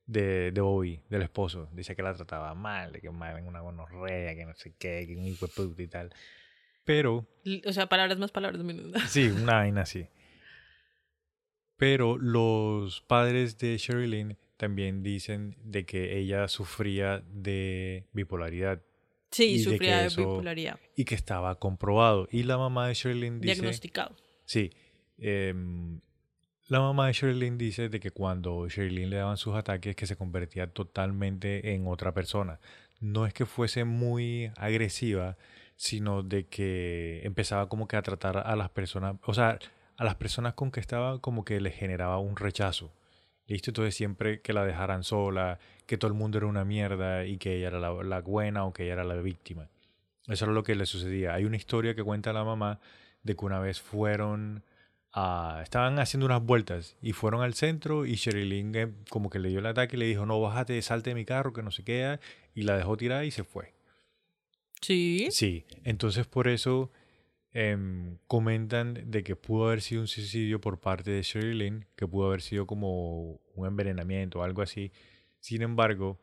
de, 0.06 0.52
de 0.52 0.60
Bobby, 0.60 1.00
del 1.10 1.22
esposo. 1.22 1.68
Dice 1.72 1.94
que 1.96 2.02
la 2.02 2.14
trataba 2.14 2.54
mal, 2.54 2.92
de 2.92 3.00
que 3.00 3.10
mal 3.10 3.38
en 3.38 3.46
una 3.46 3.60
gonorrea, 3.60 4.34
que 4.34 4.44
no 4.46 4.54
sé 4.54 4.74
qué, 4.78 5.04
que 5.06 5.16
un 5.16 5.24
hijo 5.26 5.46
de 5.46 5.82
y 5.82 5.88
tal. 5.88 6.12
Pero 6.84 7.26
O 7.66 7.72
sea, 7.72 7.88
palabras 7.88 8.18
más, 8.18 8.30
palabras 8.30 8.62
menos. 8.62 8.92
Sí, 9.08 9.26
una 9.28 9.54
vaina 9.56 9.82
así. 9.82 10.06
Pero 11.76 12.16
los 12.16 13.02
padres 13.02 13.58
de 13.58 13.76
Sherilyn 13.76 14.38
también 14.56 15.02
dicen 15.02 15.56
de 15.62 15.84
que 15.84 16.16
ella 16.18 16.48
sufría 16.48 17.22
de 17.28 18.06
bipolaridad 18.12 18.82
Sí, 19.30 19.44
Y 19.54 19.58
de 19.58 19.64
sufría 19.64 19.96
que 19.96 20.00
de 20.02 20.06
eso 20.06 20.20
bipolaridad. 20.20 20.80
y 20.94 21.04
que 21.04 21.14
estaba 21.14 21.58
comprobado. 21.58 22.28
Y 22.30 22.44
la 22.44 22.56
mamá 22.56 22.88
de 22.88 22.94
Sherilyn 22.94 23.40
dice... 23.40 23.54
Diagnosticado. 23.54 24.16
Sí. 24.44 24.70
em, 25.18 26.00
la 26.68 26.80
mamá 26.80 27.06
de 27.06 27.12
Sherilyn 27.12 27.58
dice 27.58 27.88
de 27.88 28.00
que 28.00 28.10
cuando 28.10 28.68
Sherilyn 28.68 29.10
le 29.10 29.16
daban 29.16 29.36
sus 29.36 29.54
ataques 29.54 29.94
que 29.94 30.06
se 30.06 30.16
convertía 30.16 30.66
totalmente 30.66 31.74
en 31.74 31.86
otra 31.86 32.12
persona. 32.12 32.58
No 33.00 33.26
es 33.26 33.34
que 33.34 33.46
fuese 33.46 33.84
muy 33.84 34.50
agresiva, 34.56 35.36
sino 35.76 36.22
de 36.22 36.46
que 36.46 37.20
empezaba 37.24 37.68
como 37.68 37.86
que 37.86 37.96
a 37.96 38.02
tratar 38.02 38.38
a 38.38 38.56
las 38.56 38.70
personas, 38.70 39.16
o 39.22 39.34
sea, 39.34 39.58
a 39.96 40.04
las 40.04 40.16
personas 40.16 40.54
con 40.54 40.70
que 40.70 40.80
estaba 40.80 41.20
como 41.20 41.44
que 41.44 41.60
les 41.60 41.74
generaba 41.74 42.18
un 42.18 42.36
rechazo. 42.36 42.92
Listo, 43.46 43.70
entonces 43.70 43.94
siempre 43.94 44.40
que 44.40 44.52
la 44.52 44.64
dejaran 44.64 45.04
sola, 45.04 45.60
que 45.86 45.98
todo 45.98 46.08
el 46.08 46.16
mundo 46.16 46.38
era 46.38 46.48
una 46.48 46.64
mierda 46.64 47.26
y 47.26 47.38
que 47.38 47.56
ella 47.56 47.68
era 47.68 47.78
la, 47.78 47.92
la 48.02 48.20
buena 48.20 48.64
o 48.64 48.72
que 48.72 48.84
ella 48.84 48.94
era 48.94 49.04
la 49.04 49.14
víctima. 49.16 49.68
Eso 50.26 50.46
era 50.46 50.54
lo 50.54 50.64
que 50.64 50.74
le 50.74 50.86
sucedía. 50.86 51.34
Hay 51.34 51.44
una 51.44 51.56
historia 51.56 51.94
que 51.94 52.02
cuenta 52.02 52.32
la 52.32 52.42
mamá 52.42 52.80
de 53.22 53.36
que 53.36 53.44
una 53.44 53.60
vez 53.60 53.80
fueron 53.80 54.64
Estaban 55.62 55.98
haciendo 55.98 56.26
unas 56.26 56.42
vueltas 56.42 56.96
y 57.00 57.12
fueron 57.14 57.40
al 57.40 57.54
centro 57.54 58.04
y 58.04 58.16
Sherilyn 58.16 58.74
eh, 58.74 58.92
como 59.08 59.30
que 59.30 59.38
le 59.38 59.48
dio 59.48 59.60
el 59.60 59.66
ataque 59.66 59.96
y 59.96 59.98
le 59.98 60.06
dijo, 60.06 60.26
no, 60.26 60.38
bájate, 60.42 60.80
salte 60.82 61.10
de 61.10 61.14
mi 61.14 61.24
carro, 61.24 61.54
que 61.54 61.62
no 61.62 61.70
se 61.70 61.84
queda. 61.84 62.20
Y 62.54 62.62
la 62.62 62.76
dejó 62.76 62.98
tirada 62.98 63.24
y 63.24 63.30
se 63.30 63.42
fue. 63.42 63.72
Sí. 64.82 65.28
Sí, 65.30 65.64
entonces 65.84 66.26
por 66.26 66.48
eso 66.48 66.92
em, 67.52 68.18
comentan 68.26 69.10
de 69.10 69.24
que 69.24 69.36
pudo 69.36 69.68
haber 69.68 69.80
sido 69.80 70.02
un 70.02 70.06
suicidio 70.06 70.60
por 70.60 70.80
parte 70.80 71.10
de 71.10 71.22
Sherilyn, 71.22 71.86
que 71.96 72.06
pudo 72.06 72.26
haber 72.26 72.42
sido 72.42 72.66
como 72.66 73.40
un 73.54 73.66
envenenamiento 73.66 74.40
o 74.40 74.42
algo 74.42 74.60
así. 74.60 74.92
Sin 75.40 75.62
embargo, 75.62 76.20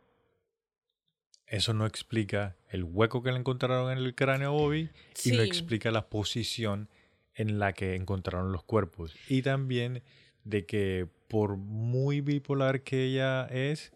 eso 1.47 1.73
no 1.73 1.87
explica 1.87 2.57
el 2.69 2.83
hueco 2.83 3.23
que 3.23 3.31
le 3.31 3.39
encontraron 3.39 3.91
en 3.91 3.97
el 3.97 4.13
cráneo 4.13 4.49
a 4.49 4.51
Bobby 4.51 4.91
y 5.23 5.31
no 5.31 5.41
explica 5.41 5.89
la 5.89 6.09
posición 6.09 6.89
en 7.35 7.59
la 7.59 7.73
que 7.73 7.95
encontraron 7.95 8.51
los 8.51 8.63
cuerpos. 8.63 9.15
Y 9.27 9.41
también 9.41 10.03
de 10.43 10.65
que 10.65 11.07
por 11.27 11.57
muy 11.57 12.21
bipolar 12.21 12.81
que 12.83 13.05
ella 13.05 13.45
es 13.45 13.91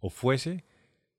o 0.00 0.10
fuese, 0.10 0.64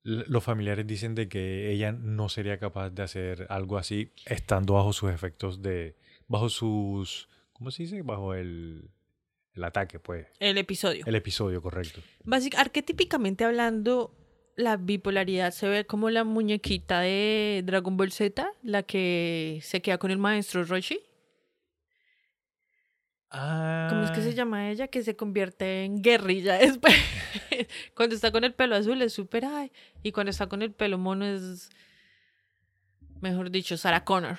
los 0.04 0.44
familiares 0.44 0.88
dicen 0.88 1.16
de 1.16 1.28
que 1.28 1.70
ella 1.72 1.92
no 1.92 2.30
sería 2.30 2.58
capaz 2.60 2.92
de 2.92 3.04
hacer 3.04 3.48
algo 3.50 3.78
así 3.78 4.12
estando 4.26 4.76
bajo 4.76 4.94
sus 4.94 5.12
efectos 5.12 5.62
de 5.62 5.96
bajo 6.28 6.48
sus 6.50 7.28
¿cómo 7.52 7.72
se 7.72 7.84
dice? 7.84 8.02
bajo 8.04 8.34
el 8.34 8.90
el 9.54 9.64
ataque, 9.64 9.98
pues, 10.00 10.28
El 10.40 10.60
episodio. 10.60 11.04
el 11.08 11.16
episodio, 11.16 11.64
correcto. 11.64 12.00
Básic- 12.24 12.54
arquetípicamente 12.56 13.44
hablando, 13.44 14.16
la 14.56 14.78
bipolaridad 14.78 15.50
se 15.52 15.68
ve 15.68 15.84
como 15.86 16.12
la 16.12 16.24
muñequita 16.24 17.02
de 17.02 17.64
Dragon 17.66 17.98
Ball 17.98 18.12
Z, 18.12 18.48
la 18.62 18.84
que 18.84 19.60
se 19.64 19.82
queda 19.82 19.98
con 19.98 20.12
el 20.12 20.20
maestro 20.20 20.64
Roshi. 20.64 21.00
¿Cómo 23.30 24.04
es 24.04 24.12
que 24.12 24.22
se 24.22 24.34
llama 24.34 24.70
ella? 24.70 24.88
Que 24.88 25.04
se 25.04 25.16
convierte 25.16 25.84
en 25.84 26.02
guerrilla 26.02 26.54
después. 26.58 26.96
cuando 27.94 28.16
está 28.16 28.32
con 28.32 28.44
el 28.44 28.54
pelo 28.54 28.76
azul 28.76 29.02
es 29.02 29.14
súper 29.14 29.46
ay. 29.46 29.72
Y 30.04 30.12
cuando 30.12 30.30
está 30.32 30.48
con 30.48 30.62
el 30.62 30.72
pelo 30.72 30.98
mono 30.98 31.26
es. 31.26 31.70
Mejor 33.20 33.50
dicho, 33.52 33.78
Sarah 33.78 34.04
Connor. 34.04 34.38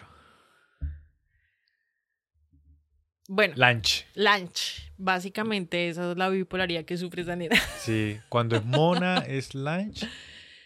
Bueno, 3.29 3.55
Lunch. 3.57 4.07
Lunch. 4.15 4.91
Básicamente, 4.97 5.89
esa 5.89 6.13
es 6.13 6.17
la 6.17 6.31
bipolaridad 6.31 6.85
que 6.85 6.97
sufre 6.97 7.23
esa 7.23 7.37
nena. 7.37 7.57
Sí, 7.79 8.19
cuando 8.31 8.57
es 8.57 8.65
mona 8.65 9.19
es 9.19 9.55
Lunch 9.55 10.07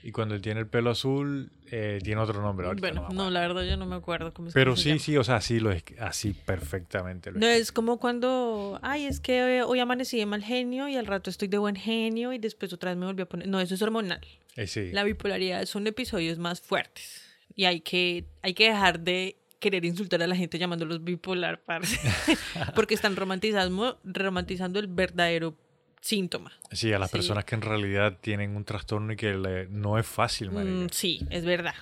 y 0.02 0.12
cuando 0.12 0.34
él 0.34 0.42
tiene 0.42 0.60
el 0.60 0.68
pelo 0.68 0.90
azul 0.90 1.50
eh, 1.74 1.98
tiene 2.02 2.20
otro 2.20 2.42
nombre. 2.42 2.66
ahorita 2.66 2.86
Bueno, 2.86 3.08
no, 3.12 3.30
la 3.30 3.40
verdad 3.40 3.62
yo 3.64 3.78
no 3.78 3.86
me 3.86 3.96
acuerdo 3.96 4.32
cómo 4.34 4.48
es 4.48 4.54
que 4.54 4.60
Pero 4.60 4.76
se 4.76 4.82
sí, 4.82 4.88
llama. 4.90 5.00
sí, 5.00 5.16
o 5.16 5.24
sea, 5.24 5.40
sí 5.40 5.58
lo 5.58 5.72
es 5.72 5.82
así 5.98 6.34
perfectamente. 6.34 7.32
Lo 7.32 7.40
No 7.40 7.46
es. 7.48 7.60
es 7.62 7.72
como 7.72 7.98
cuando, 7.98 8.78
ay, 8.82 9.06
es 9.06 9.20
que 9.20 9.62
hoy 9.62 9.80
amanecí 9.80 10.18
de 10.18 10.26
mal 10.26 10.42
genio 10.44 10.86
y 10.88 10.96
al 10.96 11.06
rato 11.06 11.30
estoy 11.30 11.48
de 11.48 11.56
buen 11.58 11.74
genio 11.76 12.32
y 12.34 12.38
después 12.38 12.72
otra 12.74 12.90
vez 12.90 12.98
me 12.98 13.06
volví 13.06 13.22
a 13.22 13.26
poner. 13.26 13.48
No, 13.48 13.58
eso 13.58 13.74
es 13.74 13.80
hormonal. 13.82 14.20
Eh, 14.56 14.66
sí. 14.66 14.90
La 14.92 15.02
bipolaridad 15.02 15.64
son 15.64 15.86
episodios 15.86 16.38
más 16.38 16.60
fuertes 16.60 17.22
y 17.56 17.64
hay 17.64 17.80
que, 17.80 18.26
hay 18.42 18.52
que 18.52 18.68
dejar 18.68 19.00
de 19.00 19.38
querer 19.58 19.84
insultar 19.84 20.20
a 20.22 20.26
la 20.26 20.34
gente 20.36 20.58
llamándolos 20.58 21.02
bipolar, 21.04 21.62
parce, 21.62 21.96
porque 22.74 22.94
están 22.94 23.14
romantizando, 23.16 23.98
romantizando 24.04 24.78
el 24.80 24.88
verdadero 24.88 25.56
síntoma. 26.02 26.52
Sí, 26.72 26.92
a 26.92 26.98
las 26.98 27.10
sí. 27.10 27.16
personas 27.16 27.44
que 27.46 27.54
en 27.54 27.62
realidad 27.62 28.18
tienen 28.20 28.54
un 28.56 28.64
trastorno 28.64 29.12
y 29.12 29.16
que 29.16 29.32
le- 29.34 29.68
no 29.68 29.98
es 29.98 30.06
fácil, 30.06 30.50
Mm, 30.50 30.88
sí, 30.90 31.20
es 31.30 31.44
verdad. 31.46 31.74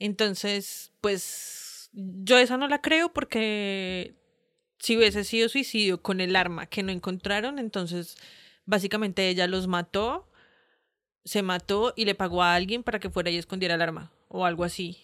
Entonces, 0.00 0.92
pues 1.00 1.90
yo 1.92 2.38
esa 2.38 2.56
no 2.56 2.66
la 2.66 2.80
creo 2.82 3.12
porque 3.12 4.14
si 4.78 4.96
hubiese 4.96 5.22
sido 5.24 5.48
suicidio 5.48 6.02
con 6.02 6.20
el 6.20 6.34
arma 6.34 6.66
que 6.66 6.82
no 6.82 6.90
encontraron, 6.92 7.58
entonces 7.58 8.16
básicamente 8.64 9.28
ella 9.28 9.46
los 9.46 9.66
mató, 9.68 10.28
se 11.24 11.42
mató 11.42 11.92
y 11.96 12.04
le 12.04 12.14
pagó 12.14 12.42
a 12.42 12.54
alguien 12.54 12.82
para 12.82 13.00
que 13.00 13.10
fuera 13.10 13.30
y 13.30 13.36
escondiera 13.36 13.74
el 13.76 13.82
arma 13.82 14.12
o 14.28 14.44
algo 14.46 14.64
así, 14.64 14.98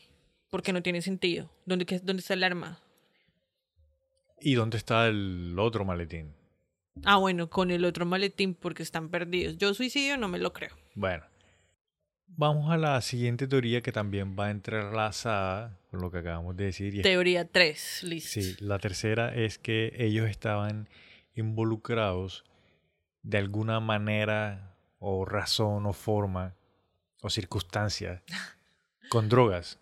porque 0.50 0.72
no 0.72 0.82
tiene 0.82 1.02
sentido. 1.02 1.50
¿Dónde, 1.66 1.84
qué- 1.86 2.00
dónde 2.00 2.20
está 2.20 2.34
el 2.34 2.44
arma? 2.44 2.80
¿Y 4.40 4.54
dónde 4.54 4.76
está 4.78 5.06
el 5.06 5.54
otro 5.58 5.84
maletín? 5.84 6.34
Ah, 7.04 7.16
bueno, 7.16 7.48
con 7.48 7.70
el 7.70 7.84
otro 7.84 8.06
maletín 8.06 8.54
porque 8.54 8.82
están 8.82 9.08
perdidos. 9.08 9.56
Yo 9.58 9.74
suicidio 9.74 10.16
no 10.18 10.28
me 10.28 10.38
lo 10.38 10.52
creo. 10.52 10.76
Bueno, 10.94 11.24
vamos 12.26 12.70
a 12.70 12.76
la 12.76 13.00
siguiente 13.00 13.46
teoría 13.46 13.80
que 13.80 13.92
también 13.92 14.36
va 14.38 14.50
entrelazada 14.50 15.78
con 15.90 16.00
lo 16.00 16.10
que 16.10 16.18
acabamos 16.18 16.56
de 16.56 16.64
decir. 16.66 16.94
y 16.94 17.02
Teoría 17.02 17.46
3, 17.46 18.04
listo. 18.04 18.40
Sí, 18.40 18.56
la 18.60 18.78
tercera 18.78 19.34
es 19.34 19.58
que 19.58 19.92
ellos 19.96 20.28
estaban 20.28 20.88
involucrados 21.34 22.44
de 23.22 23.38
alguna 23.38 23.80
manera 23.80 24.76
o 24.98 25.24
razón 25.24 25.86
o 25.86 25.92
forma 25.92 26.54
o 27.22 27.30
circunstancia 27.30 28.22
con 29.08 29.28
drogas. 29.28 29.78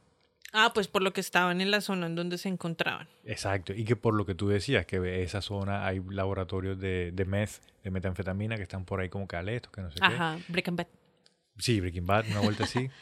Ah, 0.52 0.72
pues 0.74 0.88
por 0.88 1.02
lo 1.02 1.12
que 1.12 1.20
estaban 1.20 1.60
en 1.60 1.70
la 1.70 1.80
zona 1.80 2.06
en 2.06 2.14
donde 2.16 2.38
se 2.38 2.48
encontraban. 2.48 3.08
Exacto, 3.24 3.72
y 3.72 3.84
que 3.84 3.96
por 3.96 4.14
lo 4.14 4.26
que 4.26 4.34
tú 4.34 4.48
decías, 4.48 4.86
que 4.86 5.22
esa 5.22 5.40
zona 5.40 5.86
hay 5.86 6.00
laboratorios 6.10 6.78
de, 6.78 7.12
de 7.12 7.24
meth, 7.24 7.60
de 7.84 7.90
metanfetamina 7.90 8.56
que 8.56 8.62
están 8.62 8.84
por 8.84 9.00
ahí 9.00 9.08
como 9.08 9.26
caletos, 9.28 9.70
que 9.72 9.80
no 9.80 9.90
sé 9.90 9.98
Ajá, 10.00 10.38
Breaking 10.48 10.76
Bad. 10.76 10.86
qué. 10.86 10.92
Sí, 11.58 11.80
Breaking 11.80 12.06
Bad, 12.06 12.26
una 12.30 12.40
vuelta 12.40 12.64
así. 12.64 12.90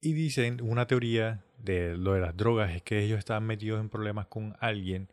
Y 0.00 0.12
dicen, 0.12 0.60
una 0.60 0.86
teoría 0.86 1.42
de 1.56 1.96
lo 1.96 2.12
de 2.12 2.20
las 2.20 2.36
drogas 2.36 2.72
es 2.74 2.82
que 2.82 3.02
ellos 3.02 3.18
estaban 3.18 3.44
metidos 3.44 3.80
en 3.80 3.88
problemas 3.88 4.26
con 4.26 4.54
alguien 4.60 5.08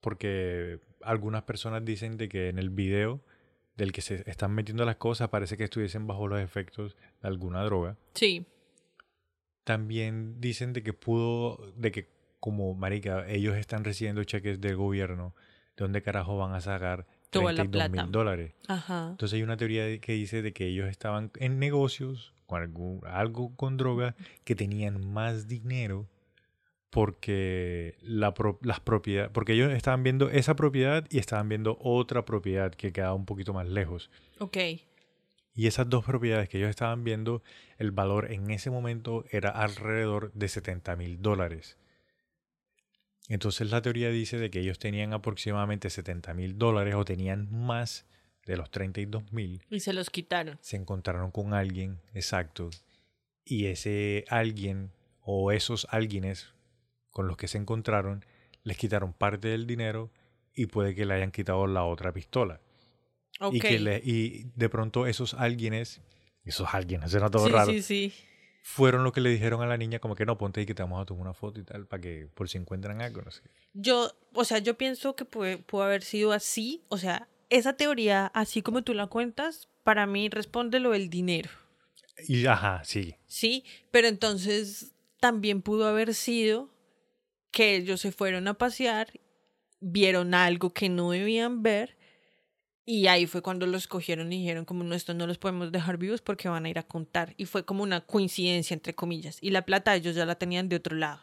porque 0.00 0.78
algunas 1.02 1.42
personas 1.42 1.84
dicen 1.84 2.16
de 2.16 2.28
que 2.28 2.50
en 2.50 2.58
el 2.60 2.70
video 2.70 3.20
del 3.76 3.90
que 3.92 4.00
se 4.00 4.22
están 4.30 4.52
metiendo 4.52 4.84
las 4.84 4.94
cosas 4.94 5.28
parece 5.28 5.56
que 5.56 5.64
estuviesen 5.64 6.06
bajo 6.06 6.28
los 6.28 6.40
efectos 6.40 6.96
de 7.20 7.28
alguna 7.28 7.64
droga. 7.64 7.96
Sí. 8.14 8.46
También 9.64 10.40
dicen 10.40 10.72
de 10.72 10.82
que 10.82 10.92
pudo, 10.92 11.72
de 11.76 11.92
que 11.92 12.08
como 12.40 12.74
marica, 12.74 13.28
ellos 13.28 13.56
están 13.56 13.84
recibiendo 13.84 14.24
cheques 14.24 14.60
del 14.60 14.76
gobierno, 14.76 15.34
¿de 15.76 15.84
dónde 15.84 16.02
carajo 16.02 16.38
van 16.38 16.54
a 16.54 16.60
sacar 16.60 17.06
Toda 17.30 17.52
la 17.52 17.62
32 17.64 17.88
plata. 17.90 18.02
mil 18.04 18.12
dólares? 18.12 18.54
Ajá. 18.68 19.08
Entonces 19.10 19.36
hay 19.36 19.42
una 19.42 19.56
teoría 19.56 19.98
que 20.00 20.12
dice 20.12 20.40
de 20.42 20.52
que 20.52 20.66
ellos 20.66 20.88
estaban 20.88 21.30
en 21.36 21.58
negocios 21.58 22.32
con 22.46 22.62
algún, 22.62 23.00
algo 23.06 23.54
con 23.56 23.76
droga, 23.76 24.16
que 24.44 24.54
tenían 24.56 25.06
más 25.12 25.46
dinero 25.46 26.08
porque 26.88 27.94
la 28.02 28.34
pro- 28.34 28.58
las 28.62 28.80
propiedades, 28.80 29.30
porque 29.32 29.52
ellos 29.52 29.72
estaban 29.72 30.02
viendo 30.02 30.28
esa 30.30 30.56
propiedad 30.56 31.06
y 31.10 31.18
estaban 31.18 31.48
viendo 31.48 31.78
otra 31.80 32.24
propiedad 32.24 32.72
que 32.74 32.92
quedaba 32.92 33.14
un 33.14 33.26
poquito 33.26 33.52
más 33.52 33.68
lejos. 33.68 34.10
Ok. 34.38 34.56
Y 35.60 35.66
esas 35.66 35.90
dos 35.90 36.06
propiedades 36.06 36.48
que 36.48 36.56
ellos 36.56 36.70
estaban 36.70 37.04
viendo, 37.04 37.42
el 37.76 37.90
valor 37.90 38.32
en 38.32 38.50
ese 38.50 38.70
momento 38.70 39.26
era 39.30 39.50
alrededor 39.50 40.32
de 40.32 40.48
70 40.48 40.96
mil 40.96 41.20
dólares. 41.20 41.76
Entonces 43.28 43.70
la 43.70 43.82
teoría 43.82 44.08
dice 44.08 44.38
de 44.38 44.48
que 44.48 44.60
ellos 44.60 44.78
tenían 44.78 45.12
aproximadamente 45.12 45.90
70 45.90 46.32
mil 46.32 46.56
dólares 46.56 46.94
o 46.94 47.04
tenían 47.04 47.52
más 47.52 48.06
de 48.46 48.56
los 48.56 48.70
32 48.70 49.34
mil. 49.34 49.62
Y 49.68 49.80
se 49.80 49.92
los 49.92 50.08
quitaron. 50.08 50.56
Se 50.62 50.76
encontraron 50.76 51.30
con 51.30 51.52
alguien, 51.52 52.00
exacto. 52.14 52.70
Y 53.44 53.66
ese 53.66 54.24
alguien 54.30 54.92
o 55.20 55.52
esos 55.52 55.86
alguienes 55.90 56.54
con 57.10 57.28
los 57.28 57.36
que 57.36 57.48
se 57.48 57.58
encontraron 57.58 58.24
les 58.62 58.78
quitaron 58.78 59.12
parte 59.12 59.48
del 59.48 59.66
dinero 59.66 60.10
y 60.54 60.68
puede 60.68 60.94
que 60.94 61.04
le 61.04 61.12
hayan 61.12 61.32
quitado 61.32 61.66
la 61.66 61.84
otra 61.84 62.14
pistola. 62.14 62.62
Ok. 63.40 63.54
Y, 63.54 63.60
que 63.60 63.78
le- 63.80 64.02
y 64.04 64.44
de 64.54 64.68
pronto 64.68 65.06
esos 65.06 65.34
alguienes, 65.34 66.00
esos 66.44 66.72
alguienes, 66.74 67.10
suena 67.10 67.28
todo 67.30 67.46
sí, 67.46 67.52
raro, 67.52 67.72
sí, 67.72 67.82
sí. 67.82 68.12
fueron 68.62 69.02
lo 69.04 69.12
que 69.12 69.20
le 69.20 69.30
dijeron 69.30 69.62
a 69.62 69.66
la 69.66 69.76
niña 69.76 69.98
como 69.98 70.14
que 70.14 70.26
no, 70.26 70.36
ponte 70.38 70.60
ahí 70.60 70.66
que 70.66 70.74
te 70.74 70.82
vamos 70.82 71.00
a 71.00 71.06
tomar 71.06 71.22
una 71.22 71.34
foto 71.34 71.58
y 71.60 71.64
tal, 71.64 71.86
para 71.86 72.00
que 72.02 72.28
por 72.34 72.48
si 72.48 72.58
encuentran 72.58 73.00
algo, 73.00 73.22
no 73.22 73.30
sé. 73.30 73.42
Yo, 73.72 74.12
o 74.34 74.44
sea, 74.44 74.58
yo 74.58 74.76
pienso 74.76 75.16
que 75.16 75.24
puede, 75.24 75.58
pudo 75.58 75.82
haber 75.84 76.02
sido 76.02 76.32
así. 76.32 76.82
O 76.88 76.98
sea, 76.98 77.28
esa 77.48 77.72
teoría, 77.74 78.26
así 78.34 78.62
como 78.62 78.82
tú 78.82 78.94
la 78.94 79.06
cuentas, 79.06 79.68
para 79.84 80.06
mí 80.06 80.28
responde 80.28 80.78
lo 80.80 80.90
del 80.90 81.08
dinero. 81.08 81.50
Y 82.28 82.44
ajá, 82.46 82.82
sí. 82.84 83.14
Sí, 83.26 83.64
pero 83.90 84.06
entonces 84.08 84.92
también 85.18 85.62
pudo 85.62 85.86
haber 85.88 86.14
sido 86.14 86.68
que 87.50 87.76
ellos 87.76 88.00
se 88.02 88.12
fueron 88.12 88.46
a 88.48 88.54
pasear, 88.54 89.18
vieron 89.80 90.34
algo 90.34 90.72
que 90.74 90.88
no 90.90 91.10
debían 91.10 91.62
ver 91.62 91.96
y 92.98 93.06
ahí 93.06 93.26
fue 93.26 93.42
cuando 93.42 93.66
los 93.66 93.86
cogieron 93.86 94.32
y 94.32 94.38
dijeron 94.40 94.64
como 94.64 94.84
no, 94.84 94.94
esto 94.94 95.14
no 95.14 95.26
los 95.26 95.38
podemos 95.38 95.70
dejar 95.72 95.96
vivos 95.98 96.20
porque 96.20 96.48
van 96.48 96.64
a 96.66 96.68
ir 96.70 96.78
a 96.78 96.82
contar. 96.82 97.34
Y 97.36 97.44
fue 97.46 97.64
como 97.64 97.82
una 97.82 98.00
coincidencia, 98.00 98.74
entre 98.74 98.94
comillas. 98.94 99.38
Y 99.40 99.50
la 99.50 99.62
plata 99.66 99.94
ellos 99.94 100.14
ya 100.16 100.24
la 100.26 100.34
tenían 100.36 100.68
de 100.68 100.76
otro 100.76 100.96
lado. 100.96 101.20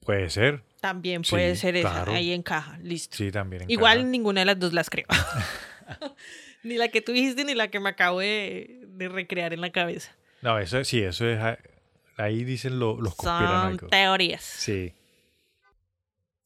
Puede 0.00 0.30
ser. 0.30 0.62
También 0.80 1.24
Sí, 1.24 1.30
puede 1.30 1.56
ser 1.56 1.76
esa, 1.76 2.04
ahí 2.10 2.32
encaja, 2.32 2.78
listo. 2.78 3.16
Sí, 3.16 3.30
también. 3.30 3.62
encaja. 3.62 3.72
Igual 3.72 4.10
ninguna 4.10 4.40
de 4.40 4.46
las 4.46 4.58
dos 4.58 4.72
las 4.72 4.88
creo. 4.90 5.06
ni 6.62 6.76
la 6.76 6.88
que 6.88 7.00
tú 7.00 7.12
dijiste 7.12 7.44
ni 7.44 7.54
la 7.54 7.68
que 7.68 7.80
me 7.80 7.88
acabo 7.90 8.20
de, 8.20 8.82
de 8.86 9.08
recrear 9.08 9.52
en 9.52 9.60
la 9.60 9.70
cabeza. 9.70 10.14
No, 10.42 10.58
eso 10.58 10.82
sí, 10.84 11.00
eso 11.00 11.26
es. 11.28 11.38
ah, 11.40 11.58
Ahí 12.16 12.44
dicen 12.44 12.78
lo- 12.78 13.00
los 13.00 13.14
Son 13.14 13.26
conspiranoicos. 13.26 13.90
teorías. 13.90 14.42
Sí. 14.42 14.92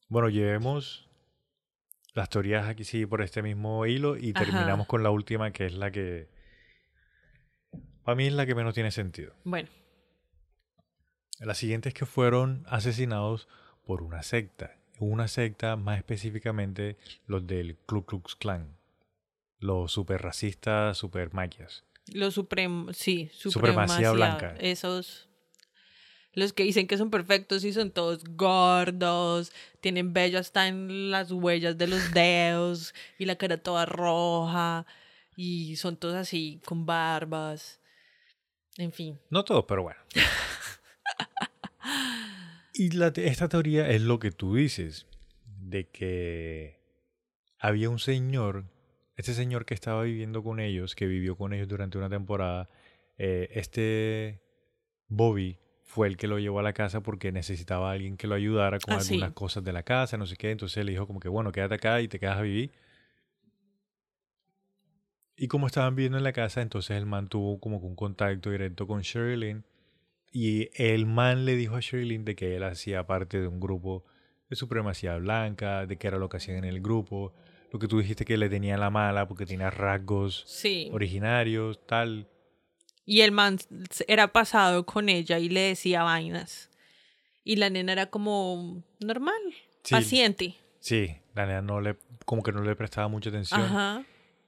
Bueno, 0.09 0.29
llevemos 0.29 1.09
las 2.15 2.29
teorías 2.29 2.67
aquí 2.69 2.85
sí 2.85 3.07
por 3.07 3.23
este 3.23 3.43
mismo 3.43 3.87
hilo 3.87 4.17
y 4.17 4.33
Ajá. 4.35 4.45
terminamos 4.45 4.87
con 4.87 5.03
la 5.03 5.11
última 5.11 5.51
que 5.53 5.67
es 5.67 5.75
la 5.75 5.91
que 5.91 6.29
para 8.05 8.17
mí 8.17 8.27
es 8.27 8.33
la 8.33 8.47
que 8.47 8.55
menos 8.55 8.75
tiene 8.75 8.91
sentido. 8.91 9.33
Bueno, 9.45 9.69
La 11.39 11.55
siguiente 11.55 11.89
es 11.89 11.95
que 11.95 12.07
fueron 12.07 12.65
asesinados 12.69 13.49
por 13.85 14.03
una 14.03 14.23
secta. 14.23 14.77
Una 14.99 15.27
secta 15.29 15.77
más 15.77 15.99
específicamente 15.99 16.97
los 17.27 17.47
del 17.47 17.77
Ku 17.87 18.05
Klux 18.05 18.37
Klan. 18.37 18.77
Los 19.59 19.93
super 19.93 20.21
racistas, 20.23 20.99
super 20.99 21.33
maquias. 21.33 21.85
los 22.13 22.35
supremos, 22.35 22.97
sí, 22.97 23.29
Supremacía 23.33 24.11
supremacía 24.11 24.13
blanca. 24.13 24.55
Esos, 24.61 25.29
los 26.35 26.53
que 26.53 26.63
dicen 26.63 26.87
que 26.87 26.99
son 26.99 27.11
perfectos 27.11 27.65
y 27.65 27.73
son 27.73 27.91
todos 27.91 28.25
gordos, 28.25 29.53
tienen 29.81 30.13
vello 30.13 30.39
hasta 30.39 30.69
en 30.69 31.11
las 31.11 31.31
huellas 31.33 31.77
de 31.79 31.87
los 31.87 32.13
dedos 32.13 32.95
y 33.19 33.25
la 33.27 33.37
cara 33.37 33.59
toda 33.59 33.87
roja 33.87 34.87
y 35.37 35.77
son 35.77 35.97
todos 35.97 36.15
así 36.15 36.61
con 36.65 36.87
barbas. 36.87 37.81
En 38.79 38.93
fin, 38.93 39.19
No 39.29 39.45
todos, 39.45 39.65
pero 39.69 39.83
bueno. 39.83 40.01
y 42.75 42.91
la 42.91 43.13
te- 43.13 43.27
esta 43.29 43.49
teoría 43.49 43.89
es 43.91 44.01
lo 44.01 44.19
que 44.19 44.31
tú 44.31 44.55
dices, 44.55 45.07
de 45.61 45.89
que 45.89 46.81
había 47.59 47.91
un 47.91 47.99
señor, 47.99 48.65
este 49.17 49.35
señor 49.35 49.67
que 49.67 49.75
estaba 49.75 50.03
viviendo 50.05 50.43
con 50.43 50.59
ellos, 50.61 50.95
que 50.95 51.07
vivió 51.07 51.37
con 51.37 51.53
ellos 51.53 51.69
durante 51.69 51.99
una 51.99 52.09
temporada, 52.09 52.71
eh, 53.19 53.49
este 53.53 54.41
Bobby 55.09 55.59
fue 55.95 56.09
el 56.09 56.17
que 56.17 56.27
lo 56.27 56.39
llevó 56.39 56.59
a 56.61 56.63
la 56.63 56.73
casa 56.73 57.03
porque 57.03 57.33
necesitaba 57.33 57.91
a 57.91 57.93
alguien 57.93 58.17
que 58.17 58.27
lo 58.27 58.35
ayudara 58.35 58.79
con 58.79 58.95
Ah, 58.95 59.01
sí. 59.01 59.13
algunas 59.13 59.33
cosas 59.35 59.63
de 59.63 59.75
la 59.75 59.83
casa, 59.83 60.17
no 60.17 60.25
sé 60.25 60.37
qué, 60.37 60.51
entonces 60.51 60.79
él 60.79 60.87
le 60.87 60.93
dijo 60.93 61.07
como 61.07 61.21
que 61.21 61.29
bueno, 61.29 61.53
quédate 61.53 61.75
acá 61.75 62.01
y 62.01 62.09
te 62.09 62.19
quedas 62.19 62.39
a 62.39 62.41
vivir. 62.41 62.73
Y 65.37 65.49
como 65.49 65.67
estaban 65.67 65.95
viviendo 65.95 66.17
en 66.17 66.25
la 66.25 66.33
casa, 66.33 66.63
entonces 66.63 66.97
el 66.97 67.05
man 67.05 67.29
tuvo 67.29 67.61
como 67.61 67.79
que 67.79 67.87
un 67.87 67.95
contacto 67.95 68.51
directo 68.51 68.87
con 68.87 69.03
Sherilyn. 69.03 69.65
Y 70.33 70.71
el 70.83 71.05
man 71.05 71.45
le 71.45 71.57
dijo 71.57 71.77
a 71.77 71.81
Sherilyn 71.81 72.25
de 72.25 72.37
que 72.37 72.57
él 72.57 72.63
hacía 72.63 73.07
parte 73.07 73.39
de 73.41 73.47
un 73.47 73.61
grupo 73.61 74.05
de 74.49 74.57
supremacía 74.57 75.17
blanca, 75.19 75.85
de 75.87 75.99
que 75.99 76.07
era 76.07 76.17
lo 76.17 76.31
que 76.31 76.39
hacían 76.39 76.57
en 76.59 76.65
el 76.65 76.81
grupo. 76.81 77.35
Lo 77.71 77.79
que 77.79 77.87
tú 77.87 77.99
dijiste 77.99 78.25
que 78.25 78.39
le 78.39 78.49
tenía 78.49 78.79
la 78.79 78.89
mala 78.89 79.29
porque 79.29 79.45
tenía 79.45 79.69
rasgos 79.69 80.43
sí. 80.47 80.89
originarios, 80.91 81.87
tal. 81.87 82.29
Y 83.05 83.23
el 83.23 83.33
man 83.33 83.59
era 84.07 84.33
pasado 84.33 84.87
con 84.87 85.09
ella 85.09 85.39
y 85.39 85.49
le 85.49 85.61
decía 85.61 86.03
vainas. 86.05 86.71
Y 87.45 87.57
la 87.57 87.69
nena 87.71 87.93
era 87.93 88.07
como 88.07 88.83
normal, 89.01 89.35
Sí. 89.83 89.95
paciente. 89.95 90.55
Sí, 90.81 91.17
la 91.35 91.47
nena 91.47 91.63
no 91.63 91.81
le, 91.81 91.97
como 92.25 92.43
que 92.43 92.53
no 92.53 92.63
le 92.63 92.77
prestaba 92.77 93.09
mucha 93.09 93.31
atención. 93.31 93.61
Ajá. 93.61 94.05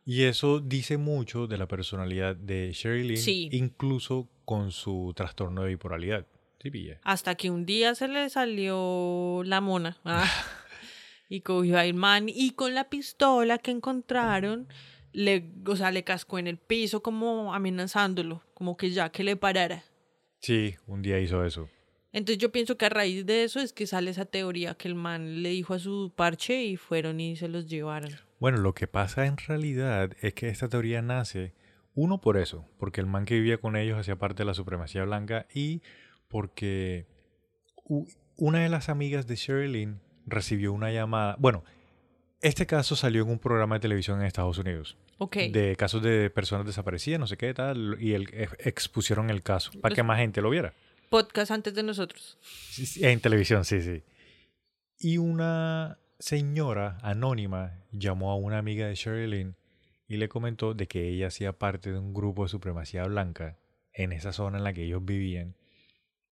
Y 0.06 0.24
eso 0.24 0.60
dice 0.60 0.96
mucho 0.98 1.46
de 1.46 1.56
la 1.58 1.66
personalidad 1.66 2.36
de 2.36 2.72
Sherilyn, 2.72 3.16
Sí. 3.16 3.48
incluso 3.52 4.28
con 4.44 4.70
su 4.70 5.12
trastorno 5.16 5.62
de 5.62 5.70
bipolaridad. 5.70 6.26
Sí, 6.62 6.70
pilla. 6.70 7.00
Hasta 7.02 7.34
que 7.34 7.50
un 7.50 7.66
día 7.66 7.94
se 7.94 8.06
le 8.08 8.28
salió 8.30 9.42
la 9.44 9.60
mona. 9.60 9.98
ah, 10.04 10.24
y 11.28 11.40
cogió 11.40 11.78
al 11.78 11.94
man 11.94 12.28
y 12.28 12.50
con 12.52 12.74
la 12.74 12.88
pistola 12.90 13.58
que 13.58 13.70
encontraron, 13.70 14.68
le, 15.14 15.50
o 15.66 15.76
sea, 15.76 15.90
le 15.90 16.04
cascó 16.04 16.38
en 16.38 16.46
el 16.46 16.58
piso 16.58 17.02
como 17.02 17.54
amenazándolo, 17.54 18.42
como 18.52 18.76
que 18.76 18.90
ya 18.90 19.10
que 19.10 19.24
le 19.24 19.36
parara. 19.36 19.84
Sí, 20.40 20.74
un 20.86 21.00
día 21.00 21.20
hizo 21.20 21.44
eso. 21.44 21.70
Entonces 22.12 22.38
yo 22.38 22.52
pienso 22.52 22.76
que 22.76 22.86
a 22.86 22.90
raíz 22.90 23.24
de 23.24 23.44
eso 23.44 23.60
es 23.60 23.72
que 23.72 23.86
sale 23.86 24.10
esa 24.10 24.24
teoría 24.24 24.74
que 24.74 24.88
el 24.88 24.94
man 24.94 25.42
le 25.42 25.48
dijo 25.50 25.74
a 25.74 25.78
su 25.78 26.12
parche 26.14 26.64
y 26.64 26.76
fueron 26.76 27.20
y 27.20 27.36
se 27.36 27.48
los 27.48 27.66
llevaron. 27.66 28.10
Bueno, 28.38 28.58
lo 28.58 28.74
que 28.74 28.86
pasa 28.86 29.26
en 29.26 29.36
realidad 29.36 30.12
es 30.20 30.34
que 30.34 30.48
esta 30.48 30.68
teoría 30.68 31.00
nace, 31.00 31.54
uno 31.94 32.20
por 32.20 32.36
eso, 32.36 32.68
porque 32.78 33.00
el 33.00 33.06
man 33.06 33.24
que 33.24 33.34
vivía 33.34 33.58
con 33.58 33.76
ellos 33.76 33.98
hacía 33.98 34.16
parte 34.16 34.42
de 34.42 34.46
la 34.46 34.54
supremacía 34.54 35.04
blanca 35.04 35.46
y 35.52 35.82
porque 36.28 37.06
una 38.36 38.60
de 38.60 38.68
las 38.68 38.88
amigas 38.88 39.26
de 39.26 39.36
Sherilyn 39.36 40.00
recibió 40.26 40.72
una 40.72 40.90
llamada. 40.92 41.36
Bueno, 41.38 41.64
este 42.44 42.66
caso 42.66 42.94
salió 42.96 43.22
en 43.22 43.30
un 43.30 43.38
programa 43.38 43.76
de 43.76 43.80
televisión 43.80 44.20
en 44.20 44.26
Estados 44.26 44.58
Unidos. 44.58 44.96
Ok. 45.18 45.36
De 45.50 45.74
casos 45.76 46.02
de 46.02 46.30
personas 46.30 46.66
desaparecidas, 46.66 47.18
no 47.18 47.26
sé 47.26 47.36
qué 47.36 47.52
tal, 47.54 47.96
y 48.00 48.12
el, 48.12 48.28
ex- 48.32 48.56
expusieron 48.66 49.30
el 49.30 49.42
caso 49.42 49.70
para 49.80 49.90
Los- 49.92 49.96
que 49.96 50.02
más 50.02 50.18
gente 50.18 50.40
lo 50.40 50.50
viera. 50.50 50.72
Podcast 51.10 51.50
antes 51.50 51.74
de 51.74 51.82
nosotros. 51.82 52.38
En 53.00 53.20
televisión, 53.20 53.64
sí, 53.64 53.82
sí. 53.82 54.02
Y 54.98 55.18
una 55.18 55.98
señora 56.18 56.98
anónima 57.02 57.82
llamó 57.92 58.30
a 58.32 58.36
una 58.36 58.58
amiga 58.58 58.86
de 58.86 58.94
Sherilyn 58.94 59.56
y 60.08 60.16
le 60.16 60.28
comentó 60.28 60.74
de 60.74 60.86
que 60.86 61.08
ella 61.08 61.28
hacía 61.28 61.52
parte 61.52 61.92
de 61.92 61.98
un 61.98 62.14
grupo 62.14 62.42
de 62.44 62.48
supremacía 62.48 63.04
blanca 63.04 63.58
en 63.92 64.12
esa 64.12 64.32
zona 64.32 64.58
en 64.58 64.64
la 64.64 64.72
que 64.72 64.84
ellos 64.84 65.04
vivían 65.04 65.56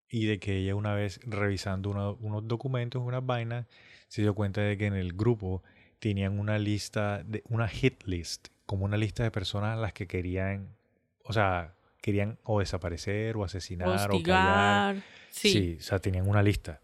y 0.10 0.26
de 0.26 0.40
que 0.40 0.58
ella 0.58 0.76
una 0.76 0.94
vez 0.94 1.20
revisando 1.24 1.90
uno- 1.90 2.18
unos 2.20 2.48
documentos, 2.48 3.02
unas 3.02 3.26
vainas, 3.26 3.68
se 4.08 4.22
dio 4.24 4.34
cuenta 4.36 4.62
de 4.62 4.78
que 4.78 4.88
en 4.88 4.96
el 4.96 5.14
grupo 5.14 5.64
tenían 6.02 6.40
una 6.40 6.58
lista, 6.58 7.24
de, 7.24 7.44
una 7.48 7.68
hit 7.68 8.04
list, 8.06 8.48
como 8.66 8.86
una 8.86 8.98
lista 8.98 9.22
de 9.24 9.30
personas 9.30 9.78
a 9.78 9.80
las 9.80 9.94
que 9.94 10.08
querían, 10.08 10.76
o 11.24 11.32
sea, 11.32 11.76
querían 12.02 12.40
o 12.44 12.60
desaparecer 12.60 13.38
o 13.38 13.44
asesinar 13.44 14.10
o 14.12 14.22
callar. 14.24 15.04
Sí. 15.30 15.52
Sí, 15.52 15.78
o 15.80 15.84
sea, 15.84 16.00
tenían 16.00 16.28
una 16.28 16.42
lista. 16.42 16.82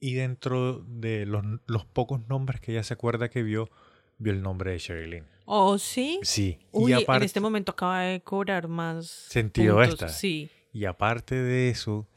Y 0.00 0.14
dentro 0.14 0.84
de 0.88 1.26
los, 1.26 1.44
los 1.66 1.86
pocos 1.86 2.28
nombres 2.28 2.60
que 2.60 2.72
ella 2.72 2.82
se 2.82 2.92
acuerda 2.92 3.30
que 3.30 3.44
vio, 3.44 3.70
vio 4.18 4.32
el 4.32 4.42
nombre 4.42 4.72
de 4.72 4.78
Sherilyn. 4.78 5.24
Oh, 5.44 5.78
sí. 5.78 6.18
Sí. 6.22 6.58
Uy, 6.72 6.92
y 6.92 7.04
en 7.08 7.22
este 7.22 7.38
momento 7.38 7.70
acaba 7.70 8.00
de 8.00 8.20
cobrar 8.20 8.66
más 8.66 9.06
Sentido 9.06 9.76
puntos. 9.76 9.92
esta. 9.92 10.08
Sí. 10.08 10.50
y 10.72 10.86
aparte 10.86 11.36
de 11.36 11.70
eso, 11.70 12.08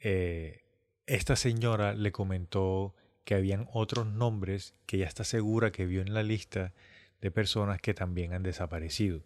eh, 0.00 0.64
esta 1.06 1.36
señora 1.36 1.94
le 1.94 2.10
comentó 2.10 2.96
que 3.24 3.34
habían 3.34 3.68
otros 3.72 4.06
nombres 4.06 4.74
que 4.86 4.96
ella 4.98 5.06
está 5.06 5.24
segura 5.24 5.72
que 5.72 5.86
vio 5.86 6.02
en 6.02 6.12
la 6.14 6.22
lista 6.22 6.72
de 7.20 7.30
personas 7.30 7.80
que 7.80 7.94
también 7.94 8.32
han 8.34 8.42
desaparecido. 8.42 9.22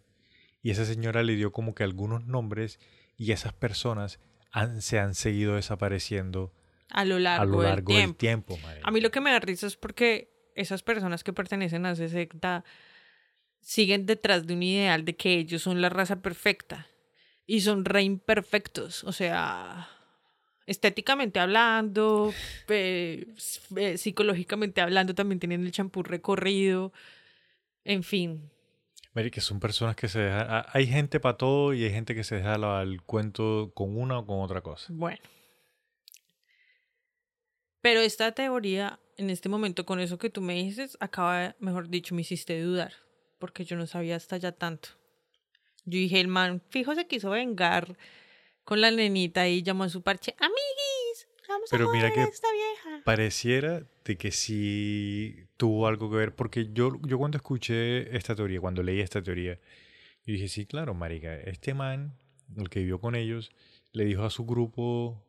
Y 0.61 0.71
esa 0.71 0.85
señora 0.85 1.23
le 1.23 1.35
dio 1.35 1.51
como 1.51 1.75
que 1.75 1.83
algunos 1.83 2.25
nombres 2.25 2.79
y 3.17 3.31
esas 3.31 3.53
personas 3.53 4.19
han- 4.51 4.81
se 4.81 4.99
han 4.99 5.15
seguido 5.15 5.55
desapareciendo 5.55 6.53
A 6.89 7.05
lo 7.05 7.19
largo, 7.19 7.43
a 7.43 7.45
lo 7.45 7.61
largo 7.63 7.93
del 7.93 8.07
del 8.07 8.15
tiempo. 8.15 8.57
A 8.83 8.91
mí 8.91 8.99
lo 9.01 9.11
que 9.11 9.21
me 9.21 9.31
da 9.31 9.39
risa 9.39 9.67
es 9.67 9.75
porque 9.75 10.31
esas 10.55 10.81
personas 10.81 11.23
que 11.23 11.33
pertenecen 11.33 11.85
a 11.85 11.91
esa 11.91 12.07
secta 12.09 12.63
siguen 13.61 14.05
detrás 14.05 14.47
de 14.47 14.53
un 14.53 14.63
ideal 14.63 15.05
de 15.05 15.15
que 15.15 15.33
ellos 15.37 15.61
son 15.61 15.81
la 15.81 15.89
raza 15.89 16.21
perfecta 16.21 16.87
y 17.45 17.61
son 17.61 17.85
re 17.85 18.01
imperfectos. 18.03 19.03
O 19.03 19.11
sea, 19.11 19.89
estéticamente 20.69 21.39
hablando, 21.39 22.33
eh, 22.67 23.25
eh, 23.75 23.97
psicológicamente 23.97 24.81
hablando, 24.81 25.13
también 25.15 25.39
tienen 25.39 25.65
el 25.65 25.71
champú 25.71 26.03
recorrido. 26.03 26.93
En 27.83 28.03
fin, 28.03 28.49
Mary, 29.13 29.31
que 29.31 29.41
son 29.41 29.59
personas 29.59 29.95
que 29.95 30.07
se 30.07 30.19
dejan. 30.19 30.47
a- 30.49 30.65
Hay 30.71 30.85
gente 30.87 31.19
para 31.19 31.35
todo 31.37 31.73
y 31.73 31.83
hay 31.83 31.91
gente 31.91 32.13
que 32.13 32.23
se 32.23 32.35
deja 32.35 32.55
el 32.81 33.01
cuento 33.01 33.71
con 33.73 33.97
una 33.97 34.19
o 34.19 34.25
con 34.25 34.41
otra 34.41 34.61
cosa. 34.61 34.85
Bueno. 34.89 35.19
Pero 37.81 38.01
esta 38.01 38.31
teoría, 38.33 38.99
en 39.17 39.29
este 39.29 39.49
momento, 39.49 39.85
con 39.85 39.99
eso 39.99 40.17
que 40.17 40.29
tú 40.29 40.41
me 40.41 40.53
dices, 40.55 40.97
acaba, 40.99 41.55
mejor 41.59 41.89
dicho, 41.89 42.13
me 42.13 42.21
hiciste 42.21 42.61
dudar. 42.61 42.93
Porque 43.39 43.63
yo 43.65 43.77
no 43.77 43.87
sabía 43.87 44.15
hasta 44.17 44.37
ya 44.37 44.51
tanto. 44.51 44.89
Yo 45.85 45.97
dije, 45.97 46.19
el 46.19 46.27
man, 46.27 46.61
fijo, 46.69 46.93
se 46.93 47.07
quiso 47.07 47.29
vengar 47.31 47.97
con 48.69 48.81
la 48.81 48.91
nenita 48.91 49.47
y 49.47 49.63
llamó 49.63 49.83
a 49.85 49.89
su 49.89 50.03
parche, 50.03 50.35
amiguis, 50.37 51.27
vamos 51.47 51.69
Pero 51.71 51.89
a 51.89 51.91
mira 51.91 52.07
a 52.09 52.13
que- 52.13 52.21
esta 52.23 52.47
vieja. 52.53 53.01
Pareciera 53.03 53.83
de 54.05 54.15
que 54.15 54.31
sí 54.31 55.47
tuvo 55.57 55.87
algo 55.87 56.09
que 56.11 56.17
ver, 56.17 56.35
porque 56.35 56.69
yo, 56.71 56.91
yo 57.01 57.17
cuando 57.17 57.37
escuché 57.37 58.15
esta 58.15 58.35
teoría, 58.35 58.61
cuando 58.61 58.83
leí 58.83 58.99
esta 59.01 59.23
teoría, 59.23 59.55
yo 60.25 60.33
dije, 60.33 60.47
sí, 60.47 60.67
claro, 60.67 60.93
marica, 60.93 61.35
este 61.35 61.73
man, 61.73 62.13
el 62.57 62.69
que 62.69 62.81
vivió 62.81 62.99
con 63.01 63.15
ellos, 63.15 63.51
le 63.91 64.05
dijo 64.05 64.23
a 64.23 64.29
su 64.29 64.45
grupo, 64.45 65.19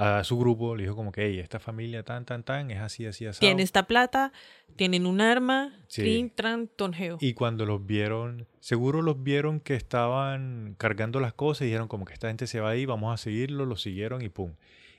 a 0.00 0.22
su 0.22 0.38
grupo, 0.38 0.76
le 0.76 0.84
dijo 0.84 0.94
como 0.94 1.10
que, 1.10 1.26
hey, 1.26 1.40
esta 1.40 1.58
familia 1.58 2.04
tan, 2.04 2.24
tan, 2.24 2.44
tan, 2.44 2.70
es 2.70 2.78
así, 2.80 3.04
así, 3.04 3.26
así. 3.26 3.40
Tiene 3.40 3.64
esta 3.64 3.82
plata, 3.88 4.32
tienen 4.76 5.06
un 5.06 5.20
arma, 5.20 5.74
Sí. 5.88 6.02
trin, 6.02 6.30
tran, 6.30 6.68
tonjeo. 6.68 7.18
Y 7.20 7.34
cuando 7.34 7.66
los 7.66 7.84
vieron, 7.84 8.46
seguro 8.60 9.02
los 9.02 9.20
vieron 9.24 9.58
que 9.58 9.74
estaban 9.74 10.76
cargando 10.78 11.18
las 11.18 11.32
cosas 11.34 11.62
y 11.62 11.64
dijeron 11.66 11.88
como 11.88 12.04
que 12.04 12.12
esta 12.14 12.28
gente 12.28 12.46
se 12.46 12.60
va 12.60 12.70
ahí, 12.70 12.86
vamos 12.86 13.12
a 13.12 13.16
seguirlo, 13.16 13.66
lo 13.66 13.74
siguieron 13.74 14.22
y 14.22 14.28
pum. 14.28 14.54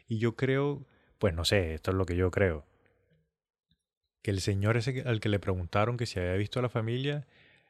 Y 0.09 0.17
yo 0.17 0.35
creo, 0.35 0.85
pues 1.17 1.33
no 1.33 1.45
sé, 1.45 1.75
esto 1.75 1.91
es 1.91 1.97
lo 1.97 2.05
que 2.05 2.17
yo 2.17 2.29
creo. 2.29 2.65
Que 4.21 4.31
el 4.31 4.41
señor 4.41 4.75
ese 4.75 5.03
al 5.05 5.21
que 5.21 5.29
le 5.29 5.39
preguntaron 5.39 5.95
que 5.95 6.05
si 6.05 6.19
había 6.19 6.33
visto 6.33 6.59
a 6.59 6.61
la 6.61 6.69
familia, 6.69 7.25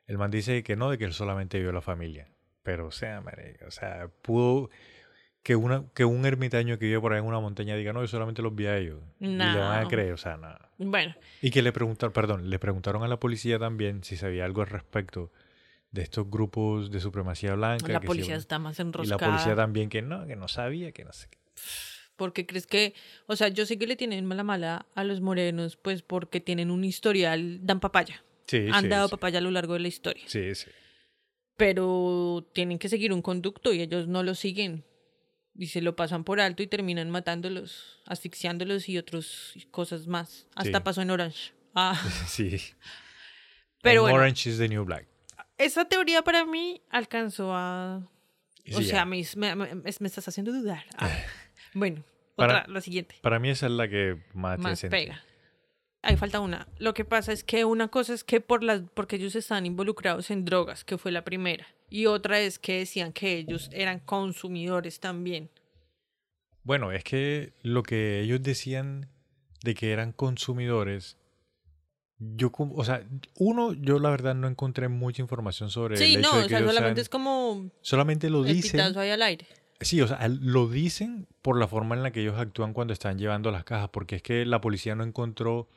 el 0.07 0.17
man 0.17 0.31
dice 0.31 0.63
que 0.63 0.75
no, 0.75 0.89
de 0.89 0.97
que 0.97 1.05
él 1.05 1.13
solamente 1.13 1.59
vio 1.59 1.69
a 1.69 1.73
la 1.73 1.81
familia. 1.81 2.27
Pero, 2.63 2.87
o 2.87 2.91
sea, 2.91 3.21
marica, 3.21 3.67
o 3.67 3.71
sea, 3.71 4.07
pudo 4.23 4.71
que, 5.43 5.55
una, 5.55 5.85
que 5.93 6.05
un 6.05 6.25
ermitaño 6.25 6.77
que 6.77 6.85
vive 6.85 6.99
por 6.99 7.13
ahí 7.13 7.19
en 7.19 7.25
una 7.25 7.39
montaña 7.39 7.75
diga, 7.75 7.93
no, 7.93 8.01
yo 8.01 8.07
solamente 8.07 8.41
los 8.41 8.53
vi 8.53 8.65
a 8.67 8.77
ellos. 8.77 8.99
Y 9.19 9.27
le 9.27 9.37
van 9.37 9.79
a 9.79 9.81
No. 9.83 9.87
creer, 9.87 10.13
o 10.13 10.17
sea, 10.17 10.37
nada. 10.37 10.69
Bueno, 10.77 11.15
Y 11.41 11.49
que 11.51 11.61
le 11.61 11.71
preguntaron, 11.71 12.13
perdón, 12.13 12.49
le 12.49 12.59
preguntaron 12.59 13.03
a 13.03 13.07
la 13.07 13.19
policía 13.19 13.57
también 13.59 14.03
si 14.03 14.17
sabía 14.17 14.45
algo 14.45 14.61
al 14.61 14.67
respecto 14.67 15.31
de 15.91 16.01
estos 16.03 16.29
grupos 16.29 16.91
de 16.91 16.99
supremacía 16.99 17.55
blanca. 17.55 17.91
la 17.91 17.99
que 17.99 18.07
policía 18.07 18.35
está 18.35 18.59
más 18.59 18.77
Y 18.79 18.83
la 18.83 18.87
enroscada. 18.89 19.31
policía 19.31 19.55
también 19.55 19.89
que 19.89 20.01
no, 20.01 20.27
que 20.27 20.35
no 20.35 20.47
sabía, 20.47 20.91
que 20.91 21.03
no 21.05 21.13
sé 21.13 21.27
qué. 21.31 21.37
Porque 22.15 22.45
crees 22.45 22.67
que, 22.67 22.93
o 23.27 23.35
sea, 23.37 23.47
yo 23.47 23.65
sé 23.65 23.77
que 23.79 23.87
le 23.87 23.95
tienen 23.95 24.25
mala 24.25 24.43
mala 24.43 24.85
a 24.93 25.03
los 25.05 25.21
morenos, 25.21 25.77
pues 25.77 26.01
porque 26.01 26.41
tienen 26.41 26.69
un 26.69 26.83
historial, 26.83 27.65
dan 27.65 27.79
papaya. 27.79 28.23
Sí, 28.45 28.67
Han 28.73 28.83
sí, 28.83 28.87
dado 28.89 29.07
sí. 29.07 29.11
papaya 29.11 29.39
a 29.39 29.41
lo 29.41 29.51
largo 29.51 29.73
de 29.73 29.79
la 29.79 29.87
historia. 29.87 30.23
Sí, 30.27 30.53
sí. 30.53 30.69
Pero 31.55 32.47
tienen 32.53 32.77
que 32.79 32.89
seguir 32.89 33.11
un 33.13 33.21
conducto 33.21 33.73
y 33.73 33.81
ellos 33.81 34.07
no 34.07 34.23
lo 34.23 34.35
siguen. 34.35 34.83
Y 35.61 35.67
se 35.67 35.81
lo 35.81 35.93
pasan 35.97 36.23
por 36.23 36.39
alto 36.39 36.63
y 36.63 36.67
terminan 36.67 37.09
matándolos, 37.09 37.99
asfixiándolos 38.05 38.87
y 38.87 38.97
otras 38.97 39.53
cosas 39.71 40.07
más. 40.07 40.47
Hasta 40.55 40.77
Sí. 40.77 40.83
pasó 40.83 41.01
en 41.01 41.11
Orange. 41.11 41.51
Ah, 41.75 41.93
Sí. 42.27 42.57
pero 43.81 44.01
En 44.01 44.01
bueno, 44.03 44.17
Orange 44.19 44.49
is 44.49 44.57
the 44.57 44.69
New 44.69 44.85
Black. 44.85 45.05
esa 45.57 45.83
teoría 45.85 46.21
para 46.21 46.45
mí 46.45 46.81
alcanzó 46.89 47.51
a... 47.53 48.07
Y 48.63 48.73
o 48.73 48.77
sí, 48.77 48.85
sea, 48.85 49.03
me, 49.05 49.21
me, 49.35 49.55
me- 49.55 49.73
me 49.75 50.07
estás 50.07 50.27
haciendo 50.27 50.51
dudar. 50.53 50.85
Ah, 50.97 51.09
bueno, 51.73 52.03
Para- 52.35 52.59
otra, 52.61 52.73
la 52.73 52.79
siguiente. 52.81 53.15
Para 53.21 53.39
mí 53.39 53.49
esa 53.49 53.65
es 53.65 53.71
la 53.73 53.89
que 53.89 54.17
más, 54.33 54.59
más 54.59 54.81
pega. 54.89 55.21
Ahí 56.01 56.15
falta 56.15 56.39
una. 56.39 56.67
Lo 56.77 56.93
que 56.93 57.03
pasa 57.03 57.33
es 57.33 57.43
que 57.43 57.65
una 57.65 57.89
cosa 57.89 58.13
es 58.13 58.23
que 58.23 58.39
por 58.39 58.63
las, 58.63 58.81
porque 58.93 59.17
ellos 59.17 59.35
están 59.35 59.65
involucrados 59.65 60.31
en 60.31 60.45
drogas, 60.45 60.83
que 60.85 60.97
fue 60.97 61.11
la 61.11 61.23
primera. 61.25 61.67
Y 61.89 62.05
otra 62.05 62.39
es 62.39 62.57
que 62.59 62.79
decían 62.79 63.11
que 63.11 63.35
ellos 63.37 63.69
eran 63.73 63.99
consumidores 63.99 64.99
también. 64.99 65.49
Bueno, 66.63 66.91
es 66.91 67.03
que 67.03 67.53
lo 67.63 67.83
que 67.83 68.21
ellos 68.21 68.41
decían 68.41 69.09
de 69.63 69.73
que 69.75 69.91
eran 69.91 70.11
consumidores, 70.13 71.17
yo, 72.19 72.51
o 72.57 72.83
sea, 72.85 73.05
uno, 73.35 73.73
yo 73.73 73.99
la 73.99 74.09
verdad 74.09 74.35
no 74.35 74.47
encontré 74.47 74.87
mucha 74.87 75.21
información 75.21 75.69
sobre 75.69 75.97
Sí, 75.97 76.15
el 76.15 76.19
hecho 76.21 76.31
no, 76.33 76.39
de 76.39 76.45
o 76.45 76.49
sea, 76.49 76.59
solamente 76.59 76.81
sean- 76.83 76.97
es 76.99 77.09
como 77.09 77.71
solamente 77.81 78.29
lo 78.29 78.45
el 78.45 78.53
dicen. 78.53 78.79
ahí 78.97 79.09
al 79.09 79.21
aire. 79.21 79.47
Sí, 79.81 80.01
o 80.01 80.07
sea, 80.07 80.27
lo 80.27 80.67
dicen 80.67 81.27
por 81.41 81.57
la 81.57 81.67
forma 81.67 81.95
en 81.95 82.03
la 82.03 82.11
que 82.11 82.21
ellos 82.21 82.37
actúan 82.37 82.73
cuando 82.73 82.93
están 82.93 83.17
llevando 83.17 83.49
las 83.51 83.63
cajas, 83.63 83.89
porque 83.89 84.17
es 84.17 84.21
que 84.21 84.45
la 84.45 84.59
policía 84.59 84.95
no 84.95 85.03
encontró, 85.05 85.69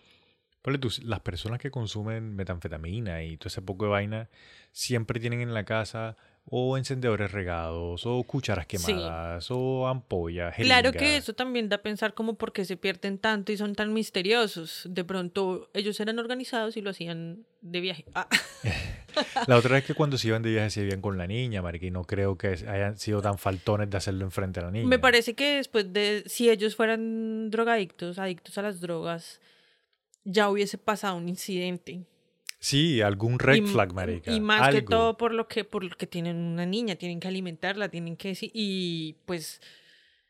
tú, 0.62 0.88
las 1.04 1.20
personas 1.20 1.58
que 1.58 1.70
consumen 1.70 2.34
metanfetamina 2.36 3.22
y 3.24 3.36
todo 3.36 3.48
ese 3.48 3.62
poco 3.62 3.86
de 3.86 3.90
vaina, 3.90 4.28
siempre 4.70 5.20
tienen 5.20 5.40
en 5.40 5.54
la 5.54 5.64
casa 5.64 6.16
o 6.44 6.76
encendedores 6.76 7.30
regados, 7.30 8.04
o 8.04 8.22
cucharas 8.24 8.66
Sí. 8.68 8.76
quemadas, 8.76 9.48
o 9.50 9.86
ampollas, 9.86 10.54
Claro 10.56 10.92
que 10.92 11.16
eso 11.16 11.34
también 11.34 11.68
da 11.68 11.76
a 11.76 11.82
pensar 11.82 12.14
como 12.14 12.34
por 12.34 12.52
qué 12.52 12.64
se 12.64 12.76
pierden 12.76 13.18
tanto 13.18 13.52
y 13.52 13.56
son 13.56 13.74
tan 13.74 13.92
misteriosos. 13.92 14.86
De 14.88 15.04
pronto 15.04 15.70
ellos 15.72 16.00
eran 16.00 16.18
organizados 16.18 16.76
y 16.76 16.80
lo 16.82 16.90
hacían 16.90 17.44
de 17.60 17.80
viaje. 17.80 18.04
Ah, 18.14 18.28
La 19.46 19.56
otra 19.56 19.78
es 19.78 19.84
que 19.84 19.94
cuando 19.94 20.18
se 20.18 20.28
iban 20.28 20.42
de 20.42 20.50
viaje 20.50 20.70
se 20.70 20.84
iban 20.84 21.00
con 21.00 21.16
la 21.16 21.26
niña, 21.26 21.62
y 21.80 21.90
no 21.90 22.04
creo 22.04 22.36
que 22.36 22.48
hayan 22.48 22.96
sido 22.98 23.22
tan 23.22 23.38
faltones 23.38 23.90
de 23.90 23.96
hacerlo 23.96 24.24
enfrente 24.24 24.60
a 24.60 24.64
la 24.64 24.70
niña. 24.70 24.88
Me 24.88 24.98
parece 24.98 25.34
que 25.34 25.56
después 25.56 25.92
de, 25.92 26.24
si 26.26 26.50
ellos 26.50 26.74
fueran 26.74 27.50
drogadictos, 27.50 28.18
adictos 28.18 28.58
a 28.58 28.62
las 28.62 28.80
drogas, 28.80 29.40
ya 30.24 30.48
hubiese 30.48 30.78
pasado 30.78 31.16
un 31.16 31.28
incidente. 31.28 32.06
Sí, 32.58 33.00
algún 33.00 33.40
red 33.40 33.56
y, 33.56 33.62
flag, 33.62 33.92
marica. 33.92 34.32
Y 34.32 34.40
más 34.40 34.72
que 34.72 34.82
todo 34.82 35.16
por 35.16 35.34
lo 35.34 35.48
que, 35.48 35.64
por 35.64 35.82
lo 35.82 35.96
que 35.96 36.06
tienen 36.06 36.36
una 36.36 36.64
niña, 36.64 36.94
tienen 36.94 37.18
que 37.18 37.26
alimentarla, 37.26 37.88
tienen 37.88 38.16
que 38.16 38.36
sí, 38.36 38.52
y 38.54 39.16
pues 39.24 39.60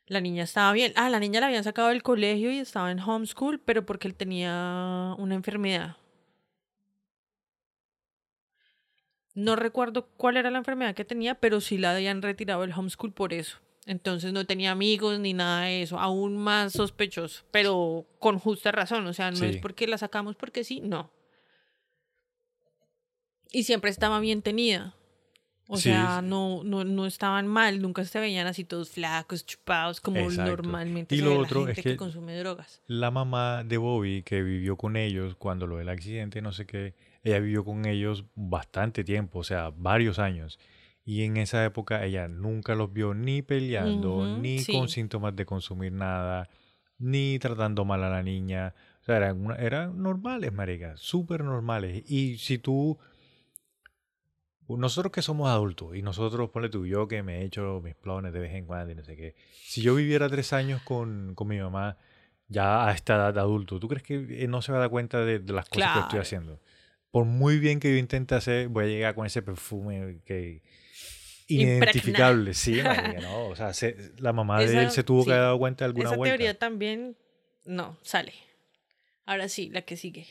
la 0.06 0.20
niña 0.20 0.44
estaba 0.44 0.72
bien. 0.72 0.92
Ah, 0.96 1.10
la 1.10 1.20
niña 1.20 1.40
la 1.40 1.48
habían 1.48 1.64
sacado 1.64 1.88
del 1.88 2.02
colegio 2.02 2.50
y 2.50 2.58
estaba 2.58 2.90
en 2.90 3.00
homeschool, 3.00 3.60
pero 3.60 3.84
porque 3.84 4.08
él 4.08 4.14
tenía 4.14 5.14
una 5.18 5.34
enfermedad. 5.34 5.96
No 9.34 9.56
recuerdo 9.56 10.08
cuál 10.16 10.36
era 10.36 10.50
la 10.50 10.58
enfermedad 10.58 10.94
que 10.94 11.04
tenía, 11.04 11.34
pero 11.34 11.60
sí 11.60 11.78
la 11.78 11.94
habían 11.94 12.22
retirado 12.22 12.62
del 12.62 12.72
homeschool 12.72 13.12
por 13.12 13.32
eso. 13.32 13.58
Entonces 13.86 14.32
no 14.32 14.44
tenía 14.46 14.70
amigos 14.70 15.18
ni 15.18 15.32
nada 15.32 15.62
de 15.62 15.82
eso, 15.82 15.98
aún 15.98 16.36
más 16.36 16.72
sospechoso, 16.72 17.44
pero 17.50 18.06
con 18.20 18.38
justa 18.38 18.70
razón, 18.70 19.06
o 19.08 19.12
sea, 19.12 19.30
no 19.32 19.44
es 19.44 19.54
Sí. 19.56 19.60
porque 19.60 19.86
la 19.88 19.98
sacamos 19.98 20.36
porque 20.36 20.62
sí, 20.62 20.80
no. 20.80 21.10
Y 23.50 23.64
siempre 23.64 23.90
estaba 23.90 24.20
bien 24.20 24.42
tenida. 24.42 24.94
O 25.68 25.76
Sí, 25.76 25.84
sea, 25.84 26.20
sí. 26.20 26.26
no, 26.26 26.62
no, 26.64 26.84
no 26.84 27.06
estaban 27.06 27.46
mal, 27.46 27.80
nunca 27.80 28.04
se 28.04 28.18
veían 28.20 28.46
así 28.46 28.64
todos 28.64 28.90
flacos, 28.90 29.46
chupados, 29.46 30.00
como 30.00 30.18
Exacto. 30.18 30.50
normalmente 30.50 31.14
Y 31.14 31.18
se 31.18 31.24
lo 31.24 31.30
ve 31.30 31.36
la 31.36 31.42
otro 31.42 31.60
es 31.62 31.66
gente 31.68 31.82
que, 31.82 31.90
que- 31.90 31.96
consume 31.96 32.36
drogas. 32.36 32.82
La 32.88 33.10
mamá 33.10 33.62
de 33.64 33.78
Bobby, 33.78 34.22
que 34.22 34.42
vivió 34.42 34.76
con 34.76 34.96
ellos 34.96 35.34
cuando 35.36 35.66
lo 35.66 35.76
del 35.78 35.88
accidente, 35.88 36.42
no 36.42 36.52
sé 36.52 36.66
qué, 36.66 36.94
ella 37.22 37.38
vivió 37.38 37.64
con 37.64 37.86
ellos 37.86 38.24
bastante 38.34 39.02
tiempo, 39.04 39.38
o 39.38 39.44
sea, 39.44 39.70
varios 39.74 40.18
años. 40.18 40.58
Y 41.04 41.24
en 41.24 41.36
esa 41.36 41.64
época 41.64 42.04
ella 42.04 42.28
nunca 42.28 42.74
los 42.74 42.92
vio 42.92 43.12
ni 43.14 43.42
peleando, 43.42 44.18
Ujú, 44.18 44.26
ni 44.40 44.60
sí. 44.60 44.72
con 44.72 44.88
síntomas 44.88 45.34
de 45.34 45.44
consumir 45.46 45.92
nada, 45.92 46.48
ni 46.98 47.38
tratando 47.40 47.84
mal 47.84 48.04
a 48.04 48.08
la 48.10 48.22
niña. 48.22 48.74
O 49.00 49.04
sea, 49.04 49.16
eran, 49.16 49.44
una- 49.44 49.56
eran 49.56 50.00
normales, 50.00 50.52
marica, 50.52 50.96
súper 50.96 51.42
normales. 51.44 52.08
Y 52.10 52.38
si 52.38 52.58
tú... 52.58 52.98
Nosotros 54.68 55.12
que 55.12 55.20
somos 55.20 55.50
adultos, 55.50 55.94
y 55.96 56.02
nosotros, 56.02 56.48
ponle 56.50 56.70
tú, 56.70 56.86
yo 56.86 57.06
que 57.06 57.22
me 57.22 57.40
he 57.40 57.44
hecho 57.44 57.80
mis 57.84 57.94
planes 57.94 58.32
de 58.32 58.38
vez 58.38 58.54
en 58.54 58.64
cuando 58.64 58.92
y 58.92 58.94
no 58.94 59.04
sé 59.04 59.16
qué. 59.16 59.34
Si 59.52 59.82
yo 59.82 59.94
viviera 59.94 60.28
tres 60.30 60.52
años 60.54 60.80
con, 60.82 61.34
con 61.34 61.48
mi 61.48 61.58
mamá, 61.58 61.98
ya 62.48 62.86
a 62.88 62.92
esta 62.92 63.16
edad 63.16 63.34
de 63.34 63.40
adulto, 63.40 63.78
¿tú 63.78 63.88
crees 63.88 64.02
que 64.02 64.44
eh, 64.44 64.48
no 64.48 64.62
se 64.62 64.72
va 64.72 64.78
a 64.78 64.80
dar 64.82 64.90
cuenta 64.90 65.22
de, 65.24 65.40
de 65.40 65.52
las 65.52 65.68
cosas 65.68 65.92
que 65.92 65.98
estoy 65.98 66.10
Claro. 66.12 66.22
haciendo? 66.22 66.60
Por 67.10 67.26
muy 67.26 67.58
bien 67.58 67.80
que 67.80 67.90
yo 67.90 67.98
intente 67.98 68.34
hacer, 68.34 68.68
voy 68.68 68.84
a 68.84 68.88
llegar 68.88 69.14
con 69.14 69.26
ese 69.26 69.42
perfume 69.42 70.20
que 70.24 70.62
inidentificable. 71.60 72.54
Sí, 72.54 72.80
no, 73.22 73.46
o 73.48 73.56
sea, 73.56 73.72
se- 73.74 74.12
la 74.18 74.32
mamá 74.32 74.60
de 74.60 74.82
él 74.84 74.90
se 74.90 75.02
tuvo 75.04 75.22
sí. 75.22 75.30
que 75.30 75.34
dar 75.36 75.56
cuenta 75.58 75.84
de 75.84 75.86
alguna 75.90 76.08
Esa 76.08 76.16
vuelta. 76.16 76.36
teoría 76.36 76.58
también, 76.58 77.16
no, 77.64 77.98
sale. 78.02 78.32
Ahora 79.24 79.48
sí, 79.48 79.70
la 79.70 79.82
que 79.82 79.96
sigue. 79.96 80.26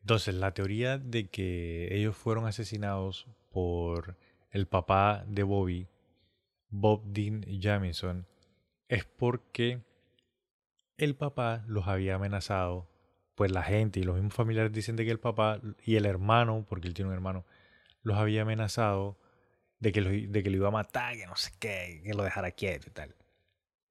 Entonces, 0.00 0.34
la 0.34 0.52
teoría 0.52 0.98
de 0.98 1.28
que 1.28 1.88
ellos 1.94 2.16
fueron 2.16 2.46
asesinados 2.46 3.26
por 3.50 4.16
el 4.50 4.66
papá 4.66 5.24
de 5.26 5.42
Bobby, 5.42 5.88
Bob 6.68 7.02
Dean 7.06 7.44
Jamison, 7.60 8.26
es 8.88 9.04
porque 9.04 9.80
el 10.98 11.14
papá 11.16 11.64
los 11.66 11.88
había 11.88 12.16
amenazado. 12.16 12.90
Pues 13.34 13.50
la 13.50 13.62
gente 13.64 13.98
y 13.98 14.04
los 14.04 14.14
mismos 14.14 14.34
familiares 14.34 14.72
dicen 14.72 14.94
de 14.94 15.04
que 15.04 15.10
el 15.10 15.18
papá 15.18 15.60
y 15.84 15.96
el 15.96 16.06
hermano, 16.06 16.64
porque 16.68 16.86
él 16.86 16.94
tiene 16.94 17.08
un 17.08 17.14
hermano, 17.14 17.44
los 18.02 18.16
había 18.16 18.42
amenazado 18.42 19.18
de 19.84 19.92
que, 19.92 20.00
lo, 20.00 20.10
de 20.10 20.42
que 20.42 20.48
lo 20.50 20.56
iba 20.56 20.68
a 20.68 20.72
matar, 20.72 21.14
que 21.14 21.26
no 21.26 21.36
sé 21.36 21.52
qué, 21.58 22.00
que 22.04 22.14
lo 22.14 22.22
dejara 22.22 22.50
quieto 22.52 22.86
y 22.88 22.90
tal. 22.92 23.14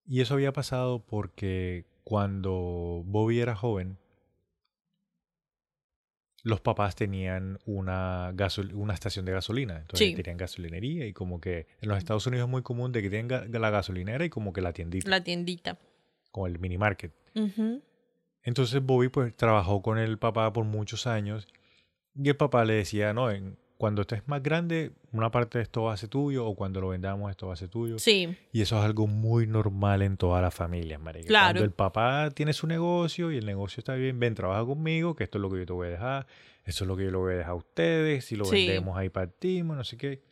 Y 0.06 0.22
eso 0.22 0.34
había 0.34 0.52
pasado 0.52 1.06
porque 1.06 1.86
cuando 2.04 3.04
Bobby 3.06 3.40
era 3.40 3.56
joven, 3.56 3.98
los 6.44 6.60
papás 6.60 6.96
tenían 6.96 7.60
una, 7.66 8.32
gasol- 8.34 8.74
una 8.74 8.94
estación 8.94 9.24
de 9.26 9.32
gasolina. 9.32 9.78
Entonces 9.80 10.08
Sí. 10.10 10.16
tenían 10.16 10.38
gasolinería 10.38 11.06
y 11.06 11.14
como 11.14 11.40
que 11.40 11.68
en 11.80 11.88
los 11.90 11.98
Estados 11.98 12.28
Unidos 12.28 12.48
es 12.48 12.52
muy 12.52 12.64
común 12.64 12.92
de 12.92 13.02
que 13.02 13.10
tengan 13.10 13.48
ga- 13.50 13.60
la 13.60 13.70
gasolinera 13.70 14.26
y 14.26 14.30
como 14.30 14.52
que 14.52 14.62
la 14.62 14.74
tiendita, 14.74 15.10
La 15.10 15.24
tiendita. 15.24 15.78
como 16.32 16.48
el 16.48 16.60
mini 16.60 16.78
market. 16.78 17.14
Entonces 18.42 18.82
Bobby 18.84 19.08
pues 19.08 19.34
trabajó 19.38 19.82
con 19.82 19.98
el 19.98 20.18
papá 20.18 20.52
por 20.52 20.66
muchos 20.66 21.08
años 21.08 21.48
y 22.16 22.28
el 22.28 22.36
papá 22.36 22.66
le 22.66 22.74
decía, 22.74 23.14
no, 23.14 23.32
en- 23.32 23.58
cuando 23.84 24.04
estés 24.04 24.26
más 24.30 24.42
grande, 24.42 24.94
una 25.12 25.30
parte 25.30 25.58
de 25.58 25.64
esto 25.66 25.84
va 25.84 25.94
a 25.94 25.98
ser 25.98 26.08
tuyo 26.08 26.46
o 26.48 26.56
cuando 26.56 26.80
lo 26.80 26.88
vendamos 26.88 27.30
esto 27.30 27.48
va 27.48 27.54
a 27.54 27.58
ser 27.58 27.68
tuyo. 27.68 28.00
Sí, 28.00 28.34
Y 28.54 28.62
eso 28.62 28.78
es 28.80 28.86
algo 28.86 29.08
muy 29.08 29.46
normal 29.46 30.02
en 30.04 30.16
todas 30.16 30.42
las 30.42 30.54
familias, 30.56 31.02
marica. 31.02 31.28
Claro. 31.28 31.48
Cuando 31.56 31.64
el 31.66 31.72
papá 31.72 32.32
tiene 32.34 32.54
su 32.54 32.66
negocio 32.66 33.30
y 33.30 33.36
el 33.36 33.46
negocio 33.46 33.82
está 33.82 33.96
bien, 33.96 34.18
ven, 34.22 34.36
trabaja 34.36 34.66
conmigo, 34.66 35.18
que 35.18 35.26
esto 35.26 35.38
es 35.38 35.42
lo 35.42 35.50
que 35.50 35.58
yo 35.60 35.66
te 35.66 35.74
voy 35.74 35.88
a 35.88 35.90
dejar, 35.92 36.28
eso 36.64 36.86
es 36.86 36.88
lo 36.88 36.96
que 36.96 37.04
yo 37.04 37.12
le 37.12 37.18
voy 37.18 37.34
a 37.34 37.38
dejar 37.40 37.52
a 37.52 37.56
ustedes, 37.56 38.24
si 38.24 38.38
lo 38.38 38.46
Sí. 38.46 38.66
vendemos 38.68 38.96
ahí 38.98 39.10
partimos, 39.10 39.76
no 39.76 39.84
sé 39.84 39.98
qué. 39.98 40.24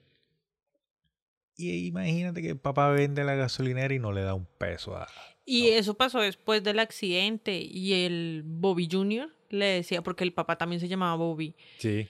Y 1.58 1.88
imagínate 1.88 2.42
que 2.42 2.52
el 2.52 2.58
papá 2.58 2.90
vende 2.92 3.26
la 3.26 3.36
gasolinera 3.36 3.94
y 3.94 4.00
no 4.00 4.14
le 4.14 4.22
da 4.22 4.34
un 4.34 4.46
peso 4.58 4.96
a... 4.96 5.08
y 5.46 5.68
eso 5.72 5.94
pasó 5.96 6.20
después 6.22 6.64
del 6.64 6.80
accidente 6.80 7.60
y 7.62 8.06
el 8.06 8.44
Bobby 8.46 8.88
Jr. 8.90 9.30
le 9.50 9.66
decía, 9.66 10.02
porque 10.02 10.24
el 10.24 10.32
papá 10.32 10.58
también 10.58 10.80
se 10.80 10.88
llamaba 10.88 11.16
Bobby, 11.16 11.54
Sí. 11.80 12.08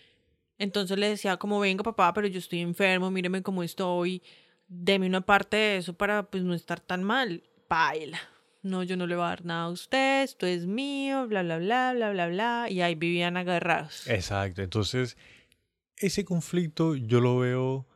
Entonces 0.62 0.98
le 0.98 1.10
decía 1.10 1.38
como, 1.38 1.60
venga 1.60 1.84
papá, 1.84 2.14
pero 2.14 2.28
yo 2.28 2.38
estoy 2.38 2.60
enfermo, 2.60 3.10
míreme 3.10 3.42
cómo 3.42 3.64
estoy, 3.64 4.22
deme 4.68 5.08
una 5.08 5.22
parte 5.22 5.58
de 5.58 5.78
eso 5.78 5.94
para 5.94 6.24
pues 6.24 6.44
no 6.44 6.54
estar 6.54 6.80
tan 6.80 7.04
mal. 7.04 7.44
Paila. 7.68 8.20
no, 8.62 8.84
yo 8.84 8.96
no 8.96 9.08
le 9.08 9.16
voy 9.16 9.26
a 9.26 9.30
dar 9.30 9.46
nada 9.46 9.64
a 9.64 9.70
usted, 9.70 10.24
esto 10.24 10.46
es 10.46 10.68
mío, 10.68 11.28
bla, 11.28 11.42
bla, 11.42 11.58
bla, 11.58 11.94
bla, 11.94 12.12
bla, 12.12 12.28
bla, 12.28 12.68
y 12.70 12.82
ahí 12.82 12.94
vivían 12.94 13.38
agarrados. 13.38 14.08
Exacto, 14.08 14.62
entonces 14.62 15.18
ese 15.98 16.26
conflicto 16.26 16.96
yo 16.96 17.22
lo 17.22 17.40
veo, 17.40 17.88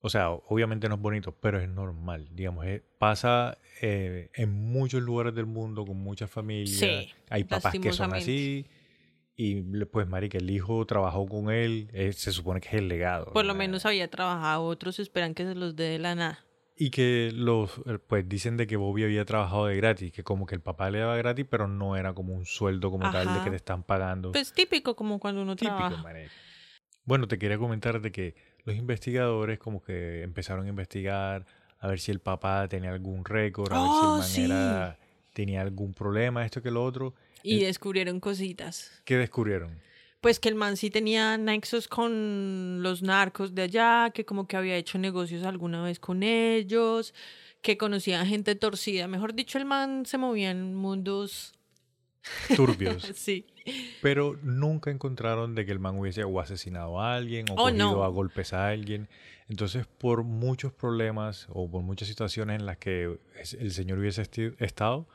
o 0.00 0.10
sea, 0.10 0.30
obviamente 0.30 0.88
no 0.88 0.96
es 0.96 1.00
bonito, 1.00 1.36
pero 1.40 1.60
es 1.60 1.68
normal, 1.68 2.28
digamos, 2.32 2.66
eh, 2.66 2.82
pasa 2.98 3.58
eh, 3.80 4.30
en 4.34 4.50
muchos 4.50 5.02
lugares 5.02 5.34
del 5.36 5.46
mundo 5.46 5.84
con 5.84 5.98
muchas 5.98 6.30
familias, 6.30 6.78
Sí, 6.78 7.12
hay 7.30 7.44
papás 7.44 7.74
que 7.80 7.92
son 7.92 8.12
así. 8.12 8.66
Y 9.34 9.62
pues, 9.86 10.06
marica, 10.06 10.38
el 10.38 10.50
hijo 10.50 10.84
trabajó 10.86 11.26
con 11.26 11.50
él, 11.50 11.88
eh, 11.92 12.12
se 12.12 12.32
supone 12.32 12.60
que 12.60 12.68
es 12.68 12.74
el 12.74 12.88
legado. 12.88 13.32
Por 13.32 13.44
lo 13.44 13.54
¿no? 13.54 13.58
menos 13.58 13.86
había 13.86 14.08
trabajado, 14.08 14.64
otros 14.64 14.98
esperan 14.98 15.34
que 15.34 15.44
se 15.44 15.54
los 15.54 15.74
dé 15.74 15.84
de 15.84 15.98
la 15.98 16.14
nada. 16.14 16.44
Y 16.76 16.90
que 16.90 17.30
los, 17.34 17.78
eh, 17.86 17.98
pues 18.06 18.28
dicen 18.28 18.56
de 18.56 18.66
que 18.66 18.76
Bobby 18.76 19.04
había 19.04 19.24
trabajado 19.24 19.66
de 19.66 19.76
gratis, 19.76 20.12
que 20.12 20.22
como 20.22 20.46
que 20.46 20.54
el 20.54 20.60
papá 20.60 20.90
le 20.90 20.98
daba 20.98 21.16
gratis, 21.16 21.46
pero 21.48 21.68
no 21.68 21.96
era 21.96 22.12
como 22.14 22.34
un 22.34 22.44
sueldo 22.44 22.90
como 22.90 23.10
tal 23.10 23.32
de 23.32 23.40
que 23.42 23.50
te 23.50 23.56
están 23.56 23.82
pagando. 23.84 24.32
Pues 24.32 24.52
típico 24.52 24.96
como 24.96 25.18
cuando 25.18 25.42
uno 25.42 25.54
Típico, 25.56 25.74
trabaja. 25.74 26.02
marica. 26.02 26.32
Bueno, 27.04 27.26
te 27.28 27.38
quería 27.38 27.58
comentar 27.58 28.00
de 28.00 28.12
que 28.12 28.34
los 28.64 28.76
investigadores 28.76 29.58
como 29.58 29.82
que 29.82 30.22
empezaron 30.22 30.66
a 30.66 30.68
investigar 30.68 31.46
a 31.78 31.88
ver 31.88 31.98
si 32.00 32.10
el 32.12 32.20
papá 32.20 32.68
tenía 32.68 32.90
algún 32.92 33.24
récord, 33.24 33.72
a 33.72 33.80
Oh, 33.80 33.82
ver 33.82 33.92
si 33.92 34.04
el 34.06 34.12
sí. 34.24 34.40
man 34.40 34.50
era- 34.52 34.98
tenía 35.34 35.62
algún 35.62 35.94
problema, 35.94 36.44
esto 36.44 36.62
que 36.62 36.70
lo 36.70 36.84
otro. 36.84 37.14
Y 37.42 37.60
descubrieron 37.60 38.20
cositas. 38.20 38.90
¿Qué 39.04 39.16
descubrieron? 39.16 39.80
Pues 40.20 40.38
que 40.38 40.48
el 40.48 40.54
man 40.54 40.76
sí 40.76 40.90
tenía 40.90 41.36
nexos 41.36 41.88
con 41.88 42.82
los 42.82 43.02
narcos 43.02 43.54
de 43.54 43.62
allá, 43.62 44.10
que 44.14 44.24
como 44.24 44.46
que 44.46 44.56
había 44.56 44.76
hecho 44.76 44.96
negocios 44.98 45.42
alguna 45.44 45.82
vez 45.82 45.98
con 45.98 46.22
ellos, 46.22 47.12
que 47.60 47.76
conocía 47.76 48.20
a 48.20 48.26
gente 48.26 48.54
torcida. 48.54 49.08
Mejor 49.08 49.34
dicho, 49.34 49.58
el 49.58 49.64
man 49.64 50.06
se 50.06 50.18
movía 50.18 50.50
en 50.52 50.74
mundos... 50.74 51.54
Turbios. 52.56 53.02
Sí. 53.16 53.46
pero 54.00 54.38
nunca 54.42 54.92
encontraron 54.92 55.56
de 55.56 55.66
que 55.66 55.72
el 55.72 55.80
man 55.80 55.98
hubiese 55.98 56.22
o 56.22 56.38
asesinado 56.38 57.00
a 57.00 57.16
alguien 57.16 57.46
o 57.50 57.54
Oh, 57.54 57.64
cogido 57.64 57.76
no. 57.96 58.04
a 58.04 58.08
golpes 58.08 58.52
a 58.52 58.68
alguien. 58.68 59.08
Entonces, 59.48 59.86
por 59.86 60.22
muchos 60.22 60.72
problemas 60.72 61.46
o 61.50 61.68
por 61.68 61.82
muchas 61.82 62.06
situaciones 62.06 62.60
en 62.60 62.66
las 62.66 62.76
que 62.78 63.18
el 63.58 63.72
señor 63.72 63.98
hubiese 63.98 64.22
estado, 64.60 65.08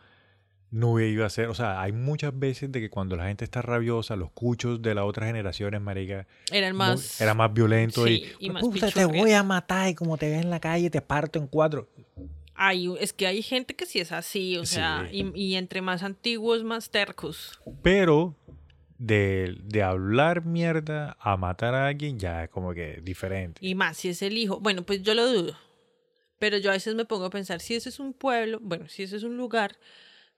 no 0.72 1.00
iba 1.00 1.26
a 1.26 1.30
ser, 1.30 1.48
o 1.48 1.54
sea, 1.54 1.82
hay 1.82 1.92
muchas 1.94 2.38
veces 2.38 2.72
de 2.72 2.80
que 2.82 2.90
cuando 2.90 3.16
la 3.16 3.28
gente 3.28 3.46
está 3.46 3.62
rabiosa, 3.62 4.16
los 4.16 4.32
cuchos 4.32 4.82
de 4.82 4.94
las 4.96 5.06
otras 5.06 5.28
generaciones, 5.28 5.80
marica, 5.82 6.28
Eran 6.52 6.76
muy- 6.76 6.86
más... 6.88 7.22
era 7.22 7.34
más 7.34 7.54
violento 7.54 8.06
Sí, 8.06 8.24
y, 8.40 8.48
y 8.48 8.50
más 8.50 8.62
"Puta, 8.62 8.88
te 8.88 8.92
pichurrias". 8.92 9.22
voy 9.22 9.32
a 9.32 9.44
matar 9.44 9.90
y 9.90 9.96
como 9.96 10.18
te 10.18 10.30
ves 10.30 10.42
en 10.42 10.50
la 10.50 10.60
calle 10.60 10.90
te 10.90 11.02
parto 11.02 11.40
en 11.40 11.48
cuatro. 11.48 11.88
Hay, 12.60 12.92
es 13.00 13.14
que 13.14 13.28
hay 13.28 13.42
gente 13.44 13.76
que 13.76 13.86
sí 13.86 14.00
es 14.00 14.12
así, 14.12 14.58
o 14.58 14.66
Sí. 14.66 14.76
sea, 14.76 15.08
y, 15.12 15.32
y 15.36 15.56
entre 15.56 15.82
más 15.82 16.02
antiguos, 16.04 16.64
más 16.64 16.90
tercos. 16.90 17.60
Pero 17.84 18.36
de, 18.98 19.56
de 19.64 19.84
hablar 19.84 20.44
mierda 20.44 21.16
a 21.20 21.38
matar 21.38 21.76
a 21.76 21.88
alguien 21.88 22.18
ya 22.20 22.44
es 22.46 22.50
como 22.50 22.74
que 22.74 23.00
diferente. 23.04 23.60
Y 23.64 23.76
más 23.76 23.98
si 23.98 24.10
es 24.10 24.22
el 24.24 24.38
hijo. 24.38 24.60
Bueno, 24.60 24.82
pues 24.84 25.04
yo 25.04 25.14
lo 25.14 25.32
dudo. 25.32 25.56
Pero 26.40 26.58
yo 26.58 26.72
a 26.72 26.74
veces 26.74 26.94
me 26.96 27.06
pongo 27.06 27.26
a 27.26 27.30
pensar, 27.30 27.62
si 27.62 27.76
ese 27.76 27.90
es 27.90 28.00
un 28.00 28.14
pueblo, 28.14 28.60
bueno, 28.62 28.88
si 28.90 29.04
ese 29.04 29.18
es 29.18 29.24
un 29.24 29.38
lugar 29.38 29.76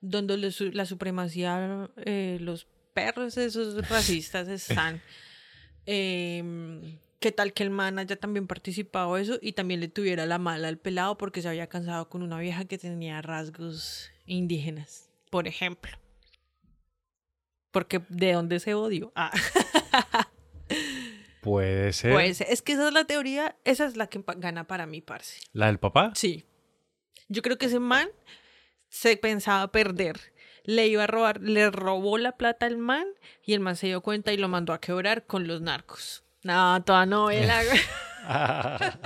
donde 0.02 0.38
le 0.38 0.52
su- 0.52 0.72
la 0.72 0.86
supremacía, 0.86 1.90
eh, 1.98 2.38
los 2.42 2.68
perros 2.94 3.38
esos 3.38 3.88
racistas 3.90 4.48
están, 4.88 5.02
em, 5.86 6.98
¿qué 7.20 7.32
tal 7.32 7.54
que 7.54 7.64
el 7.64 7.70
man 7.70 8.00
haya 8.00 8.16
también 8.16 8.48
participado 8.48 9.18
eso 9.18 9.38
y 9.42 9.54
también 9.54 9.80
le 9.80 9.88
tuviera 9.88 10.26
la 10.26 10.38
mala 10.38 10.68
al 10.68 10.78
pelado 10.78 11.18
porque 11.18 11.42
se 11.42 11.50
había 11.50 11.68
cansado 11.68 12.10
con 12.10 12.22
una 12.24 12.40
vieja 12.40 12.66
que 12.66 12.78
tenía 12.78 13.22
rasgos 13.22 14.10
indígenas, 14.26 15.10
por 15.30 15.48
ejemplo? 15.48 15.92
Porque 17.72 18.02
¿de 18.10 18.34
dónde 18.34 18.60
se 18.60 18.74
odio? 18.74 19.12
Ah. 19.16 19.32
Puede 21.42 21.94
ser. 21.94 22.12
Es 22.50 22.62
que 22.62 22.74
esa 22.74 22.88
es 22.88 22.94
la 22.94 23.06
teoría, 23.06 23.56
esa 23.64 23.86
es 23.86 23.96
la 23.96 24.08
que 24.08 24.24
gana 24.38 24.66
para 24.68 24.86
mí, 24.86 25.02
parce. 25.02 25.40
¿La 25.54 25.68
del 25.68 25.80
papá? 25.80 26.12
Sí. 26.16 26.46
Yo 27.30 27.42
creo 27.42 27.58
que 27.58 27.68
ese 27.68 27.80
man 27.80 28.10
se 28.90 29.18
pensaba 29.18 29.72
perder. 29.72 30.34
Le 30.64 30.88
iba 30.88 31.06
a 31.06 31.08
robar, 31.08 31.42
le 31.42 31.70
robó 31.72 32.18
la 32.18 32.34
plata 32.34 32.66
al 32.66 32.78
man 32.78 33.08
y 33.44 33.54
el 33.54 33.60
man 33.60 33.76
se 33.76 33.88
dio 33.88 34.02
cuenta 34.02 34.34
y 34.34 34.38
lo 34.38 34.48
mandó 34.48 34.74
a 34.74 34.82
quebrar 34.82 35.26
con 35.26 35.48
los 35.48 35.62
narcos. 35.62 36.24
No, 36.44 36.84
toda 36.84 37.06
novela. 37.06 37.62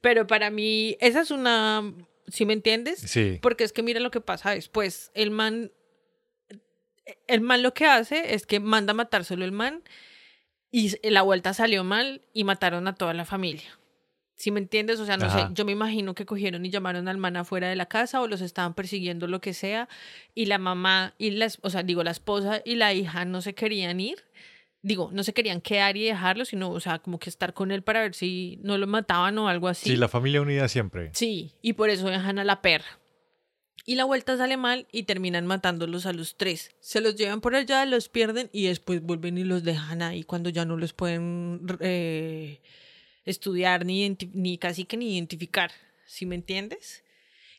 Pero 0.00 0.26
para 0.26 0.50
mí, 0.50 0.96
esa 1.00 1.20
es 1.20 1.30
una. 1.30 1.82
¿Sí 2.28 2.46
me 2.46 2.52
entiendes? 2.52 3.00
Sí. 3.00 3.38
Porque 3.42 3.64
es 3.64 3.72
que 3.72 3.82
mira 3.82 4.00
lo 4.00 4.10
que 4.10 4.20
pasa 4.20 4.50
después. 4.50 5.10
El 5.14 5.30
man. 5.30 5.72
El 7.28 7.40
man 7.40 7.62
lo 7.62 7.74
que 7.74 7.86
hace 7.86 8.34
es 8.34 8.46
que 8.46 8.60
manda 8.60 8.92
a 8.92 8.94
matar 8.94 9.24
solo 9.24 9.44
el 9.44 9.52
man 9.52 9.82
y 10.70 10.92
la 11.08 11.22
vuelta 11.22 11.54
salió 11.54 11.84
mal 11.84 12.22
y 12.32 12.44
mataron 12.44 12.88
a 12.88 12.94
toda 12.94 13.14
la 13.14 13.24
familia. 13.24 13.78
¿Sí 14.36 14.50
me 14.50 14.60
entiendes? 14.60 15.00
O 15.00 15.06
sea, 15.06 15.16
no 15.16 15.24
Ajá. 15.26 15.48
sé, 15.48 15.54
yo 15.54 15.64
me 15.64 15.72
imagino 15.72 16.14
que 16.14 16.26
cogieron 16.26 16.64
y 16.66 16.70
llamaron 16.70 17.08
al 17.08 17.16
man 17.16 17.36
afuera 17.38 17.68
de 17.70 17.76
la 17.76 17.86
casa 17.86 18.20
o 18.20 18.28
los 18.28 18.42
estaban 18.42 18.74
persiguiendo, 18.74 19.26
lo 19.26 19.40
que 19.40 19.54
sea, 19.54 19.88
y 20.34 20.44
la 20.46 20.58
mamá 20.58 21.14
y 21.16 21.30
la, 21.30 21.46
es- 21.46 21.58
o 21.62 21.70
sea, 21.70 21.82
digo, 21.82 22.04
la 22.04 22.10
esposa 22.10 22.60
y 22.64 22.74
la 22.76 22.92
hija 22.92 23.24
no 23.24 23.40
se 23.40 23.54
querían 23.54 23.98
ir. 23.98 24.18
Digo, 24.82 25.10
no 25.12 25.24
se 25.24 25.32
querían 25.32 25.60
quedar 25.62 25.96
y 25.96 26.04
dejarlo, 26.04 26.44
sino, 26.44 26.70
o 26.70 26.78
sea, 26.80 26.98
como 27.00 27.18
que 27.18 27.28
estar 27.30 27.54
con 27.54 27.72
él 27.72 27.82
para 27.82 28.02
ver 28.02 28.14
si 28.14 28.60
no 28.62 28.78
lo 28.78 28.86
mataban 28.86 29.36
o 29.38 29.48
algo 29.48 29.66
así. 29.68 29.90
Sí, 29.90 29.96
la 29.96 30.06
familia 30.08 30.42
unida 30.42 30.68
siempre. 30.68 31.10
Sí, 31.14 31.52
y 31.62 31.72
por 31.72 31.88
eso 31.90 32.06
dejan 32.08 32.38
a 32.38 32.44
la 32.44 32.60
perra. 32.62 33.00
Y 33.84 33.94
la 33.94 34.04
vuelta 34.04 34.36
sale 34.36 34.56
mal 34.56 34.86
y 34.92 35.04
terminan 35.04 35.46
matándolos 35.46 36.06
a 36.06 36.12
los 36.12 36.36
tres. 36.36 36.72
Se 36.80 37.00
los 37.00 37.16
llevan 37.16 37.40
por 37.40 37.54
allá, 37.56 37.84
los 37.86 38.08
pierden 38.08 38.50
y 38.52 38.66
después 38.66 39.00
vuelven 39.00 39.38
y 39.38 39.44
los 39.44 39.64
dejan 39.64 40.02
ahí 40.02 40.24
cuando 40.24 40.50
ya 40.50 40.64
no 40.64 40.76
los 40.76 40.92
pueden 40.92 41.62
eh, 41.80 42.60
estudiar 43.26 43.84
ni, 43.84 44.16
ni 44.32 44.56
casi 44.58 44.84
que 44.84 44.96
ni 44.96 45.14
identificar. 45.14 45.70
¿Sí 46.06 46.24
me 46.24 46.36
entiendes? 46.36 47.04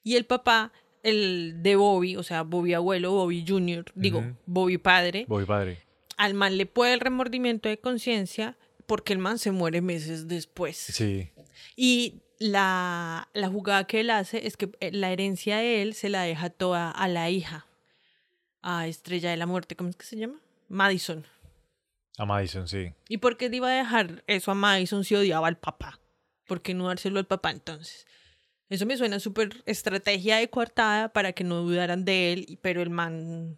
Y 0.04 0.16
el 0.16 0.26
papá, 0.26 0.72
el 1.04 1.62
de 1.62 1.76
Bobby, 1.76 2.16
o 2.16 2.24
sea, 2.24 2.44
Bobby 2.44 2.74
abuelo, 2.74 3.12
Bobby 3.12 3.46
junior, 3.48 3.86
digo. 3.94 4.24
Bobby 4.46 4.78
padre, 4.78 5.26
Voy, 5.28 5.46
padre. 5.46 5.80
al 6.16 6.34
man 6.34 6.58
le 6.58 6.66
puede 6.66 6.94
el 6.94 7.00
remordimiento 7.02 7.68
de 7.70 7.78
conciencia 7.78 8.58
porque 8.86 9.14
el 9.14 9.20
man 9.20 9.38
se 9.38 9.52
muere 9.52 9.82
meses 9.82 10.28
después. 10.30 10.78
Sí. 10.78 11.30
Y 11.76 12.22
la, 12.40 13.28
la 13.34 13.50
jugada 13.50 13.86
que 13.86 14.00
él 14.00 14.10
hace 14.10 14.48
es 14.48 14.56
que 14.56 14.70
eh, 14.80 14.92
la 14.94 15.12
herencia 15.12 15.58
de 15.58 15.82
él 15.82 15.94
se 15.94 16.08
la 16.08 16.24
deja 16.24 16.50
toda 16.50 16.90
a 16.90 17.08
la 17.10 17.30
hija, 17.30 17.68
a 18.62 18.88
Estrella 18.88 19.30
de 19.30 19.38
la 19.38 19.46
Muerte, 19.46 19.76
¿cómo 19.76 19.90
es 19.90 19.96
que 19.98 20.06
se 20.06 20.16
llama? 20.18 20.40
Madison. 20.70 21.26
A 22.18 22.26
Madison, 22.26 22.68
sí. 22.68 22.94
¿Y 23.08 23.18
por 23.18 23.38
qué 23.38 23.50
le 23.50 23.58
iba 23.58 23.70
a 23.70 23.76
dejar 23.76 24.24
eso 24.28 24.52
a 24.52 24.56
Madison 24.56 25.04
si 25.04 25.16
odiaba 25.16 25.48
al 25.48 25.58
papá? 25.58 26.00
¿Por 26.48 26.62
qué 26.62 26.74
no 26.74 26.88
dárselo 26.88 27.20
al 27.20 27.28
papá 27.28 27.52
entonces? 27.52 28.08
Eso 28.70 28.86
me 28.86 28.98
suena 28.98 29.20
súper 29.20 29.64
estrategia 29.66 30.38
de 30.38 30.50
coartada 30.50 31.14
para 31.14 31.32
que 31.34 31.44
no 31.44 31.62
dudaran 31.62 32.04
de 32.06 32.34
él, 32.34 32.60
pero 32.62 32.82
el 32.82 32.90
man 32.90 33.58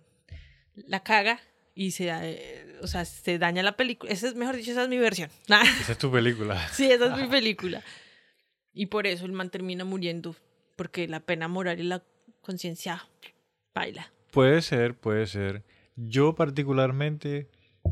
la 0.75 1.01
caga 1.01 1.39
y 1.73 1.91
se, 1.91 2.09
eh, 2.09 2.77
o 2.81 2.87
sea, 2.87 3.05
se 3.05 3.39
daña 3.39 3.63
la 3.63 3.77
película. 3.77 4.11
Esa 4.11 4.27
es, 4.27 4.35
mejor 4.35 4.57
dicho, 4.57 4.71
esa 4.71 4.83
es 4.83 4.89
mi 4.89 4.97
versión. 4.97 5.29
Esa 5.79 5.93
es 5.93 5.97
tu 5.97 6.11
película. 6.11 6.67
Sí, 6.73 6.91
esa 6.91 7.05
es 7.15 7.21
mi 7.21 7.27
película. 7.31 7.81
Y 8.73 8.87
por 8.87 9.07
eso 9.07 9.25
el 9.25 9.31
man 9.31 9.49
termina 9.49 9.85
muriendo. 9.85 10.35
Porque 10.75 11.07
la 11.07 11.21
pena 11.21 11.47
moral 11.47 11.79
y 11.79 11.83
la 11.83 12.03
conciencia 12.41 13.07
baila. 13.73 14.11
Puede 14.31 14.61
ser, 14.61 14.95
puede 14.95 15.25
ser. 15.27 15.63
Yo 15.95 16.35
particularmente 16.35 17.49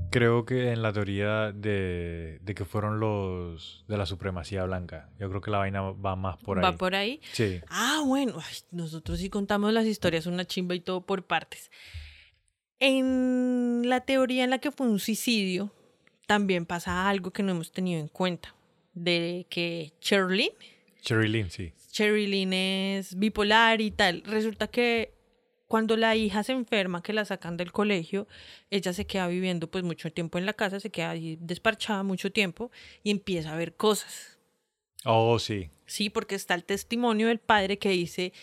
creo 0.10 0.46
que 0.46 0.72
en 0.72 0.82
la 0.82 0.94
teoría 0.94 1.52
de, 1.52 2.40
de 2.42 2.56
que 2.56 2.66
fueron 2.66 3.00
los 3.00 3.86
de 3.88 3.98
la 3.98 4.06
supremacía 4.06 4.64
blanca. 4.66 5.10
Yo 5.20 5.30
creo 5.30 5.42
que 5.42 5.52
la 5.52 5.60
vaina 5.60 5.82
va 5.82 6.16
más 6.16 6.38
por 6.38 6.60
ahí. 6.60 6.64
Va 6.64 6.76
por 6.76 6.96
ahí. 6.96 7.22
Sí. 7.34 7.62
Ah, 7.70 8.02
bueno, 8.06 8.36
ay, 8.38 8.56
nosotros 8.72 9.20
sí 9.20 9.30
contamos 9.30 9.74
las 9.74 9.86
historias, 9.86 10.26
una 10.26 10.46
chimba 10.46 10.76
y 10.76 10.80
todo 10.80 11.02
por 11.02 11.24
partes. 11.24 11.72
En 12.80 13.84
la 13.86 14.02
teoría 14.02 14.44
en 14.44 14.50
la 14.50 14.60
que 14.60 14.72
fue 14.72 14.88
un 14.88 15.00
suicidio, 15.00 15.72
también 16.28 16.66
pasa 16.66 17.10
algo 17.10 17.32
que 17.32 17.44
no 17.44 17.52
hemos 17.52 17.72
tenido 17.72 18.00
en 18.00 18.08
cuenta. 18.08 18.54
De 18.94 19.46
que 19.50 19.94
Sherlyn, 20.02 20.50
Cherry 21.02 21.28
Lynn, 21.30 21.52
sí. 21.52 21.72
Sherilyn 21.92 22.54
es 22.54 23.18
bipolar 23.18 23.82
y 23.82 23.92
tal. 23.92 24.24
Resulta 24.26 24.68
que 24.68 25.14
cuando 25.68 25.98
la 25.98 26.16
hija 26.16 26.44
se 26.44 26.54
enferma, 26.54 27.04
que 27.04 27.14
la 27.14 27.26
sacan 27.26 27.58
del 27.58 27.72
colegio, 27.72 28.28
ella 28.70 28.94
se 28.94 29.06
queda 29.06 29.28
viviendo 29.28 29.70
pues 29.70 29.84
mucho 29.84 30.12
tiempo 30.12 30.38
en 30.38 30.46
la 30.46 30.54
casa, 30.54 30.80
se 30.80 30.90
queda 30.90 31.12
ahí 31.12 31.38
desparchada 31.42 32.04
mucho 32.04 32.32
tiempo 32.32 32.72
y 33.04 33.12
empieza 33.12 33.54
a 33.54 33.58
ver 33.58 33.76
cosas. 33.76 34.38
Oh, 35.06 35.38
sí. 35.40 35.70
Sí, 35.86 36.10
porque 36.10 36.36
está 36.36 36.54
el 36.56 36.64
testimonio 36.64 37.28
del 37.28 37.40
padre 37.40 37.78
que 37.78 37.90
dice 37.90 38.34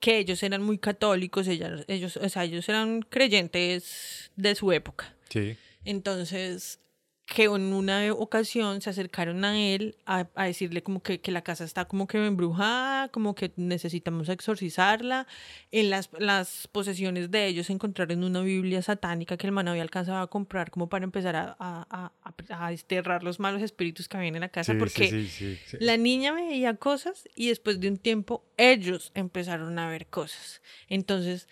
que 0.00 0.18
ellos 0.18 0.42
eran 0.42 0.62
muy 0.62 0.78
católicos, 0.78 1.48
ella- 1.48 1.82
ellos, 1.88 2.16
o 2.18 2.28
sea, 2.28 2.44
ellos 2.44 2.68
eran 2.68 3.00
creyentes 3.02 4.30
de 4.36 4.54
su 4.54 4.70
época. 4.72 5.14
Sí. 5.30 5.56
Entonces, 5.86 6.80
que 7.26 7.44
en 7.44 7.72
una 7.72 8.12
ocasión 8.12 8.82
se 8.82 8.90
acercaron 8.90 9.44
a 9.44 9.58
él 9.58 9.96
a, 10.04 10.28
a 10.34 10.44
decirle 10.44 10.82
como 10.82 11.02
que, 11.02 11.20
que 11.20 11.32
la 11.32 11.42
casa 11.42 11.64
está 11.64 11.86
como 11.86 12.06
que 12.06 12.24
embrujada, 12.24 13.08
como 13.08 13.34
que 13.34 13.52
necesitamos 13.56 14.28
exorcizarla. 14.28 15.26
En 15.70 15.88
las, 15.88 16.10
las 16.18 16.68
posesiones 16.68 17.30
de 17.30 17.46
ellos 17.46 17.70
encontraron 17.70 18.24
una 18.24 18.42
Biblia 18.42 18.82
satánica 18.82 19.38
que 19.38 19.46
el 19.46 19.52
man 19.52 19.68
había 19.68 19.82
alcanzado 19.82 20.18
a 20.18 20.28
comprar 20.28 20.70
como 20.70 20.88
para 20.88 21.04
empezar 21.04 21.34
a, 21.34 21.56
a, 21.58 22.12
a, 22.50 22.70
desterrar 22.70 23.22
los 23.22 23.40
malos 23.40 23.62
espíritus 23.62 24.06
que 24.06 24.18
habían 24.18 24.34
en 24.34 24.42
la 24.42 24.48
casa, 24.50 24.72
Sí, 24.72 24.78
porque 24.78 25.08
sí, 25.08 25.26
sí, 25.28 25.58
sí. 25.66 25.76
la 25.80 25.96
niña 25.96 26.32
veía 26.32 26.74
cosas 26.74 27.28
y 27.34 27.48
después 27.48 27.80
de 27.80 27.88
un 27.88 27.96
tiempo 27.96 28.44
ellos 28.58 29.12
empezaron 29.14 29.78
a 29.78 29.88
ver 29.88 30.06
cosas. 30.06 30.60
Entonces, 30.88 31.48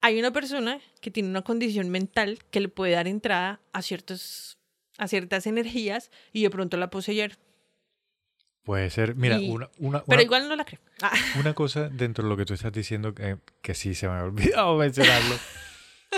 hay 0.00 0.18
una 0.18 0.32
persona 0.32 0.80
que 1.00 1.10
tiene 1.10 1.28
una 1.28 1.42
condición 1.42 1.88
mental 1.90 2.38
que 2.50 2.60
le 2.60 2.68
puede 2.68 2.92
dar 2.92 3.08
entrada 3.08 3.60
a, 3.72 3.82
ciertos, 3.82 4.55
a 4.98 5.08
ciertas 5.08 5.46
energías 5.46 6.10
y 6.32 6.42
de 6.42 6.50
pronto 6.50 6.76
la 6.76 6.90
poseyeron. 6.90 7.36
Puede 8.64 8.90
ser, 8.90 9.14
mira, 9.14 9.38
Y- 9.40 9.48
una, 9.50 9.70
una, 9.78 10.02
Pero 10.04 10.16
una- 10.16 10.22
igual 10.22 10.48
no 10.48 10.56
la 10.56 10.64
creo. 10.64 10.80
Ah, 11.00 11.12
Una 11.38 11.54
cosa 11.54 11.88
dentro 11.88 12.24
de 12.24 12.30
lo 12.30 12.36
que 12.36 12.44
tú 12.44 12.54
estás 12.54 12.72
diciendo, 12.72 13.14
que, 13.14 13.38
que 13.62 13.74
sí 13.74 13.94
se 13.94 14.08
me 14.08 14.14
había 14.14 14.24
olvidado 14.24 14.76
mencionarlo, 14.78 15.36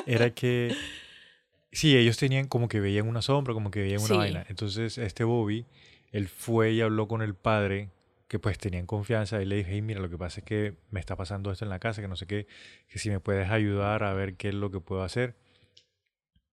era 0.06 0.30
que 0.30 0.74
sí, 1.72 1.96
ellos 1.96 2.16
tenían 2.16 2.46
como 2.46 2.68
que 2.68 2.80
veían 2.80 3.06
una 3.06 3.20
sombra, 3.20 3.52
como 3.52 3.70
que 3.70 3.80
veían 3.82 3.98
una 4.00 4.08
Sí. 4.08 4.14
vaina. 4.16 4.46
Entonces, 4.48 4.96
este 4.96 5.24
Bobby, 5.24 5.66
él 6.10 6.28
fue 6.28 6.72
y 6.72 6.80
habló 6.80 7.06
con 7.06 7.20
el 7.20 7.34
padre, 7.34 7.90
que 8.28 8.38
pues 8.38 8.56
tenían 8.58 8.86
confianza, 8.86 9.42
y 9.42 9.44
le 9.44 9.56
dije, 9.56 9.70
hey, 9.72 9.82
mira, 9.82 10.00
lo 10.00 10.08
que 10.08 10.16
pasa 10.16 10.40
es 10.40 10.44
que 10.46 10.74
me 10.90 11.00
está 11.00 11.16
pasando 11.16 11.50
esto 11.52 11.64
en 11.66 11.70
la 11.70 11.78
casa, 11.80 12.00
que 12.00 12.08
no 12.08 12.16
sé 12.16 12.26
qué, 12.26 12.46
que 12.88 12.98
si 12.98 13.10
me 13.10 13.20
puedes 13.20 13.50
ayudar 13.50 14.04
a 14.04 14.14
ver 14.14 14.36
qué 14.36 14.48
es 14.48 14.54
lo 14.54 14.70
que 14.70 14.80
puedo 14.80 15.02
hacer. 15.02 15.36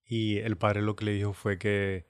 Y 0.06 0.38
el 0.40 0.58
padre 0.58 0.82
lo 0.82 0.96
que 0.98 1.06
le 1.06 1.12
dijo 1.14 1.32
fue 1.34 1.58
que, 1.58 2.06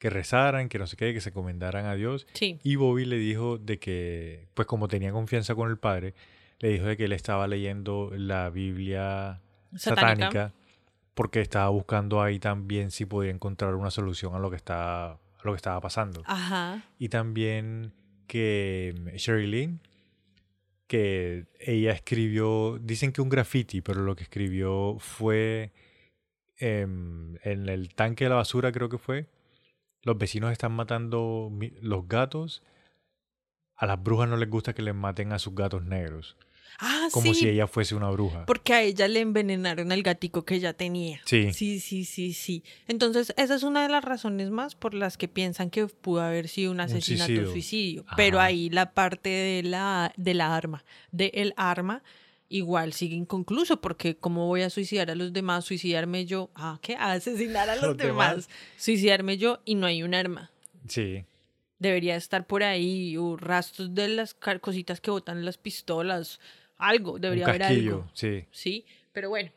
que 0.00 0.08
rezaran, 0.08 0.70
que 0.70 0.78
no 0.78 0.86
sé 0.86 0.96
qué, 0.96 1.12
que 1.12 1.20
se 1.20 1.28
encomendaran 1.28 1.84
a 1.84 1.94
Dios. 1.94 2.26
sí, 2.32 2.58
Y 2.64 2.76
Bobby 2.76 3.04
le 3.04 3.18
dijo 3.18 3.58
de 3.58 3.78
que, 3.78 4.48
pues 4.54 4.66
como 4.66 4.88
tenía 4.88 5.12
confianza 5.12 5.54
con 5.54 5.70
el 5.70 5.76
padre, 5.76 6.14
le 6.58 6.70
dijo 6.70 6.86
de 6.86 6.96
que 6.96 7.04
él 7.04 7.12
estaba 7.12 7.46
leyendo 7.46 8.10
la 8.16 8.48
Biblia 8.48 9.40
Satánica. 9.76 10.26
satánica, 10.26 10.54
porque 11.14 11.42
estaba 11.42 11.68
buscando 11.68 12.22
ahí 12.22 12.38
también 12.38 12.90
si 12.90 13.04
podía 13.04 13.30
encontrar 13.30 13.74
una 13.74 13.90
solución 13.90 14.34
a 14.34 14.38
lo 14.38 14.48
que 14.48 14.56
estaba, 14.56 15.12
a 15.12 15.42
lo 15.44 15.52
que 15.52 15.56
estaba 15.56 15.78
pasando. 15.82 16.22
ajá, 16.24 16.82
Y 16.98 17.10
también 17.10 17.92
que 18.26 18.94
mm, 18.96 19.08
Sherry 19.16 19.46
Lynn, 19.48 19.80
que 20.86 21.44
ella 21.58 21.92
escribió, 21.92 22.78
dicen 22.80 23.12
que 23.12 23.20
un 23.20 23.28
graffiti, 23.28 23.82
pero 23.82 24.00
lo 24.00 24.16
que 24.16 24.22
escribió 24.22 24.96
fue 24.98 25.72
em, 26.56 27.36
en 27.42 27.68
el 27.68 27.94
tanque 27.94 28.24
de 28.24 28.30
la 28.30 28.36
basura, 28.36 28.72
creo 28.72 28.88
que 28.88 28.96
fue. 28.98 29.26
Los 30.02 30.16
vecinos 30.18 30.52
están 30.52 30.72
matando 30.72 31.50
los 31.82 32.08
gatos. 32.08 32.62
A 33.76 33.86
las 33.86 34.02
brujas 34.02 34.28
no 34.28 34.36
les 34.36 34.48
gusta 34.50 34.74
que 34.74 34.82
les 34.82 34.94
maten 34.94 35.32
a 35.32 35.38
sus 35.38 35.54
gatos 35.54 35.84
negros. 35.84 36.36
Ah, 36.78 37.08
Como 37.12 37.34
sí, 37.34 37.40
si 37.40 37.48
ella 37.48 37.66
fuese 37.66 37.94
una 37.94 38.08
bruja. 38.10 38.46
porque 38.46 38.72
a 38.72 38.82
ella 38.82 39.06
le 39.08 39.20
envenenaron 39.20 39.92
al 39.92 40.02
gatico 40.02 40.44
que 40.44 40.54
ella 40.54 40.72
tenía. 40.72 41.20
Sí. 41.26 41.52
Sí, 41.52 41.80
sí, 41.80 42.04
sí, 42.04 42.32
sí. 42.32 42.62
Entonces, 42.88 43.34
esa 43.36 43.54
es 43.54 43.62
una 43.64 43.82
de 43.82 43.88
las 43.90 44.02
razones 44.04 44.50
más 44.50 44.74
por 44.76 44.94
las 44.94 45.18
que 45.18 45.28
piensan 45.28 45.68
que 45.68 45.86
pudo 45.88 46.22
haber 46.22 46.48
sido 46.48 46.70
un 46.72 46.80
asesinato 46.80 47.26
suicidio. 47.26 47.50
suicidio. 47.52 48.04
Pero 48.16 48.40
ahí 48.40 48.70
la 48.70 48.92
parte 48.92 49.28
de 49.28 49.62
la, 49.62 50.12
de 50.16 50.32
la 50.34 50.56
arma, 50.56 50.84
de 51.10 51.30
el 51.34 51.52
arma, 51.56 52.02
igual 52.50 52.92
sigue 52.92 53.14
inconcluso, 53.16 53.80
porque 53.80 54.16
¿cómo 54.18 54.46
voy 54.46 54.60
a 54.62 54.68
suicidar 54.70 55.10
a 55.10 55.14
los 55.14 55.32
demás? 55.32 55.64
Suicidarme 55.64 56.26
yo. 56.26 56.50
Ah, 56.54 56.78
¿qué? 56.82 56.96
A 56.96 57.12
asesinar 57.12 57.70
a 57.70 57.76
los, 57.76 57.84
Los 57.84 57.96
demás. 57.96 58.30
demás. 58.30 58.48
Suicidarme 58.76 59.38
yo 59.38 59.60
y 59.64 59.76
no 59.76 59.86
hay 59.86 60.02
un 60.02 60.14
arma. 60.14 60.50
Sí. 60.86 61.24
Debería 61.78 62.16
estar 62.16 62.46
por 62.46 62.62
ahí, 62.62 63.16
o 63.16 63.38
rastros 63.38 63.94
de 63.94 64.08
las 64.08 64.34
cositas 64.34 65.00
que 65.00 65.10
botan 65.10 65.46
las 65.46 65.56
pistolas, 65.56 66.38
algo, 66.76 67.18
debería 67.18 67.44
un 67.44 67.50
haber 67.50 67.62
algo. 67.62 68.10
Sí. 68.12 68.44
Sí, 68.50 68.84
pero 69.12 69.30
bueno. 69.30 69.50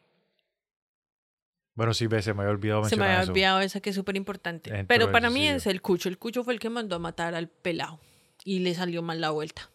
Bueno, 1.75 1.93
sí, 1.93 2.07
se 2.21 2.33
me 2.33 2.43
había 2.43 2.53
olvidado 2.53 2.83
Se 2.85 2.95
me 2.95 3.05
había 3.05 3.23
eso. 3.23 3.31
olvidado 3.31 3.59
esa 3.59 3.79
que 3.81 3.89
es 3.89 3.95
súper 3.95 4.15
importante. 4.15 4.85
Pero 4.87 5.11
para 5.11 5.29
mí 5.31 5.47
es 5.47 5.65
el 5.65 5.81
Cucho. 5.81 6.07
El 6.07 6.19
Cucho 6.19 6.43
fue 6.43 6.53
el 6.53 6.59
que 6.59 6.69
mandó 6.69 6.95
a 6.95 6.99
matar 6.99 7.33
al 7.33 7.47
pelado. 7.49 7.99
Y 8.45 8.59
le 8.59 8.75
salió 8.75 9.01
mal 9.01 9.19
la 9.21 9.31
vuelta. 9.31 9.69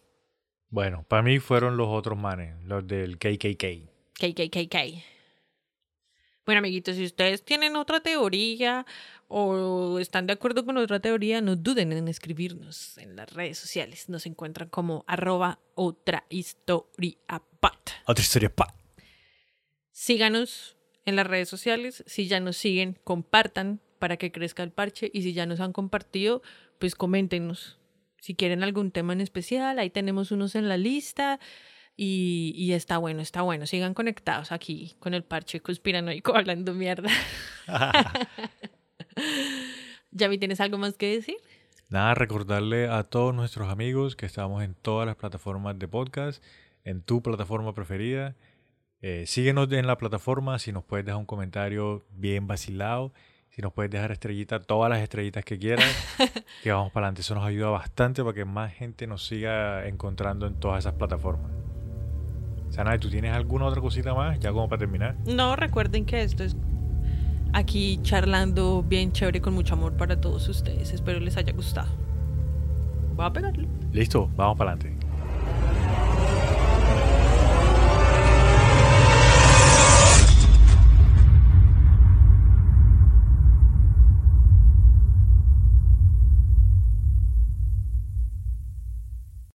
Bueno, 0.69 1.03
para 1.07 1.23
mí 1.23 1.39
fueron 1.39 1.77
los 1.77 1.87
otros 1.87 2.17
manes, 2.17 2.55
los 2.63 2.85
del 2.85 3.17
KKK. 3.17 3.89
KKKK. 4.13 4.75
Bueno, 6.45 6.59
amiguitos, 6.59 6.95
si 6.95 7.05
ustedes 7.05 7.43
tienen 7.43 7.75
otra 7.75 7.99
teoría 7.99 8.85
o 9.27 9.99
están 9.99 10.27
de 10.27 10.33
acuerdo 10.33 10.65
con 10.65 10.77
otra 10.77 10.99
teoría, 10.99 11.41
no 11.41 11.55
duden 11.55 11.91
en 11.91 12.07
escribirnos 12.07 12.97
en 12.97 13.15
las 13.15 13.31
redes 13.33 13.57
sociales. 13.57 14.09
Nos 14.09 14.25
encuentran 14.25 14.69
como 14.69 15.03
arroba 15.07 15.59
otra 15.75 16.25
historia 16.29 17.17
pat. 17.59 17.91
Otra 18.05 18.23
historia, 18.23 18.53
pa. 18.53 18.73
Síganos 19.91 20.77
en 21.05 21.15
las 21.15 21.27
redes 21.27 21.49
sociales. 21.49 22.03
Si 22.07 22.27
ya 22.27 22.39
nos 22.39 22.57
siguen, 22.57 22.97
compartan 23.03 23.79
para 23.99 24.17
que 24.17 24.31
crezca 24.31 24.63
el 24.63 24.71
parche. 24.71 25.09
Y 25.13 25.23
si 25.23 25.33
ya 25.33 25.45
nos 25.45 25.59
han 25.59 25.73
compartido, 25.73 26.41
pues 26.79 26.95
coméntenos. 26.95 27.78
Si 28.21 28.35
quieren 28.35 28.63
algún 28.63 28.91
tema 28.91 29.13
en 29.13 29.21
especial, 29.21 29.79
ahí 29.79 29.89
tenemos 29.89 30.31
unos 30.31 30.55
en 30.55 30.69
la 30.69 30.77
lista. 30.77 31.39
Y, 31.95 32.53
y 32.55 32.73
está 32.73 32.97
bueno, 32.97 33.21
está 33.21 33.41
bueno. 33.41 33.67
Sigan 33.67 33.93
conectados 33.93 34.51
aquí 34.53 34.95
con 34.99 35.13
el 35.13 35.23
parche 35.23 35.59
conspiranoico 35.59 36.35
hablando 36.35 36.73
mierda. 36.73 37.09
Yavi, 40.11 40.37
¿tienes 40.37 40.61
algo 40.61 40.77
más 40.77 40.95
que 40.95 41.15
decir? 41.15 41.35
Nada, 41.89 42.13
recordarle 42.13 42.87
a 42.87 43.03
todos 43.03 43.33
nuestros 43.33 43.67
amigos 43.69 44.15
que 44.15 44.25
estamos 44.25 44.63
en 44.63 44.75
todas 44.75 45.07
las 45.07 45.15
plataformas 45.15 45.77
de 45.79 45.87
podcast, 45.87 46.43
en 46.83 47.01
tu 47.01 47.21
plataforma 47.21 47.73
preferida. 47.73 48.35
Eh, 49.01 49.25
síguenos 49.27 49.71
en 49.71 49.87
la 49.87 49.97
plataforma, 49.97 50.59
si 50.59 50.71
nos 50.71 50.83
puedes 50.83 51.05
dejar 51.05 51.19
un 51.19 51.25
comentario 51.25 52.05
bien 52.11 52.47
vacilado, 52.47 53.11
si 53.49 53.61
nos 53.61 53.73
puedes 53.73 53.91
dejar 53.91 54.11
estrellita, 54.11 54.59
todas 54.61 54.89
las 54.89 54.99
estrellitas 54.99 55.43
que 55.43 55.57
quieras, 55.57 55.85
que 56.63 56.71
vamos 56.71 56.91
para 56.91 57.07
adelante. 57.07 57.21
Eso 57.21 57.35
nos 57.35 57.45
ayuda 57.45 57.69
bastante 57.69 58.23
para 58.23 58.33
que 58.33 58.45
más 58.45 58.73
gente 58.73 59.07
nos 59.07 59.25
siga 59.25 59.87
encontrando 59.87 60.47
en 60.47 60.55
todas 60.55 60.79
esas 60.79 60.93
plataformas. 60.93 61.51
Sanay, 62.69 62.99
¿tú 62.99 63.09
tienes 63.09 63.33
alguna 63.33 63.65
otra 63.65 63.81
cosita 63.81 64.13
más? 64.13 64.39
Ya 64.39 64.51
como 64.51 64.69
para 64.69 64.79
terminar. 64.79 65.15
No, 65.25 65.55
recuerden 65.55 66.05
que 66.05 66.21
esto 66.21 66.43
es 66.43 66.55
aquí 67.53 67.99
charlando 68.03 68.83
bien 68.83 69.11
chévere 69.11 69.41
con 69.41 69.53
mucho 69.53 69.73
amor 69.73 69.93
para 69.93 70.21
todos 70.21 70.47
ustedes. 70.47 70.93
Espero 70.93 71.19
les 71.19 71.35
haya 71.37 71.53
gustado. 71.53 71.89
Voy 73.15 73.25
a 73.25 73.33
pegarlo. 73.33 73.67
Listo, 73.91 74.29
vamos 74.35 74.57
para 74.57 74.73
adelante. 74.73 74.99